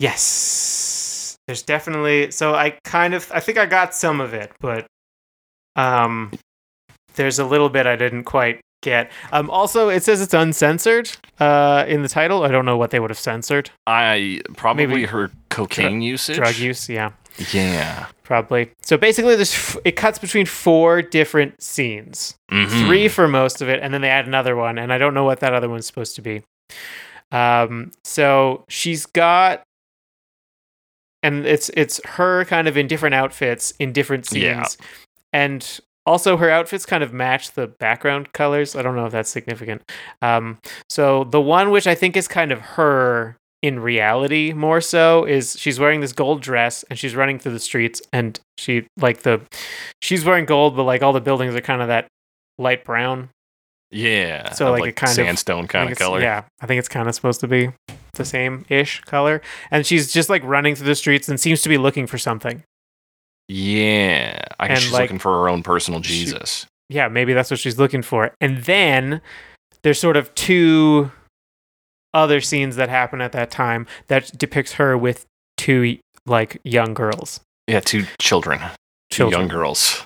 [0.00, 1.36] Yes.
[1.46, 4.86] There's definitely so I kind of I think I got some of it, but
[5.76, 6.32] um
[7.14, 9.12] there's a little bit I didn't quite get.
[9.30, 11.10] Um also it says it's uncensored
[11.40, 12.44] uh in the title.
[12.44, 13.70] I don't know what they would have censored.
[13.86, 16.36] I probably Maybe her cocaine usage.
[16.36, 17.12] Drug use, yeah.
[17.52, 18.06] Yeah.
[18.22, 18.70] Probably.
[18.82, 22.36] So basically there's f- it cuts between four different scenes.
[22.50, 22.86] Mhm.
[22.86, 25.24] Three for most of it and then they add another one and I don't know
[25.24, 26.42] what that other one's supposed to be.
[27.32, 29.62] Um so she's got
[31.22, 34.42] and it's it's her kind of in different outfits in different scenes.
[34.44, 34.64] Yeah.
[35.32, 38.76] And also her outfits kind of match the background colors.
[38.76, 39.82] I don't know if that's significant.
[40.22, 40.58] Um
[40.88, 45.56] so the one which I think is kind of her in reality more so is
[45.58, 49.40] she's wearing this gold dress and she's running through the streets and she like the
[50.02, 52.06] she's wearing gold but like all the buildings are kind of that
[52.58, 53.30] light brown
[53.90, 54.50] Yeah.
[54.52, 56.20] So, like, it kind of- sandstone kind of color.
[56.20, 57.70] Yeah, I think it's kind of supposed to be
[58.14, 59.40] the same ish color.
[59.70, 62.62] And she's just like running through the streets and seems to be looking for something.
[63.48, 64.40] Yeah.
[64.58, 66.66] I guess And, she's like, looking for her own personal she- Jesus.
[66.88, 68.32] Yeah, maybe that's what she's looking for.
[68.40, 69.20] And then
[69.82, 71.10] there's sort of two
[72.14, 75.26] other scenes that happen at that time that depicts her with
[75.58, 77.40] two like young girls.
[77.66, 78.60] yeah, two children.
[79.10, 80.04] Two young girls.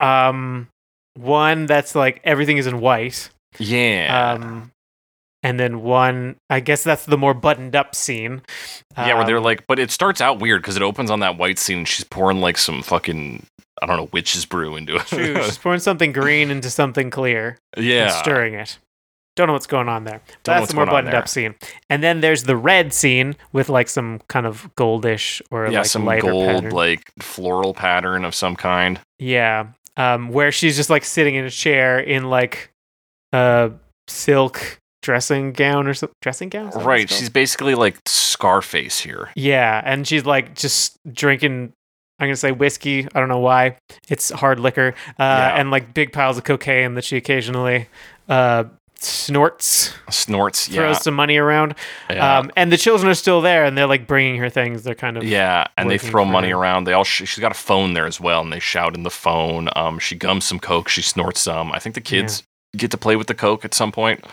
[0.00, 0.68] Um
[1.18, 3.30] one that's like everything is in white.
[3.58, 4.34] Yeah.
[4.36, 4.70] Um
[5.42, 8.42] and then one I guess that's the more buttoned up scene.
[8.96, 11.36] yeah, where they're Um, like, but it starts out weird because it opens on that
[11.36, 13.44] white scene and she's pouring like some fucking,
[13.82, 15.02] I don't know, witch's brew into it.
[15.06, 15.42] True.
[15.42, 18.10] She's pouring something green into something clear yeah.
[18.22, 18.78] stirring it.
[19.34, 20.20] Don't know what's going on there.
[20.44, 21.54] That's the more buttoned up scene.
[21.88, 25.86] And then there's the red scene with like some kind of goldish or yeah, like
[25.86, 26.70] some gold, pattern.
[26.70, 29.00] like floral pattern of some kind.
[29.18, 29.68] yeah.
[29.96, 32.70] Um, where she's just like sitting in a chair in like
[33.32, 33.72] a
[34.08, 36.14] silk dressing gown or something.
[36.22, 36.68] Dressing gown?
[36.68, 37.10] Is that what Right.
[37.10, 39.28] She's basically like Scarface here.
[39.34, 41.72] Yeah, and she's like just drinking.
[42.18, 43.06] I'm gonna say whiskey.
[43.14, 43.76] I don't know why.
[44.08, 45.56] It's hard liquor, uh, Yeah.
[45.60, 47.88] and like big piles of cocaine that she occasionally
[48.28, 48.64] uh,
[49.04, 50.68] snorts, Snorts.
[50.68, 50.76] yeah.
[50.82, 51.74] throws some money around.
[52.10, 52.38] yeah.
[52.38, 54.82] Um, and the children are still there, and they're like bringing her things.
[54.82, 56.56] They're kind of yeah, and they throw money her.
[56.56, 56.84] around.
[56.84, 59.10] They all sh- she's got a phone there as well, and they shout in the
[59.10, 59.68] phone.
[59.76, 61.72] Um, she gums some coke, she snorts some.
[61.72, 62.42] I think the kids
[62.76, 64.24] get to play with the coke at some point.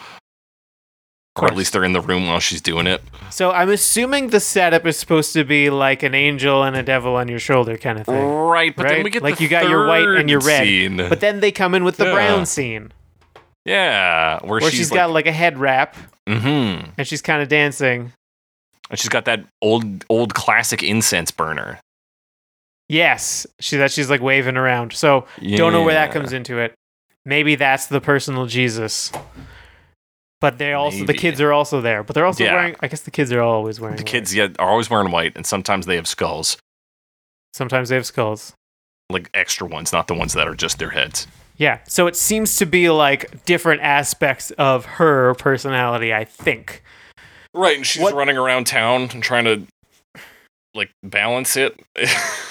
[1.36, 3.02] Or at least they're in the room while she's doing it.
[3.30, 7.16] So I'm assuming the setup is supposed to be like an angel and a devil
[7.16, 8.22] on your shoulder kind of thing.
[8.26, 9.04] Right, but then Right?
[9.06, 10.64] we get Like the you got your white and your red.
[10.66, 10.98] scene.
[10.98, 12.14] But then they come in with the Yeah.
[12.14, 12.92] brown scene
[13.66, 15.96] yeah, where, where she's, she's got like a head wrap
[16.28, 16.90] mm-hmm.
[16.98, 18.14] and she's kind of dancing.
[18.90, 21.80] and she's got that old old classic incense burner.
[22.88, 24.94] Yes, she that she's like waving around.
[24.94, 26.74] So don't know where that comes into it.
[27.26, 29.12] Maybe that's the personal Jesus.
[30.42, 32.02] But they also the kids are also there.
[32.02, 32.56] But they're also Yeah.
[32.56, 32.76] wearing.
[32.80, 33.98] I guess the kids are always wearing.
[33.98, 34.08] The white.
[34.12, 36.58] kids yeah, are always wearing white, and sometimes they have skulls,
[37.54, 38.54] Sometimes they have skulls.
[39.10, 41.28] like extra ones, not the ones that are just their heads.
[41.60, 41.80] Yeah.
[41.88, 46.12] So it seems to be like different aspects of her personality.
[46.14, 46.82] I think.
[47.54, 49.68] Right, and she's What- running around town and trying to
[50.74, 51.80] like balance it.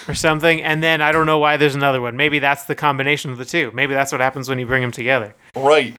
[0.08, 0.60] or something.
[0.62, 2.16] And then I don't know why there's another one.
[2.16, 3.70] Maybe that's the combination of the two.
[3.72, 5.34] Maybe that's what happens when you bring them together.
[5.56, 5.94] right.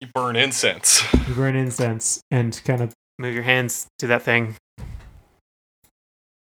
[0.00, 1.02] You burn incense.
[1.28, 4.56] You burn incense and kind of move your hands to that thing.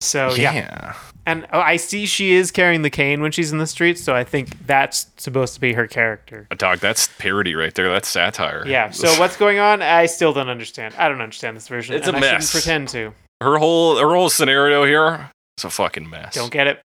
[0.03, 0.95] So Oh, yeah.
[1.25, 4.01] and oh, I see she is carrying the cane when she's in the streets.
[4.01, 6.47] So I think that's supposed to be her character.
[6.51, 7.89] A dog, that's parody right there.
[7.91, 8.63] That's satire.
[8.67, 8.89] Yeah.
[8.91, 9.81] So what's going on?
[9.81, 10.93] I still don't understand.
[10.97, 11.95] I don't understand this version.
[11.95, 12.30] It's a I mess.
[12.51, 13.13] shouldn't pretend to.
[13.41, 16.34] her whole her whole scenario here is a fucking mess.
[16.35, 16.81] Don't get it.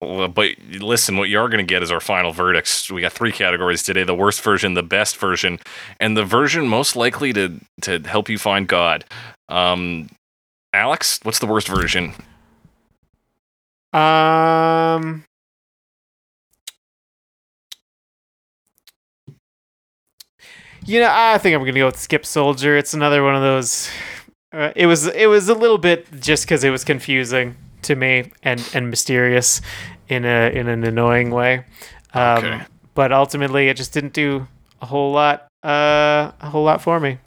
[0.00, 0.50] Well, but
[0.80, 2.90] listen, what you are going to get is our final verdicts.
[2.90, 5.58] We got three categories today: the worst version, the best version,
[5.98, 9.04] and the version most likely to to help you find God.
[9.48, 10.10] Um,
[10.74, 12.14] Alex, what's the worst version?
[13.92, 15.24] Um.
[20.84, 22.76] You know, I think I'm gonna go with Skip Soldier.
[22.76, 23.88] It's another one of those.
[24.52, 28.32] Uh, it was it was a little bit just because it was confusing to me
[28.42, 29.60] and and mysterious
[30.08, 31.64] in a in an annoying way.
[32.12, 32.62] Um, Okay.
[32.94, 34.46] But ultimately, it just didn't do
[34.82, 35.46] a whole lot.
[35.64, 37.18] Uh, a whole lot for me.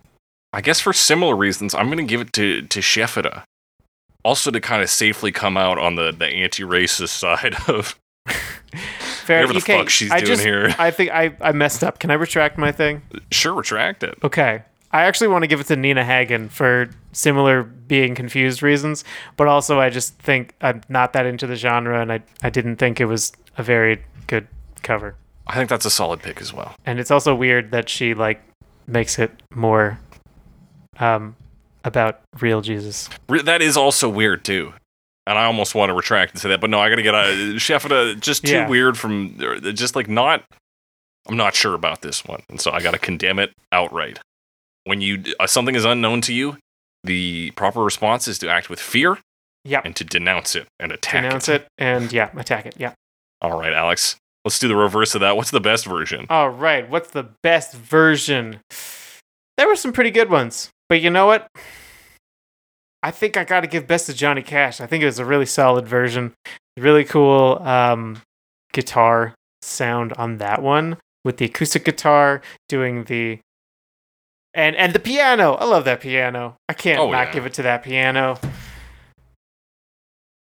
[0.53, 3.43] I guess for similar reasons, I'm going to give it to to Shefita.
[4.23, 9.41] Also, to kind of safely come out on the the anti-racist side of Fair.
[9.41, 10.75] whatever the okay, fuck she's I doing just, here.
[10.77, 11.99] I think I I messed up.
[11.99, 13.01] Can I retract my thing?
[13.31, 14.17] Sure, retract it.
[14.23, 14.63] Okay.
[14.91, 19.03] I actually want to give it to Nina Hagen for similar being confused reasons,
[19.35, 22.77] but also I just think I'm not that into the genre and I, I didn't
[22.77, 24.47] think it was a very good
[24.83, 25.15] cover.
[25.45, 26.73] I think that's a solid pick as well.
[26.85, 28.41] And it's also weird that she like
[28.87, 29.99] makes it more
[30.99, 31.35] um
[31.83, 33.09] about real Jesus.
[33.29, 34.73] Re- That is also weird too.
[35.25, 37.13] And I almost want to retract and say that, but no, I got to get
[37.13, 37.17] a
[37.57, 38.67] Shefita just too Yeah.
[38.69, 39.37] weird from
[39.73, 40.43] just like not.
[41.27, 44.19] I'm not sure about this one, and so I got to condemn it outright.
[44.85, 46.57] When you uh, something is unknown to you,
[47.03, 49.17] the proper response is to act with fear
[49.65, 49.83] Yep.
[49.85, 51.61] and to denounce it and attack Announce it.
[51.63, 52.75] it and yeah, attack it.
[52.77, 52.93] Yeah.
[53.41, 54.15] All right, Alex,
[54.45, 55.35] let's do the reverse of that.
[55.35, 56.25] What's the best version?
[56.29, 58.61] All right, what's the best version?
[59.57, 61.47] There were some pretty good ones, but you know what?
[63.03, 64.81] I think I got to give best to Johnny Cash.
[64.81, 66.33] I think it was a really solid version.
[66.77, 68.21] Really cool um,
[68.73, 73.39] guitar sound on that one with the acoustic guitar doing the
[74.53, 75.53] and and the piano.
[75.53, 76.55] I love that piano.
[76.67, 77.33] I can't Oh, not yeah.
[77.33, 78.39] give it to that piano.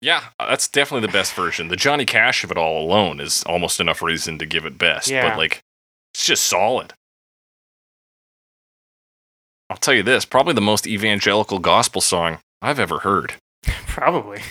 [0.01, 1.67] Yeah, that's definitely the best version.
[1.67, 5.09] The Johnny Cash of it all alone is almost enough reason to give it best.
[5.09, 5.27] Yeah.
[5.29, 5.61] But like,
[6.13, 6.93] it's just solid.
[9.69, 13.35] I'll tell you this: probably the most evangelical gospel song I've ever heard.
[13.87, 14.41] Probably.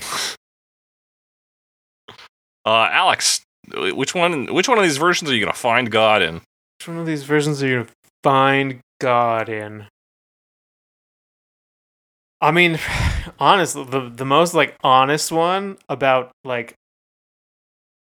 [2.66, 3.40] Uh, Alex,
[3.74, 4.52] which one?
[4.52, 6.34] Which one of these versions are you gonna find God in?
[6.34, 7.88] Which one of these versions are you gonna
[8.22, 9.86] find God in?
[12.42, 12.78] I mean,
[13.38, 16.74] honestly, the the most like honest one about like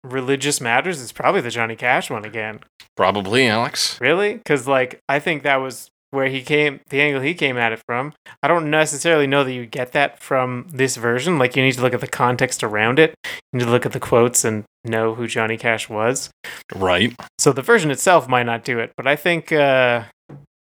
[0.04, 2.60] religious matters is probably the Johnny Cash one again.
[2.96, 4.00] Probably Alex.
[4.02, 4.36] Really?
[4.36, 7.82] Because like I think that was where he came, the angle he came at it
[7.88, 8.14] from.
[8.44, 11.40] I don't necessarily know that you get that from this version.
[11.40, 13.16] Like you need to look at the context around it.
[13.26, 16.30] You need to look at the quotes and know who Johnny Cash was.
[16.76, 17.16] Right.
[17.40, 20.04] So the version itself might not do it, but I think uh,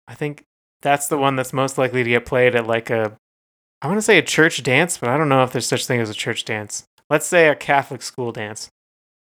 [0.07, 0.43] I think
[0.81, 3.15] that's the one that's most likely to get played at like a
[3.81, 5.99] I want to say a church dance, but I don't know if there's such thing
[6.01, 6.83] as a church dance.
[7.09, 8.69] Let's say a Catholic school dance.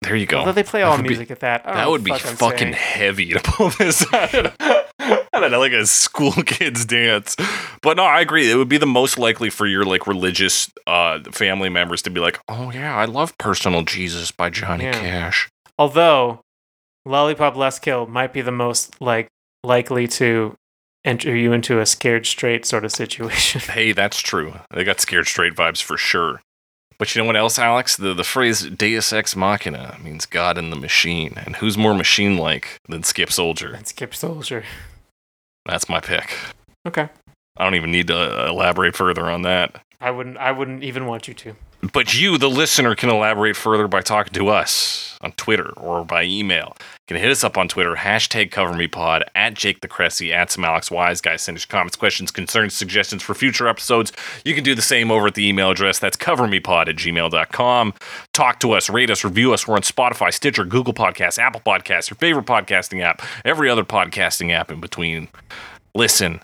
[0.04, 0.40] There you go.
[0.40, 1.68] Although they play all would be- music at that.
[1.68, 2.74] I That would be fucking saying.
[2.74, 4.54] heavy to pull this out.
[5.34, 7.36] I don't know, like a school kids dance.
[7.82, 8.52] But no, I agree.
[8.52, 12.20] It would be the most likely for your like religious uh family members to be
[12.20, 14.92] like, "Oh yeah, I love Personal Jesus by Johnny Yeah.
[15.00, 16.42] Cash." Although
[17.06, 19.28] Lollipop Lust Kill might be the most like
[19.64, 20.56] likely to
[21.06, 23.60] enter you into a scared straight sort of situation.
[23.74, 24.54] Hey, that's true.
[24.72, 26.42] They got scared straight vibes for sure.
[27.00, 27.98] But you know what else, Alex?
[27.98, 32.78] The the phrase Deus ex machina means God in the machine, and who's more machine-like
[32.88, 33.74] than Skip Soldier?
[33.74, 34.64] And Skip Soldier.
[35.66, 36.36] That's my pick.
[36.88, 37.10] Okay.
[37.58, 39.82] I don't even need to elaborate further on that.
[40.02, 40.38] I wouldn't.
[40.38, 41.56] I wouldn't even want you to.
[41.92, 46.24] But you, the listener, can elaborate further by talking to us on Twitter or by
[46.24, 46.78] email.
[46.78, 50.64] You can hit us up on Twitter, hashtag CoverMePod, at Jake the Cressy, at some
[50.64, 51.42] Alex Wise guys.
[51.42, 54.14] Send us comments, questions, concerns, suggestions for future episodes.
[54.46, 56.00] You can do the same over at the email address.
[56.00, 57.94] That's covermepod at gmail.com.
[58.32, 59.68] Talk to us, rate us, review us.
[59.68, 64.52] We're on Spotify, Stitcher, Google Podcasts, Apple Podcasts, your favorite podcasting app, every other podcasting
[64.52, 65.28] app in between.
[65.94, 66.40] Listen,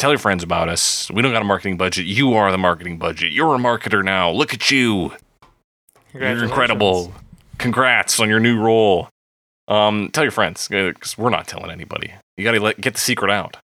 [0.00, 1.10] Tell your friends about us.
[1.10, 2.06] We don't got a marketing budget.
[2.06, 3.32] You are the marketing budget.
[3.32, 4.30] You're a marketer now.
[4.30, 5.12] Look at you.
[6.14, 7.12] You're incredible.
[7.58, 9.10] Congrats on your new role.
[9.68, 12.14] Um, tell your friends because we're not telling anybody.
[12.38, 13.58] You got to get the secret out.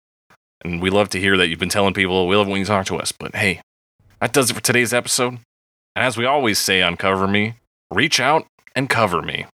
[0.62, 2.28] And we love to hear that you've been telling people.
[2.28, 3.12] We love when you talk to us.
[3.12, 3.62] But hey,
[4.20, 5.38] that does it for today's episode.
[5.94, 7.54] And as we always say on Cover Me,
[7.90, 9.46] reach out and cover me.